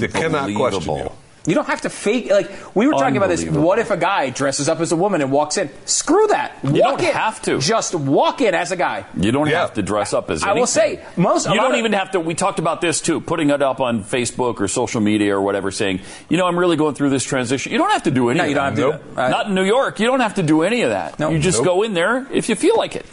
[0.00, 1.12] They, they cannot question you.
[1.46, 1.50] Unbelievable.
[1.50, 2.30] You don't have to fake.
[2.30, 3.44] Like we were talking about this.
[3.44, 5.70] What if a guy dresses up as a woman and walks in?
[5.84, 6.56] Screw that.
[6.62, 7.06] You don't in.
[7.12, 7.58] have to.
[7.58, 9.04] Just walk in as a guy.
[9.16, 9.60] You don't Yeah.
[9.60, 10.42] have to dress up as.
[10.42, 12.20] I will say, most- You don't of- even have to.
[12.20, 15.70] We talked about this too, putting it up on Facebook or social media or whatever,
[15.70, 17.72] saying, you know, I'm really going through this transition.
[17.72, 18.38] You don't have to do any.
[18.38, 18.82] No, of you don't that.
[18.82, 19.24] have to do that.
[19.26, 20.00] Uh, Not in New York.
[20.00, 21.18] You don't have to do any of that.
[21.18, 21.30] No.
[21.30, 21.66] You just Nope.
[21.66, 23.06] go in there if you feel like it.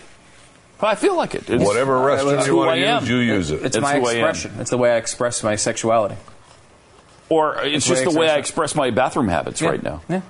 [0.81, 1.49] I feel like it.
[1.49, 2.99] It's- Whatever restroom it's you want I to am.
[3.03, 3.55] use, you use it.
[3.63, 4.17] It's It's my who I am.
[4.17, 4.51] expression.
[4.59, 6.15] It's the way I express my sexuality.
[7.33, 9.69] Or it's just the way I express my bathroom habits Yeah.
[9.69, 10.01] right now.
[10.09, 10.21] Yeah.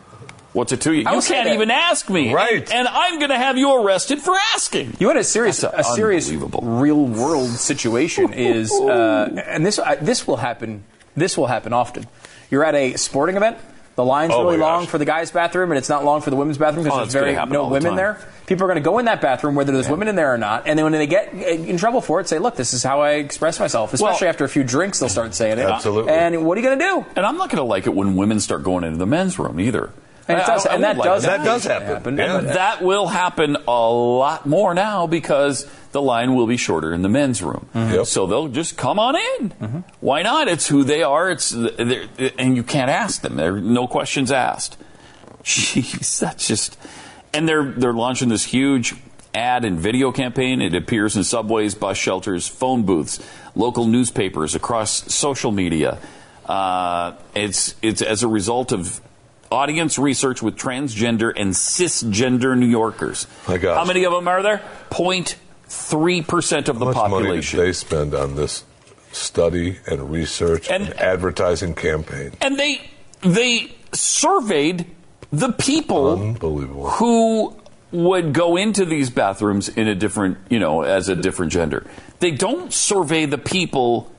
[0.54, 1.04] What's it to you?
[1.08, 2.32] I You can't even ask me.
[2.34, 2.72] Right.
[2.72, 4.96] And I'm going to have you arrested for asking.
[5.00, 9.96] You had a serious, That's a serious real world situation is, uh, and this I,
[9.96, 10.84] this will happen.
[11.16, 12.06] This will happen often.
[12.52, 13.58] You're at a sporting event.
[13.96, 16.36] The line's Oh, really long for the guys' bathroom, and it's not long for the
[16.36, 18.18] women's bathroom Oh, because that's there's very no all the women there.
[18.48, 20.64] People are going to go in that bathroom whether there's women in there or not,
[20.68, 23.12] and then when they get in trouble for it, say, "Look, this is how I
[23.12, 25.70] express myself." Especially Well- after a few drinks, they'll start saying it.
[25.70, 26.12] Absolutely.
[26.12, 27.06] And what are you going to do?
[27.16, 29.60] And I'm not going to like it when women start going into the men's room
[29.60, 29.92] either.
[30.28, 32.18] And I- does, I- I and that like does, That does happen.
[32.18, 32.38] Yeah.
[32.40, 37.04] And That will happen a lot more now because the line will be shorter in
[37.04, 37.68] the men's room.
[37.74, 37.94] Mm-hmm.
[37.94, 38.06] Yep.
[38.08, 39.50] So they'll just come on in.
[39.50, 39.80] Mm-hmm.
[40.02, 40.48] Why not?
[40.48, 41.30] It's who they are.
[41.30, 43.38] It's and you can't ask them.
[43.38, 44.78] There are no questions asked.
[45.44, 46.78] Jeez, that's just.
[47.34, 48.96] And they're they're launching this huge
[49.34, 50.62] ad and video campaign.
[50.62, 53.20] It appears in subways, bus shelters, phone booths,
[53.56, 56.00] local newspapers, across social media.
[56.46, 59.00] Uh, it's it's as a result of
[59.52, 63.28] audience research with transgender and cisgender New Yorkers.
[63.48, 63.78] My gosh.
[63.78, 64.62] How many of them are there?
[64.90, 65.38] Point
[65.74, 67.30] 3% of the much population.
[67.32, 68.64] Money did they spend on this
[69.12, 72.32] study and research and, and advertising campaign.
[72.42, 72.90] And they
[73.22, 74.86] they surveyed
[75.32, 77.56] the people who
[77.92, 81.86] would go into these bathrooms in a different, you know, as a different gender.
[82.20, 84.12] They don't survey the people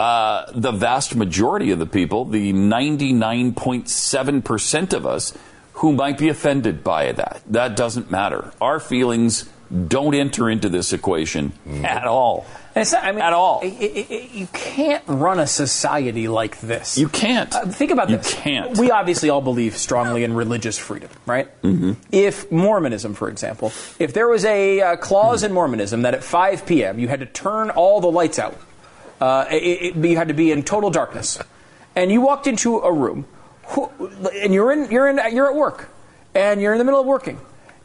[0.00, 5.32] uh, the vast majority of the people, the 99.7% of us
[5.74, 7.40] who might be offended by that.
[7.48, 8.52] That doesn't matter.
[8.60, 9.48] Our feelings
[9.88, 11.52] don't enter into this equation
[11.84, 12.46] at all.
[12.76, 13.60] It's not, I mean, At all.
[13.62, 16.98] it- it- it- you can't run a society like this.
[16.98, 17.54] You can't.
[17.54, 18.34] Uh, think about You this.
[18.34, 18.76] can't.
[18.76, 21.46] We obviously all believe strongly in religious freedom, right?
[21.62, 21.92] Mm-hmm.
[22.10, 26.66] If Mormonism, for example, if there was a uh, clause in Mormonism that at 5
[26.66, 26.98] p.m.
[26.98, 28.56] you had to turn all the lights out,
[29.20, 31.38] uh, you had to be in total darkness,
[31.94, 33.24] and you walked into a room,
[33.68, 33.88] who,
[34.42, 35.90] and you're in, you're in, you're at work,
[36.34, 37.40] and you're in the middle of working,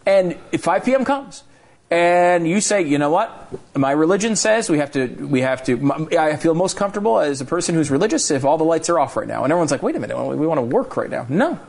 [0.08, 1.06] and if 5 p.m.
[1.06, 1.44] comes,
[1.92, 5.92] and you say, you know what, my religion says we have to, we have to.
[6.18, 9.18] I feel most comfortable as a person who's religious if all the lights are off
[9.18, 11.26] right now, and everyone's like, wait a minute, we want to work right now.
[11.30, 11.60] No.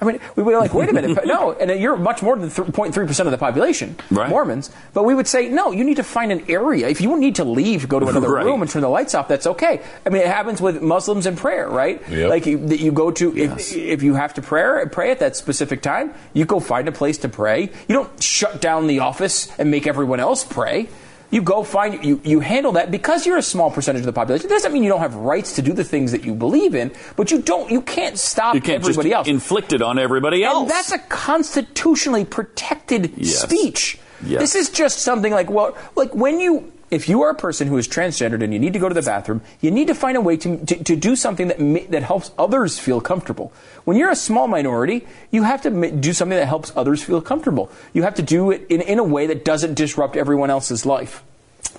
[0.00, 2.92] I mean, we were like, wait a minute, no, and you're much more than 0.3
[3.06, 4.30] percent of the population, Right.
[4.30, 4.70] Mormons.
[4.94, 6.86] But we would say, no, you need to find an area.
[6.88, 8.44] If you need to leave, go to another Right.
[8.44, 9.26] room and turn the lights off.
[9.26, 9.80] That's okay.
[10.06, 12.00] I mean, it happens with Muslims in prayer, right?
[12.08, 12.30] Yep.
[12.30, 15.34] Like you, that you go to if, if you have to pray pray at that
[15.36, 17.62] specific time, you go find a place to pray.
[17.88, 20.88] You don't shut down the office and make everyone else pray.
[21.30, 24.46] You go find you, you handle that because you're a small percentage of the population.
[24.46, 26.90] It doesn't mean you don't have rights to do the things that you believe in,
[27.16, 29.28] but you don't you can't stop You can't everybody else.
[29.28, 30.62] inflict it on everybody else.
[30.62, 33.42] And that's a constitutionally protected Yes.
[33.42, 33.98] speech.
[34.24, 34.40] Yes.
[34.40, 37.76] This is just something like well, like when you if you are a person who
[37.76, 40.20] is transgendered and you need to go to the bathroom, you need to find a
[40.20, 43.52] way to, to, to do something that, that helps others feel comfortable.
[43.84, 47.70] When you're a small minority, you have to do something that helps others feel comfortable.
[47.92, 51.22] You have to do it in, in a way that doesn't disrupt everyone else's life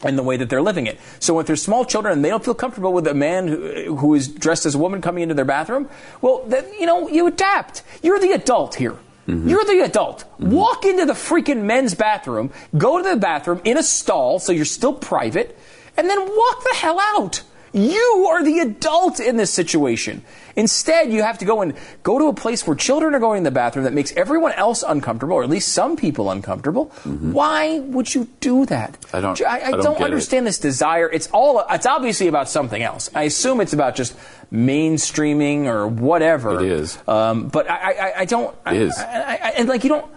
[0.04, 1.00] and the way that they're living it.
[1.20, 4.14] So if there's small children and they don't feel comfortable with a man who, who
[4.14, 5.90] is dressed as a woman coming into their bathroom,
[6.22, 7.84] well, then, you know, you adapt.
[8.02, 8.96] You're the adult here.
[9.30, 9.48] Mm-hmm.
[9.50, 10.20] You're the adult.
[10.40, 10.52] Mm-hmm.
[10.52, 14.66] Walk into the freaking men's bathroom, go to the bathroom in a stall so you're
[14.66, 15.58] still private,
[15.98, 17.44] and then walk the hell out.
[17.72, 20.24] You are the adult in this situation.
[20.56, 23.48] Instead, you have to go and go to a place where children are going to
[23.48, 26.88] the bathroom that makes everyone else uncomfortable, or at least some people uncomfortable.
[27.06, 27.32] Mm-hmm.
[27.32, 28.98] Why would you do that?
[29.14, 30.06] I don't- I, I don't don't get it.
[30.06, 31.08] understand this desire.
[31.12, 31.64] It's all.
[31.70, 33.08] It's obviously about something else.
[33.14, 34.18] I assume it's about just
[34.52, 36.60] mainstreaming or whatever.
[36.64, 36.98] It is.
[37.08, 38.56] Um, but I, I, I don't.
[38.68, 38.98] It is.
[38.98, 40.12] I, I, I, and like you don't.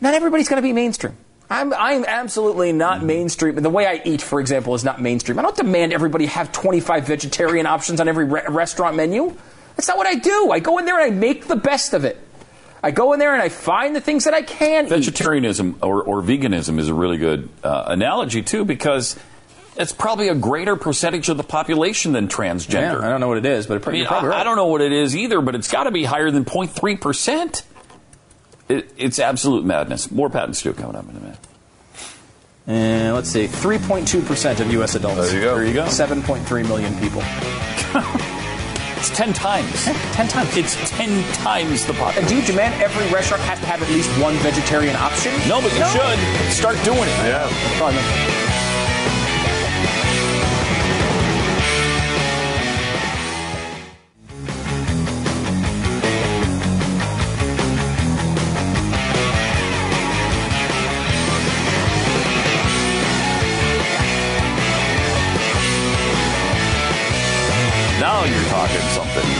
[0.00, 1.16] Not everybody's going to be mainstream.
[1.48, 3.06] I'm, I'm absolutely not Mm-hmm.
[3.06, 3.54] mainstream.
[3.56, 5.38] The way I eat, for example, is not mainstream.
[5.38, 9.36] I don't demand everybody have 25 vegetarian options on every re- restaurant menu.
[9.76, 10.50] That's not what I do.
[10.50, 12.18] I go in there and I make the best of it.
[12.82, 14.90] I go in there and I find the things that I can eat.
[14.90, 19.16] Vegetarianism or, or veganism is a really good uh, analogy, too, because
[19.76, 23.00] it's probably a greater percentage of the population than transgender.
[23.00, 24.40] Yeah, I don't know what it is, but it, I, mean, probably I, right.
[24.40, 27.62] I don't know what it is either, but it's got to be higher than 0.3%.
[28.68, 30.10] It, it's absolute madness.
[30.10, 31.38] More Pat and Stu coming up in a minute.
[32.66, 34.94] And let's see, 3.2% of U.S.
[34.94, 35.32] adults.
[35.32, 35.56] There you go.
[35.56, 35.84] There you go.
[35.86, 37.22] 7.3 million people.
[39.02, 39.84] It's 10 times.
[40.14, 40.56] 10 times.
[40.56, 42.28] It's 10 times the And population.
[42.28, 45.32] do you demand every restaurant has to have at least one vegetarian option?
[45.48, 47.26] No, but you should start doing it.
[47.26, 47.48] Yeah.
[47.50, 48.51] Oh,
[68.00, 69.30] Now you're talking something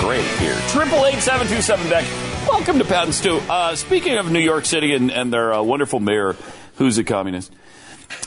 [0.00, 0.54] great here.
[0.68, 2.04] Triple eight seven two seven Beck.
[2.46, 3.36] Welcome to Pat and Stu.
[3.48, 6.36] Uh, speaking of New York City and, and their uh, wonderful mayor,
[6.76, 7.50] who's a communist.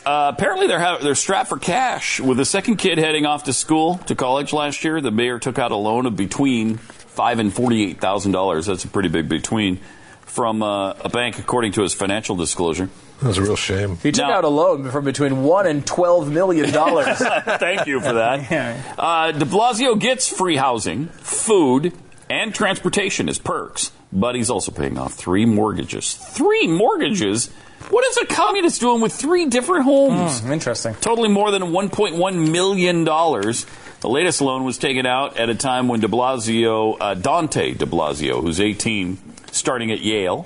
[0.06, 3.54] Uh, apparently, they're ha- they're strapped for cash with the second kid heading off to
[3.54, 5.00] school to college last year.
[5.02, 8.66] The mayor took out a loan of between five and forty eight thousand dollars.
[8.66, 9.80] That's a pretty big between
[10.26, 12.90] from uh, a bank, according to his financial disclosure.
[13.22, 13.96] That's a real shame.
[13.98, 17.18] He took Now- out a loan from between one and twelve million dollars.
[17.20, 18.34] Thank you for that.
[18.52, 18.82] Yeah.
[18.98, 21.94] Uh, de Blasio gets free housing, food,
[22.30, 26.14] and transportation as perks, but he's also paying off three mortgages.
[26.16, 27.50] Three mortgages?
[27.90, 30.44] What is a communist doing with three different homes?
[30.46, 30.96] Interesting.
[30.96, 33.04] Totally more than $1.1 million.
[33.04, 37.86] The latest loan was taken out at a time when de Blasio, uh, Dante de
[37.86, 39.18] Blasio, who's 18,
[39.52, 40.40] starting at Yale.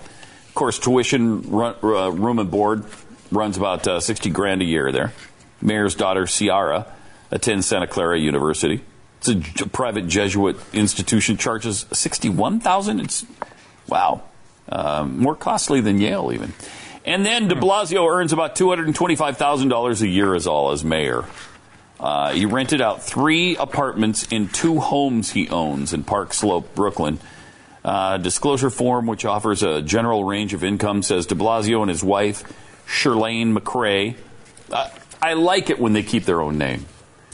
[0.47, 2.83] Of course, tuition, run, uh, room and board
[3.31, 5.13] runs about uh, 60 grand a year there.
[5.61, 6.85] Mayor's daughter, Chiara,
[7.31, 8.83] attends Santa Clara University.
[9.19, 13.25] It's a, j- private Jesuit institution, charges 61000 It's,
[13.87, 14.21] wow,
[14.69, 16.53] um, more costly than Yale even.
[17.07, 21.23] And then de Blasio earns about $225,000 a year as all as mayor.
[21.99, 27.19] Uh, he rented out three apartments in two homes he owns in Park Slope, Brooklyn.
[27.83, 32.03] Uh, disclosure form, which offers a general range of income, says de Blasio and his
[32.03, 32.43] wife,
[32.85, 34.15] Chirlane McCray.
[34.71, 34.89] Uh,
[35.21, 36.85] I like it when they keep their own name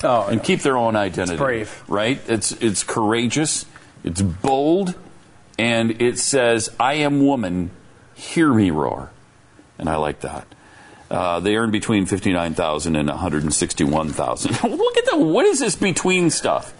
[0.03, 1.33] Oh, and keep their own identity.
[1.33, 1.83] It's brave.
[1.87, 2.21] right?
[2.27, 3.65] It's it's courageous,
[4.03, 4.93] it's bold,
[5.57, 7.71] and it says, "I am woman,
[8.13, 9.09] hear me roar,"
[9.77, 10.47] and I like that.
[11.09, 14.51] Uh, they earn between fifty nine thousand and one hundred and sixty one thousand.
[14.63, 15.19] Look at that!
[15.19, 16.73] What is this between stuff?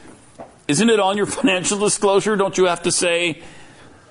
[0.68, 2.36] Isn't it on your financial disclosure?
[2.36, 3.41] Don't you have to say?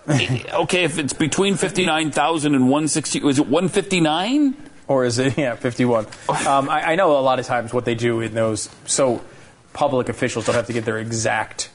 [0.09, 4.57] okay, if it's between 59,000 and 160, is it 159?
[4.89, 6.07] Or is it, yeah, 51?
[6.47, 9.23] Um, I, I know a lot of times what they do in those, so
[9.73, 11.71] public officials don't have to give their exact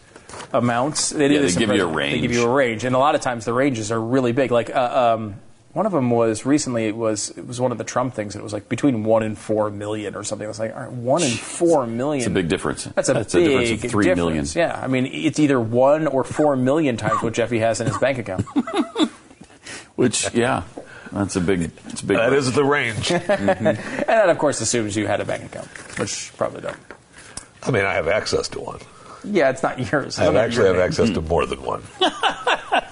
[0.52, 1.12] amounts.
[1.12, 2.16] They, Yeah, they give you a range.
[2.16, 2.84] They give you a range.
[2.84, 4.52] And a lot of times the ranges are really big.
[4.52, 5.36] Like, uh, um,
[5.78, 8.42] one of them was recently, it was, it was one of the Trump things, and
[8.42, 10.44] it was like between 1 and 4 million or something.
[10.44, 12.22] It was like, all right, 1 and 4 million.
[12.22, 12.86] It's a big difference.
[12.86, 14.44] That's a That's big a difference of three million.
[14.44, 14.56] difference.
[14.56, 17.98] Yeah, I mean, it's either 1 or 4 million times what Jeffy has in his
[18.00, 18.44] bank account.
[19.96, 20.64] Which, yeah,
[21.12, 21.72] that's a big.
[21.86, 22.18] It's a big.
[22.18, 23.12] That is the range.
[23.12, 25.68] And that, of course, assumes you had a bank account,
[26.00, 26.78] which probably don't.
[27.64, 28.80] I mean, I have access to one.
[29.24, 30.18] Yeah, it's not yours.
[30.18, 30.86] I have actually your have name.
[30.86, 31.28] access to hmm.
[31.28, 31.84] more than one.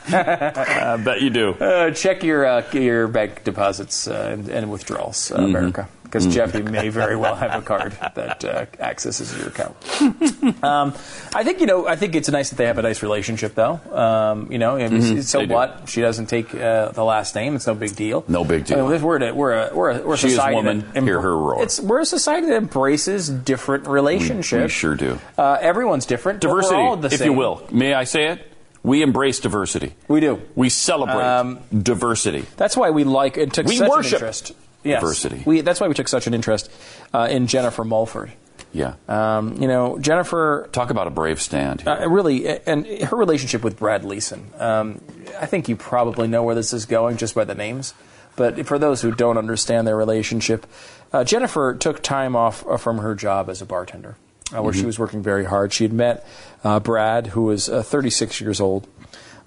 [0.07, 1.51] I bet you do.
[1.53, 5.45] Uh, check your uh, your bank deposits uh, and, and withdrawals, uh, Mm-hmm.
[5.55, 5.87] America.
[6.03, 9.75] because Jeffy may very well have a card that uh, accesses your account.
[10.63, 10.93] um,
[11.33, 11.87] I think you know.
[11.87, 13.79] I think it's nice that they have a nice relationship, though.
[13.91, 15.53] Um, you know, Mhm, so they do.
[15.53, 15.89] what?
[15.89, 17.55] She doesn't take uh, the last name.
[17.55, 18.23] It's no big deal.
[18.27, 18.85] No big deal.
[18.85, 21.03] I mean, we're a, we're a, we're a, we're a She is society woman, that
[21.03, 21.63] hear her roar.
[21.63, 24.63] It's we're a society that embraces different relationships.
[24.63, 25.19] We sure do.
[25.37, 26.39] Uh, everyone's different.
[26.39, 27.67] Diversity, all the if you will.
[27.71, 28.51] May I say it?
[28.85, 29.93] We embrace diversity.
[30.07, 30.41] We do.
[30.55, 32.45] We celebrate Um, diversity.
[32.57, 34.51] That's why we like and took We such worship an interest.
[34.83, 35.01] Yes.
[35.01, 35.41] diversity.
[35.45, 36.69] We, that's why we took such an interest
[37.13, 38.31] uh, in Jennifer Mulford.
[38.71, 38.95] Yeah.
[39.07, 40.69] Um, you know, Jennifer.
[40.71, 41.87] Talk about a brave stand.
[41.87, 44.51] Uh, really, and her relationship with Brad Leeson.
[44.59, 45.01] Um,
[45.39, 47.93] I think you probably know where this is going just by the names.
[48.35, 50.67] But for those who don't understand their relationship,
[51.13, 54.17] uh, Jennifer took time off uh, from her job as a bartender,
[54.53, 54.85] uh, where she Mhm.
[54.87, 55.71] was working very hard.
[55.73, 56.25] She had met
[56.63, 58.87] uh, Brad, who was uh, 36 years old,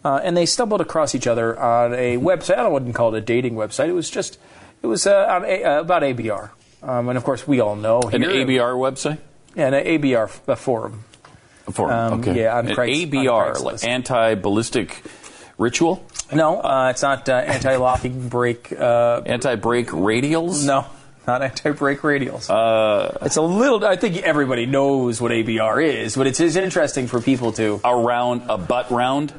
[0.04, 2.58] uh, and they stumbled across each other on a website.
[2.58, 3.88] I wouldn't call it a dating website.
[3.88, 4.38] It was just,
[4.82, 6.50] it was uh, on a, uh, about ABR.
[6.82, 9.18] Um, and of course, we all know An ABR website?
[9.56, 11.02] Yeah, an ABR f- a forum.
[11.66, 12.12] A forum.
[12.12, 12.40] Um, okay.
[12.42, 15.02] yeah, on An Craigs- on ABR, like anti-ballistic
[15.58, 16.04] ritual.
[16.32, 18.72] No, uh, it's not uh, anti-locking brake.
[18.72, 20.64] Uh, anti-brake radials.
[20.64, 20.86] No,
[21.28, 22.48] not anti-brake radials.
[22.50, 23.84] Uh, it's a little.
[23.84, 27.94] I think everybody knows what ABR is, but it's, it's interesting for people to a
[27.94, 29.32] round, a butt round.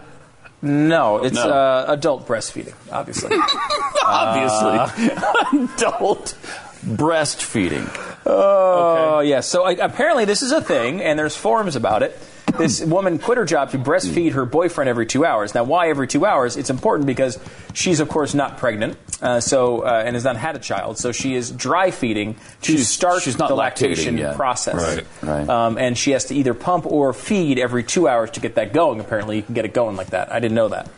[0.61, 1.49] No, it's No.
[1.49, 3.36] Uh, adult breastfeeding, obviously.
[4.06, 5.07] Obviously,
[5.76, 6.36] adult
[6.84, 7.88] breastfeeding.
[8.26, 9.48] Oh, yes.
[9.48, 12.18] So I, apparently this is a thing, and there's forums about it.
[12.57, 15.53] This woman quit her job to breastfeed her boyfriend every two hours.
[15.55, 16.57] Now, why every two hours?
[16.57, 17.38] It's important because
[17.73, 20.97] she's, of course, not pregnant, uh, so uh, and has not had a child.
[20.97, 24.35] So she is dry feeding to She's- start she's not the lactation yet.
[24.35, 24.76] process.
[25.23, 25.49] Right, right.
[25.49, 28.73] Um, and she has to either pump or feed every two hours to get that
[28.73, 28.99] going.
[28.99, 30.31] Apparently, you can get it going like that.
[30.31, 30.89] I didn't know that.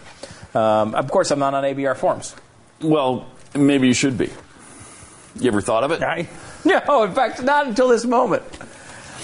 [0.54, 2.36] Um, of course, I'm not on ABR forums.
[2.82, 3.26] Well,
[3.56, 4.30] maybe you should be.
[5.40, 6.04] You ever thought of it?
[6.04, 6.28] I,
[6.66, 8.44] no, in fact, not until this moment.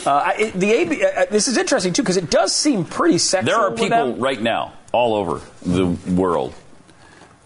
[0.06, 3.18] Uh, I- it, the AB, uh, this is interesting too because it does seem pretty
[3.18, 3.54] sexual.
[3.54, 4.20] There are people them.
[4.20, 6.54] right now all over the world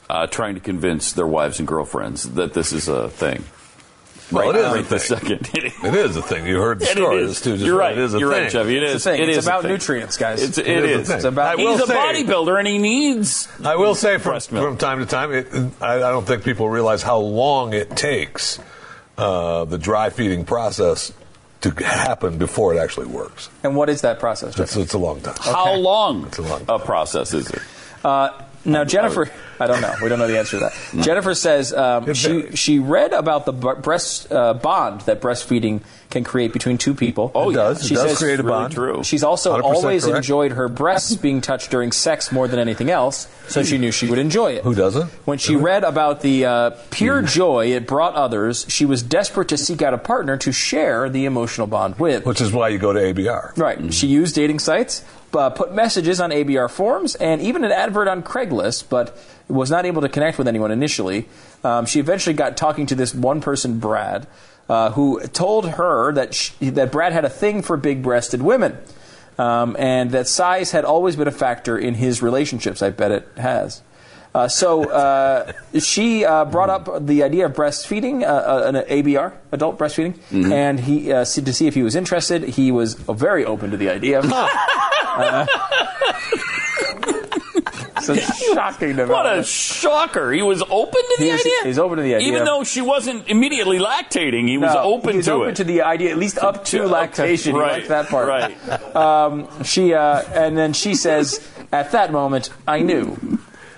[0.10, 3.44] uh, trying to convince their wives and girlfriends that this is a thing.
[4.32, 5.18] Well, right, it is a right this thing.
[5.20, 5.50] second.
[5.84, 6.46] It is a thing.
[6.48, 7.18] You heard the And it story.
[7.18, 7.30] is.
[7.32, 7.98] This dude just You're read right.
[7.98, 8.44] It is a You're thing.
[8.44, 8.78] right, Jeffy.
[8.78, 9.22] It It's, a thing.
[9.22, 9.72] It it's is a about thing.
[9.72, 10.42] nutrients, guys.
[10.42, 11.08] It's, It it is a is.
[11.08, 11.16] thing.
[11.18, 13.50] It's about- I will He's a bodybuilder and he needs.
[13.64, 15.48] I will say from, from time to time, it,
[15.82, 18.58] I, I don't think people realize how long it takes
[19.18, 21.12] uh, the dry feeding process
[21.62, 23.50] to happen before it actually works.
[23.64, 24.60] And what is that process?
[24.60, 25.36] It's, it's a long time.
[25.40, 27.62] How long It's a long a process is it?
[28.04, 28.30] Uh,
[28.66, 29.30] now, Jennifer,
[29.60, 29.94] I don't know.
[30.02, 31.04] We don't know the answer to that.
[31.04, 36.24] Jennifer says um, she she read about the b- breast uh, bond that breastfeeding can
[36.26, 37.32] create between two people.
[37.34, 37.84] Oh, It does.
[37.84, 38.74] It She does says create a really bond.
[38.74, 39.04] true.
[39.04, 40.18] She's also always correct.
[40.18, 44.08] enjoyed her breasts being touched during sex more than anything else, so she knew she
[44.10, 44.64] would enjoy it.
[44.64, 45.10] Who doesn't?
[45.26, 49.58] When she read about the uh, pure joy it brought others, she was desperate to
[49.58, 52.26] seek out a partner to share the emotional bond with.
[52.26, 53.58] Which is why you go to ABR.
[53.58, 53.94] Right.
[53.94, 58.24] She used dating sites, uh, put messages on ABR forums, and even an advert on
[58.24, 59.18] Craigslist, but
[59.48, 61.28] was not able to connect with anyone initially.
[61.64, 64.28] Um, she eventually got talking to this one person, Brad,
[64.70, 68.78] uh, who told her that sh that Brad had a thing for big-breasted women,
[69.38, 72.82] um, and that size had always been a factor in his relationships.
[72.82, 73.82] I bet it has.
[74.34, 79.34] Uh, so uh, she uh, brought up the idea of breastfeeding, uh, uh, an ABR,
[79.52, 80.16] adult breastfeeding,
[80.52, 82.44] and he uh, to see if he was interested.
[82.44, 84.22] He was very open to the idea.
[88.02, 88.16] So
[88.56, 90.32] shocking What a shocker!
[90.32, 91.54] He was open to the He was- idea.
[91.66, 92.28] he's open to the idea.
[92.30, 94.48] even though she wasn't immediately lactating.
[94.48, 95.56] He was No, open he's to open it.
[95.58, 97.54] to the idea, at least up to Okay, lactation.
[97.54, 98.28] He right, liked that part.
[98.28, 98.96] right.
[98.96, 103.18] Um, she uh, and then she says, at that moment, I knew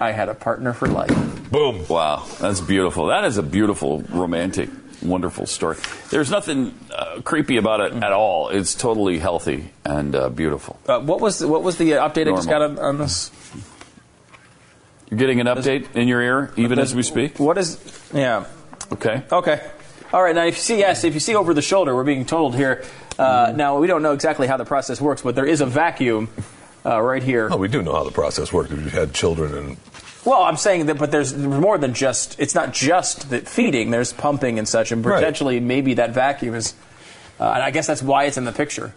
[0.03, 1.15] I had a partner for life.
[1.49, 1.85] Boom.
[1.87, 3.07] Wow, that's beautiful.
[3.07, 4.69] That is a beautiful, romantic,
[5.01, 5.77] wonderful story.
[6.09, 8.49] There's nothing uh, creepy about it at all.
[8.49, 10.77] It's totally healthy and uh, beautiful.
[10.87, 13.31] Uh, what was what was the update I just got on, on this?
[15.09, 17.39] You're getting an update in your ear even as we speak.
[17.39, 17.77] What is?
[18.13, 18.45] Yeah.
[18.91, 19.23] Okay.
[19.31, 19.61] Okay.
[20.11, 20.35] All right.
[20.35, 22.83] Now, if you see, yes, if you see over the shoulder, we're being told here.
[23.17, 26.27] Uh, Now, we don't know exactly how the process works, but there is a vacuum
[26.85, 27.47] uh, right here.
[27.51, 28.71] Oh, we do know how the process worked.
[28.71, 29.77] If you've had children and
[30.25, 32.39] Well, I'm saying that, but there's more than just.
[32.39, 33.91] It's not just the feeding.
[33.91, 35.15] There's pumping and such, and Right.
[35.19, 36.73] potentially maybe that vacuum is.
[37.39, 38.93] Uh, and I guess that's why it's in the picture,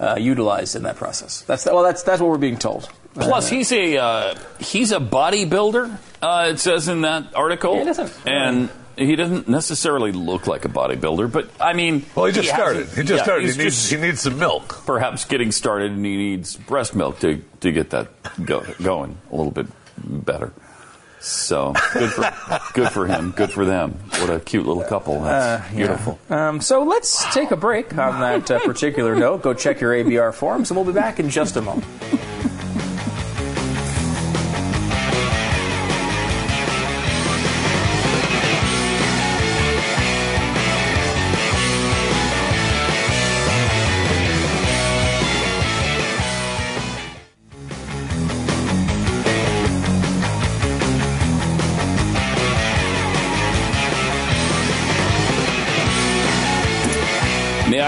[0.00, 1.42] uh, utilized in that process.
[1.42, 2.88] That's well, that's that's what we're being told.
[3.14, 5.96] Plus, he's a uh, he's a bodybuilder.
[6.22, 10.64] Uh, it says in that article, Yeah, he doesn't- and he doesn't necessarily look like
[10.64, 11.30] a bodybuilder.
[11.30, 12.86] But I mean, well, he just started.
[12.86, 13.42] hasn't- He just yeah, started.
[13.50, 14.82] He needs, just he needs some milk.
[14.86, 18.08] perhaps getting started, and he needs breast milk to to get that
[18.44, 19.66] go, going a little bit
[20.04, 20.52] better.
[21.20, 22.32] So good for
[22.74, 23.32] good for him.
[23.32, 23.92] Good for them.
[24.20, 25.22] What a cute little couple.
[25.22, 25.76] That's Uh, yeah.
[25.76, 26.18] beautiful.
[26.30, 29.42] Um, so let's take a break on that uh, particular note.
[29.42, 31.84] Go check your ABR forums, and we'll be back in just a moment.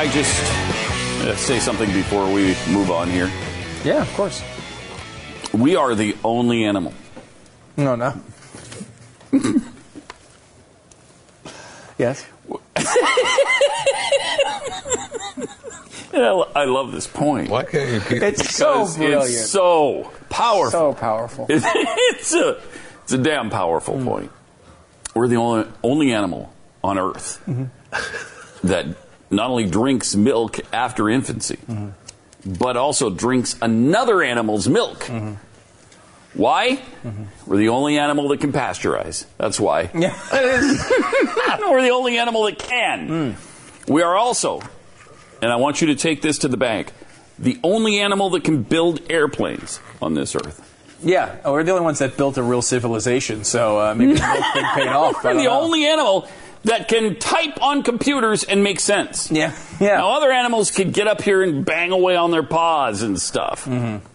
[0.00, 0.42] I just
[1.20, 3.30] uh, say something before we move on here?
[3.84, 4.42] Yeah, of course.
[5.52, 6.94] We are the only animal.
[7.76, 8.18] No, no.
[11.98, 12.24] yes.
[16.14, 17.50] I love this point.
[17.50, 19.24] Why can't you keep It's so Because brilliant.
[19.26, 20.70] It's so powerful.
[20.70, 21.44] So powerful.
[21.50, 22.58] it's a
[23.02, 24.32] it's a damn powerful point.
[25.14, 26.50] We're the only only animal
[26.82, 27.38] on Earth
[28.64, 28.86] that
[29.30, 31.58] not only drinks milk after infancy,
[32.44, 35.08] but also drinks another animal's milk.
[36.34, 36.80] Why?
[37.46, 39.24] We're the only animal that can pasteurize.
[39.36, 39.90] That's why.
[39.94, 40.16] Yeah.
[41.60, 43.36] We're the only animal that can.
[43.88, 44.60] We are also,
[45.42, 46.92] and I want you to take this to the bank,
[47.38, 50.66] the only animal that can build airplanes on this earth.
[51.02, 54.20] Yeah, oh, we're the only ones that built a real civilization, so uh, maybe the
[54.74, 55.16] paid off.
[55.24, 55.62] We're the know.
[55.62, 56.28] only animal
[56.64, 59.30] that can type on computers and make sense.
[59.30, 59.96] Yeah, yeah.
[59.96, 63.66] Now, other animals could get up here and bang away on their paws and stuff,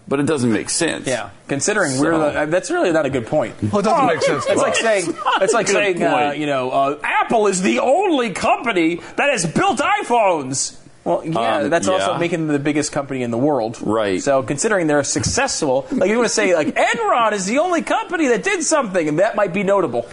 [0.08, 1.02] but it doesn't make sense.
[1.02, 1.10] Mm-hmm.
[1.10, 3.56] Yeah, considering we're the, uh, that's really not a good point.
[3.64, 6.70] Well, it doesn't make sense It's like saying not it's like saying uh, you know
[6.72, 10.80] uh, Apple is the only company that has built iPhones.
[11.04, 13.78] Well, yeah, Um, that's also making them the biggest company in the world.
[13.80, 14.20] Right.
[14.24, 18.28] So considering they're successful, like you want to say like Enron is the only company
[18.30, 20.08] that did something, and that might be notable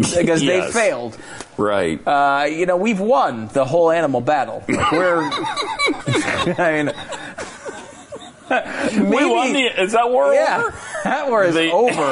[0.00, 1.16] because they failed.
[1.56, 2.00] Right.
[2.06, 4.64] Uh, you know, we've won the whole animal battle.
[4.68, 5.18] Like we're,
[6.58, 6.94] I mean.
[9.10, 9.82] we won the.
[9.82, 10.76] Is that war Yeah, over?
[11.04, 12.02] that war is The- over,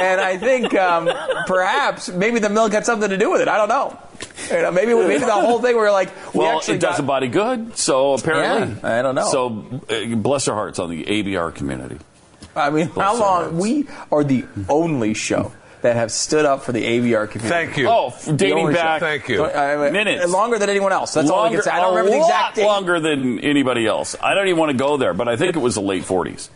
[0.00, 1.08] and I think um,
[1.46, 3.48] perhaps maybe the milk had something to do with it.
[3.48, 3.98] I don't know.
[4.50, 6.96] You know, maybe maybe the whole thing we were like, we Well, actually it does
[6.96, 8.76] got, a body good, so apparently.
[8.82, 9.28] Yeah, I don't know.
[9.30, 11.98] So, uh, bless our hearts on the ABR community.
[12.56, 13.58] I mean, Bless how long?
[13.58, 15.52] We are the only show
[15.82, 17.48] that have stood up for the ABR community.
[17.66, 17.88] Thank you.
[17.88, 18.80] Oh, dating only show.
[18.80, 19.00] back.
[19.00, 19.44] Thank you.
[19.44, 20.30] I mean, Minutes.
[20.30, 21.14] longer than anyone else.
[21.14, 21.70] That's all I can say.
[21.70, 22.66] I don't remember the exact date.
[22.66, 24.16] longer than anybody else.
[24.22, 26.48] I don't even want to go there, but I think it was the late 40s.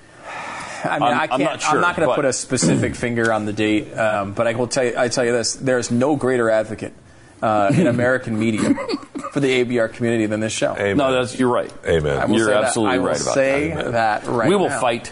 [0.87, 1.61] I mean, I'm- I I'm can't.
[1.63, 4.67] sure, not going to put a specific finger on the date, um, but I will
[4.67, 4.93] tell you.
[4.99, 6.93] I tell you this: there is no greater advocate
[7.41, 8.75] uh, in American media
[9.33, 10.75] for the ABR community than this show.
[10.75, 10.99] Amen.
[10.99, 11.73] No, that's you're right.
[11.87, 12.31] Amen.
[12.35, 12.65] You're say that.
[12.65, 13.93] absolutely I will right about say that.
[13.93, 14.79] that right we will now.
[14.81, 15.11] fight,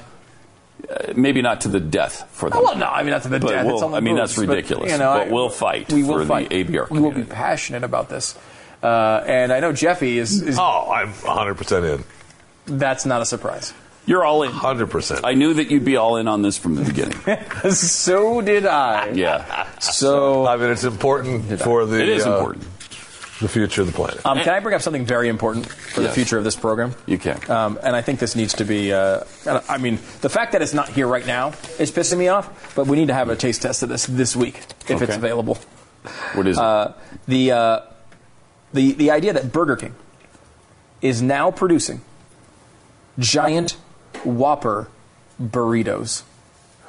[0.91, 2.63] uh, maybe not to the death for them.
[2.63, 3.67] Well, no, I mean not to the But death.
[3.67, 6.03] we'll- it's only I mean, moves, that's ridiculous, But, you know, but we'll fight We
[6.03, 6.51] will for the fight.
[6.51, 8.37] ABR We will be passionate about this.
[8.83, 10.43] Uh, and I know Jeffy is.
[10.43, 12.05] is Oh, I'm 100% in.
[12.79, 13.73] That's not a surprise.
[14.07, 14.51] You're all in.
[14.51, 15.21] 100%.
[15.23, 17.17] I knew that you'd be all in on this from the beginning.
[17.71, 19.11] so did I.
[19.11, 22.67] yeah, So I mean, it's important for the it is uh, important.
[23.43, 24.25] The future of the planet.
[24.25, 26.95] Um, can I bring up something very important for the future of this program?
[27.07, 27.39] You can.
[27.51, 28.93] Um, and I think this needs to be.
[28.93, 29.25] Uh,
[29.69, 31.49] I mean, the fact that it's not here right now
[31.79, 32.75] is pissing me off.
[32.75, 35.59] But we need to have a taste test of this this week if it's available.
[36.35, 36.63] What is it?
[36.63, 36.93] Uh,
[37.27, 37.81] the uh,
[38.73, 39.95] the the idea that Burger King
[41.01, 42.01] is now producing
[43.19, 43.77] giant
[44.25, 44.89] Whopper
[45.41, 46.23] burritos.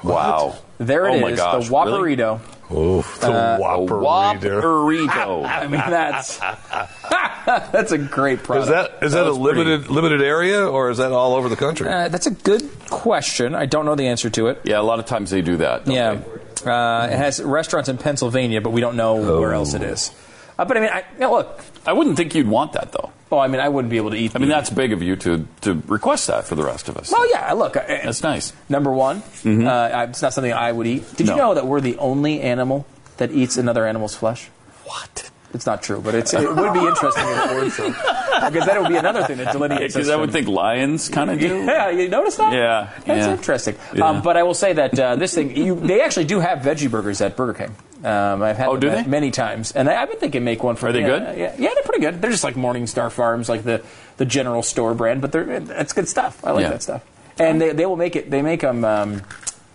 [0.04, 0.56] wow.
[0.78, 1.76] There it oh is, my gosh, the
[2.22, 2.34] really?
[2.70, 2.98] Whopperito.
[3.00, 3.96] Oof, the Uh, Whopper.
[3.96, 5.46] Whopperito.
[5.48, 6.38] I mean, that's
[7.72, 8.66] that's a great product.
[8.66, 11.50] Is that is that, a was pretty- limited limited area or is that all over
[11.50, 11.88] the country?
[11.90, 13.56] Uh, that's a good question.
[13.56, 14.62] I don't know the answer to it.
[14.64, 15.88] yeah, a lot of times they do that.
[15.88, 16.20] Yeah,
[16.66, 20.12] uh, it has restaurants in Pennsylvania, but we don't know where else it is.
[20.58, 21.64] Uh, but I mean, I, you know, look.
[21.86, 23.12] I wouldn't think you'd want that though.
[23.32, 24.36] Oh, I mean, I wouldn't be able to eat.
[24.36, 27.12] I mean, that's big of you to to request that for the rest of us.
[27.12, 27.52] Well, yeah.
[27.54, 28.54] Look, uh, That's nice.
[28.70, 31.16] number one, uh, it's not something I would eat.
[31.16, 32.86] Did you know that we're the only animal
[33.18, 34.50] that eats another animal's flesh?
[34.86, 35.32] What?
[35.54, 37.88] It's not true, but it's, it would be interesting if it were true,
[38.52, 40.00] because that would be another thing that delineates us.
[40.00, 41.64] Because I would think lions kind of do.
[41.66, 42.54] Yeah, you notice that?
[42.54, 43.34] Yeah, that's yeah.
[43.34, 43.76] interesting.
[43.94, 44.10] Yeah.
[44.10, 46.90] Um, but I will say that uh, this thing, you, they actually do have veggie
[46.90, 47.76] burgers at Burger King.
[48.04, 49.04] Um, I've had Oh, do they?
[49.06, 50.88] many times, and I, I've been thinking make one for.
[50.88, 51.38] Are they yeah, good?
[51.38, 52.22] Yeah, yeah, they're pretty good.
[52.22, 53.82] They're just like Morningstar Farms, like the
[54.18, 56.44] the general store brand, but they're it's good stuff.
[56.46, 56.70] I like Yeah.
[56.72, 57.06] that stuff,
[57.40, 58.30] and they, they will make it.
[58.30, 58.84] They make them.
[58.84, 59.22] Um,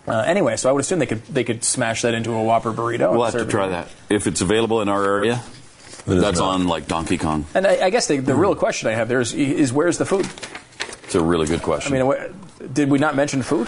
[0.07, 2.71] uh, anyway, so I would assume they could they could smash that into a Whopper
[2.71, 3.11] burrito.
[3.11, 3.51] We'll have to serve it.
[3.51, 5.41] try that if it's available in our area.
[6.05, 7.45] That's on like Donkey Kong.
[7.53, 10.05] And I, I guess the, the real question I have there is, is where's the
[10.05, 10.27] food?
[11.03, 11.95] It's a really good question.
[11.95, 13.67] I mean, did we not mention food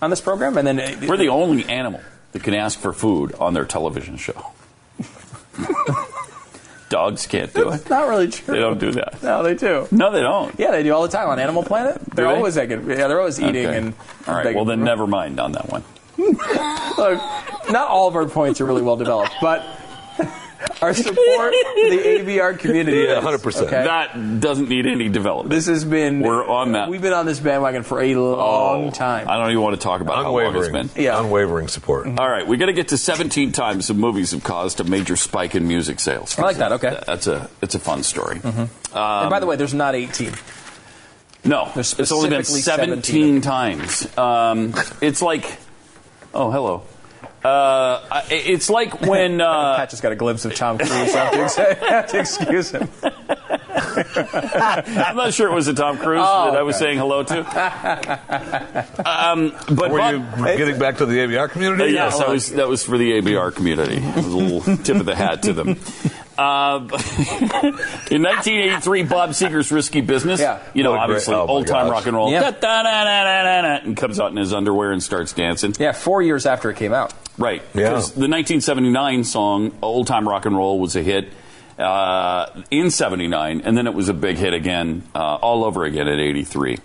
[0.00, 0.56] on this program?
[0.56, 2.00] And then uh, we're the only animal
[2.32, 4.52] that can ask for food on their television show.
[6.88, 7.88] Dogs can't do it.
[7.88, 8.52] Not really true.
[8.52, 9.22] They don't do that.
[9.22, 9.86] No, they do.
[9.92, 10.52] No, they don't.
[10.58, 12.00] Yeah, they do all the time on Animal Planet.
[12.14, 12.34] They're they?
[12.34, 13.76] always like, yeah, they're always eating Okay.
[13.78, 13.94] and.
[14.26, 14.54] All right.
[14.56, 15.84] Well, then never mind on that one.
[16.18, 17.18] Look,
[17.70, 19.64] not all of our points are really well developed, but
[20.82, 21.50] our support for
[21.90, 22.98] the ABR community.
[23.08, 23.62] Yeah, 100%.
[23.62, 23.84] Okay?
[23.84, 25.50] That doesn't need any development.
[25.50, 26.20] this has been.
[26.20, 26.88] We're on that.
[26.88, 29.28] We've been on this bandwagon for a long Oh, time.
[29.28, 30.86] I don't even want to talk about how long it's Unwavering.
[30.88, 31.02] been.
[31.02, 31.14] Yeah.
[31.14, 31.24] Mm-hmm.
[31.26, 32.06] Unwavering support.
[32.18, 35.16] All right, we got to get to 17 times the movies have caused a major
[35.16, 36.38] spike in music sales.
[36.38, 36.88] I like that, okay.
[36.88, 37.04] Mm-hmm.
[37.06, 38.40] That's a it's a fun story.
[38.44, 40.32] and by the way, there's not 18.
[41.42, 44.18] No, There's it's only been specifically 17 times.
[44.18, 45.58] Um, it's like,
[46.34, 46.82] oh hello.
[47.42, 50.90] Uh, it's like when uh, Pat just got a glimpse of Tom Cruise.
[51.12, 52.88] so I have to, ex- I have to excuse him.
[53.72, 56.84] I'm not sure it was a Tom Cruise Oh, that I was okay.
[56.86, 57.38] saying hello to.
[59.08, 61.92] um, but Were Bob- you getting back to the ABR Uh, community?
[61.92, 63.96] yes, that was that was for the ABR community.
[63.96, 65.78] It was a little tip of the hat to them.
[66.40, 66.78] Uh,
[68.10, 70.60] in 1983, Bob Seger's "Risky Business." Yeah.
[70.72, 72.30] you know, What a great- obviously oh old time rock and roll.
[72.32, 72.48] Yeah.
[73.84, 75.74] And comes out in his underwear and starts dancing.
[75.78, 77.12] Yeah, four years after it came out.
[77.36, 77.62] Right.
[77.74, 77.90] Yeah.
[77.90, 81.30] The 1979 song "Old Time Rock and Roll" was a hit
[81.78, 86.08] uh, in '79, and then it was a big hit again, uh, all over again
[86.08, 86.78] at '83.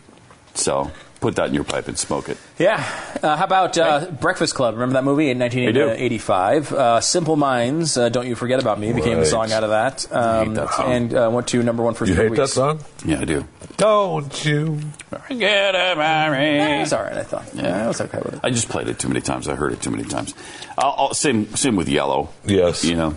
[0.53, 0.91] So
[1.25, 2.37] put that in your pipe and smoke it.
[2.59, 2.75] Yeah.
[3.23, 4.75] Uh, how about uh, Breakfast Club?
[4.75, 6.71] Remember that movie in 1985?
[6.71, 9.27] Uh, Simple Minds, uh, Don't You Forget About Me became a Right.
[9.27, 10.05] song out of that.
[10.11, 10.91] Um, that song.
[10.91, 12.41] And uh, went to number one for You three hate weeks.
[12.41, 12.79] that song?
[13.03, 13.47] Yeah, I do.
[13.77, 14.79] Don't you?
[15.27, 16.81] Forget about me.
[16.83, 17.45] It's all right, I thought.
[17.55, 18.39] Yeah, I was okay with it.
[18.43, 19.47] I just played it too many times.
[19.47, 20.35] I heard it too many times.
[20.77, 22.29] I'll, I'll, same same with Yellow.
[22.45, 22.85] Yes.
[22.85, 23.15] You know.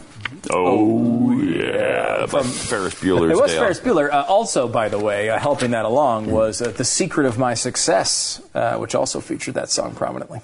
[0.51, 4.11] Oh yeah, from Ferris Bueller's It was Day Ferris Bueller.
[4.11, 7.55] Uh, also, by the way, uh, helping that along was uh, The Secret of My
[7.55, 10.41] Success, uh, which also featured that song prominently.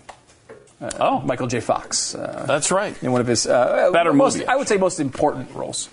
[1.01, 1.61] Oh, Michael J.
[1.61, 2.15] Fox.
[2.15, 3.01] Uh, that's right.
[3.03, 5.89] in one of his uh, Better most, movie, I would say most important roles.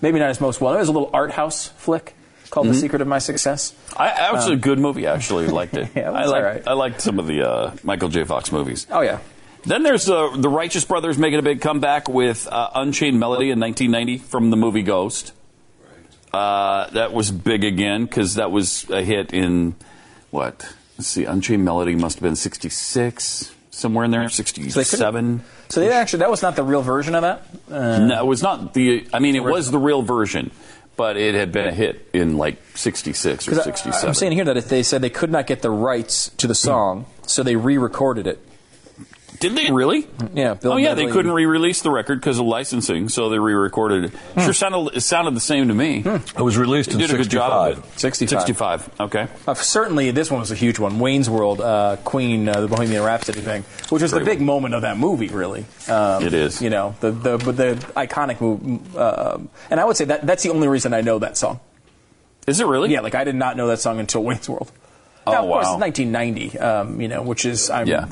[0.00, 0.72] Maybe not his most well.
[0.74, 2.14] It was a little art house flick
[2.50, 2.74] called Mm-hmm.
[2.74, 3.74] The Secret of My Success.
[3.96, 5.06] I, that was a good movie.
[5.06, 5.84] Actually, liked it.
[5.84, 6.62] Um, Yeah, it was I liked right.
[6.68, 8.24] I liked some of the uh, Michael J.
[8.24, 8.86] Fox movies.
[8.90, 9.18] Oh yeah,
[9.66, 13.58] Then there's the the Righteous Brothers making a big comeback with uh, Unchained Melody in
[13.60, 15.32] 1990 from the movie Ghost.
[16.32, 19.74] Uh, that was big again because that was a hit in
[20.30, 20.74] what?
[20.98, 25.42] Let's see, Unchained Melody must have been 66, somewhere in there, 67.
[25.68, 27.42] So they actually that was not the real version of that.
[27.70, 29.06] Uh, no, it was not the.
[29.12, 30.50] I mean, it was the real version,
[30.96, 34.08] but it had been a hit in like 66 or 'cause I- 67.
[34.08, 36.54] I'm saying here that if they said they could not get the rights to the
[36.54, 38.40] song, so they re-recorded it.
[39.44, 40.06] Did they really?
[40.32, 40.54] Yeah.
[40.54, 44.42] Bill oh yeah, they couldn't re-release the record because of licensing, so they re-recorded it.
[44.42, 45.98] Sure sounded it sounded the same to me.
[46.04, 48.40] It was released They in did a good job of 65.
[48.40, 48.40] it.
[48.40, 48.80] 65.
[48.80, 49.00] 65.
[49.00, 49.28] Okay.
[49.46, 50.98] Uh, certainly, this one was a huge one.
[50.98, 54.72] Wayne's World, uh, Queen, uh, the Bohemian Rhapsody thing, which was the Great big moment
[54.74, 55.66] of that movie, really.
[55.88, 56.62] Um, It is.
[56.62, 59.38] You know, the the the iconic move, Uh,
[59.68, 61.60] and I would say that that's the only reason I know that song.
[62.46, 62.90] Is it really?
[62.92, 64.72] Yeah, like I did not know that song until Wayne's World.
[65.26, 65.74] Oh, now, of course, wow.
[65.76, 66.58] it's 1990.
[66.58, 68.06] Um, you know, which is I'm Yeah.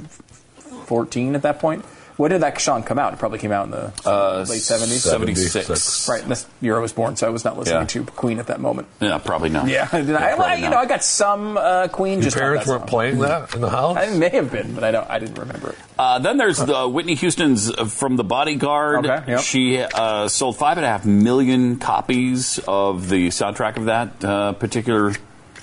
[0.92, 1.82] 14 at that point.
[2.18, 3.14] When did that song come out?
[3.14, 4.98] It probably came out in the Uh, late 70s.
[5.00, 6.06] 76.
[6.10, 7.86] Right, this year I was born, so I was not listening Yeah.
[7.86, 8.86] to Queen at that moment.
[9.00, 9.66] Yeah, probably not.
[9.66, 10.14] Yeah, I, did.
[10.14, 10.70] I, probably you not.
[10.72, 12.16] know, I got some uh, Queen.
[12.18, 13.96] Your just not parents weren't playing that in the house?
[13.96, 15.08] I may have been, but I don't.
[15.08, 15.78] I didn't remember it.
[15.98, 19.06] Uh, then there's the Whitney Houston's uh, from The Bodyguard.
[19.06, 19.40] Okay, yep.
[19.40, 24.52] She uh, sold five and a half million copies of the soundtrack of that uh,
[24.52, 25.14] particular.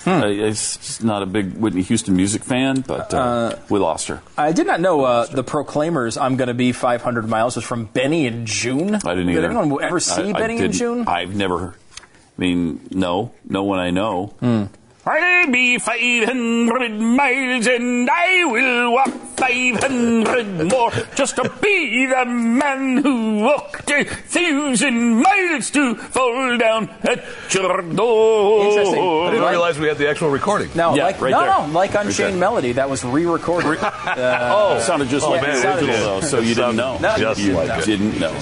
[0.04, 0.08] Hmm.
[0.22, 4.22] Uh, it's not a big Whitney Houston music fan, but uh, we lost her.
[4.38, 6.16] I did not know uh, the Proclaimers.
[6.16, 8.94] I'm going to be 500 miles was from Benny in Joon.
[8.94, 9.50] I didn't Did either.
[9.58, 10.74] anyone ever see I- I Benny and didn't.
[10.76, 11.06] Joon?
[11.06, 11.74] I've never.
[11.98, 14.28] I mean, no, no one I know.
[14.40, 14.64] Hmm.
[15.06, 22.98] I'll be 500 miles and I will walk 500 more just to be the man
[22.98, 27.24] who walked a thousand miles to fall down at
[27.54, 28.66] your door.
[28.66, 29.00] Interesting.
[29.02, 30.68] I didn't realize we had the actual recording.
[30.74, 31.66] No, Yeah, like right no, there.
[31.66, 32.40] no, like Right Unchained there.
[32.40, 33.78] Melody that was re-recorded.
[33.80, 36.76] Uh, oh, it sounded just oh, like man, the it original, though, so you didn't
[36.76, 36.98] know.
[36.98, 37.86] No, Just you like it.
[37.86, 38.32] didn't know.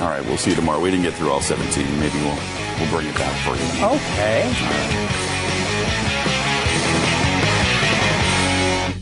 [0.00, 0.78] All right, we'll see you tomorrow.
[0.78, 1.98] We didn't get through all 17.
[1.98, 2.38] Maybe we'll
[2.78, 3.86] we'll bring it back for you.
[3.96, 5.25] okay.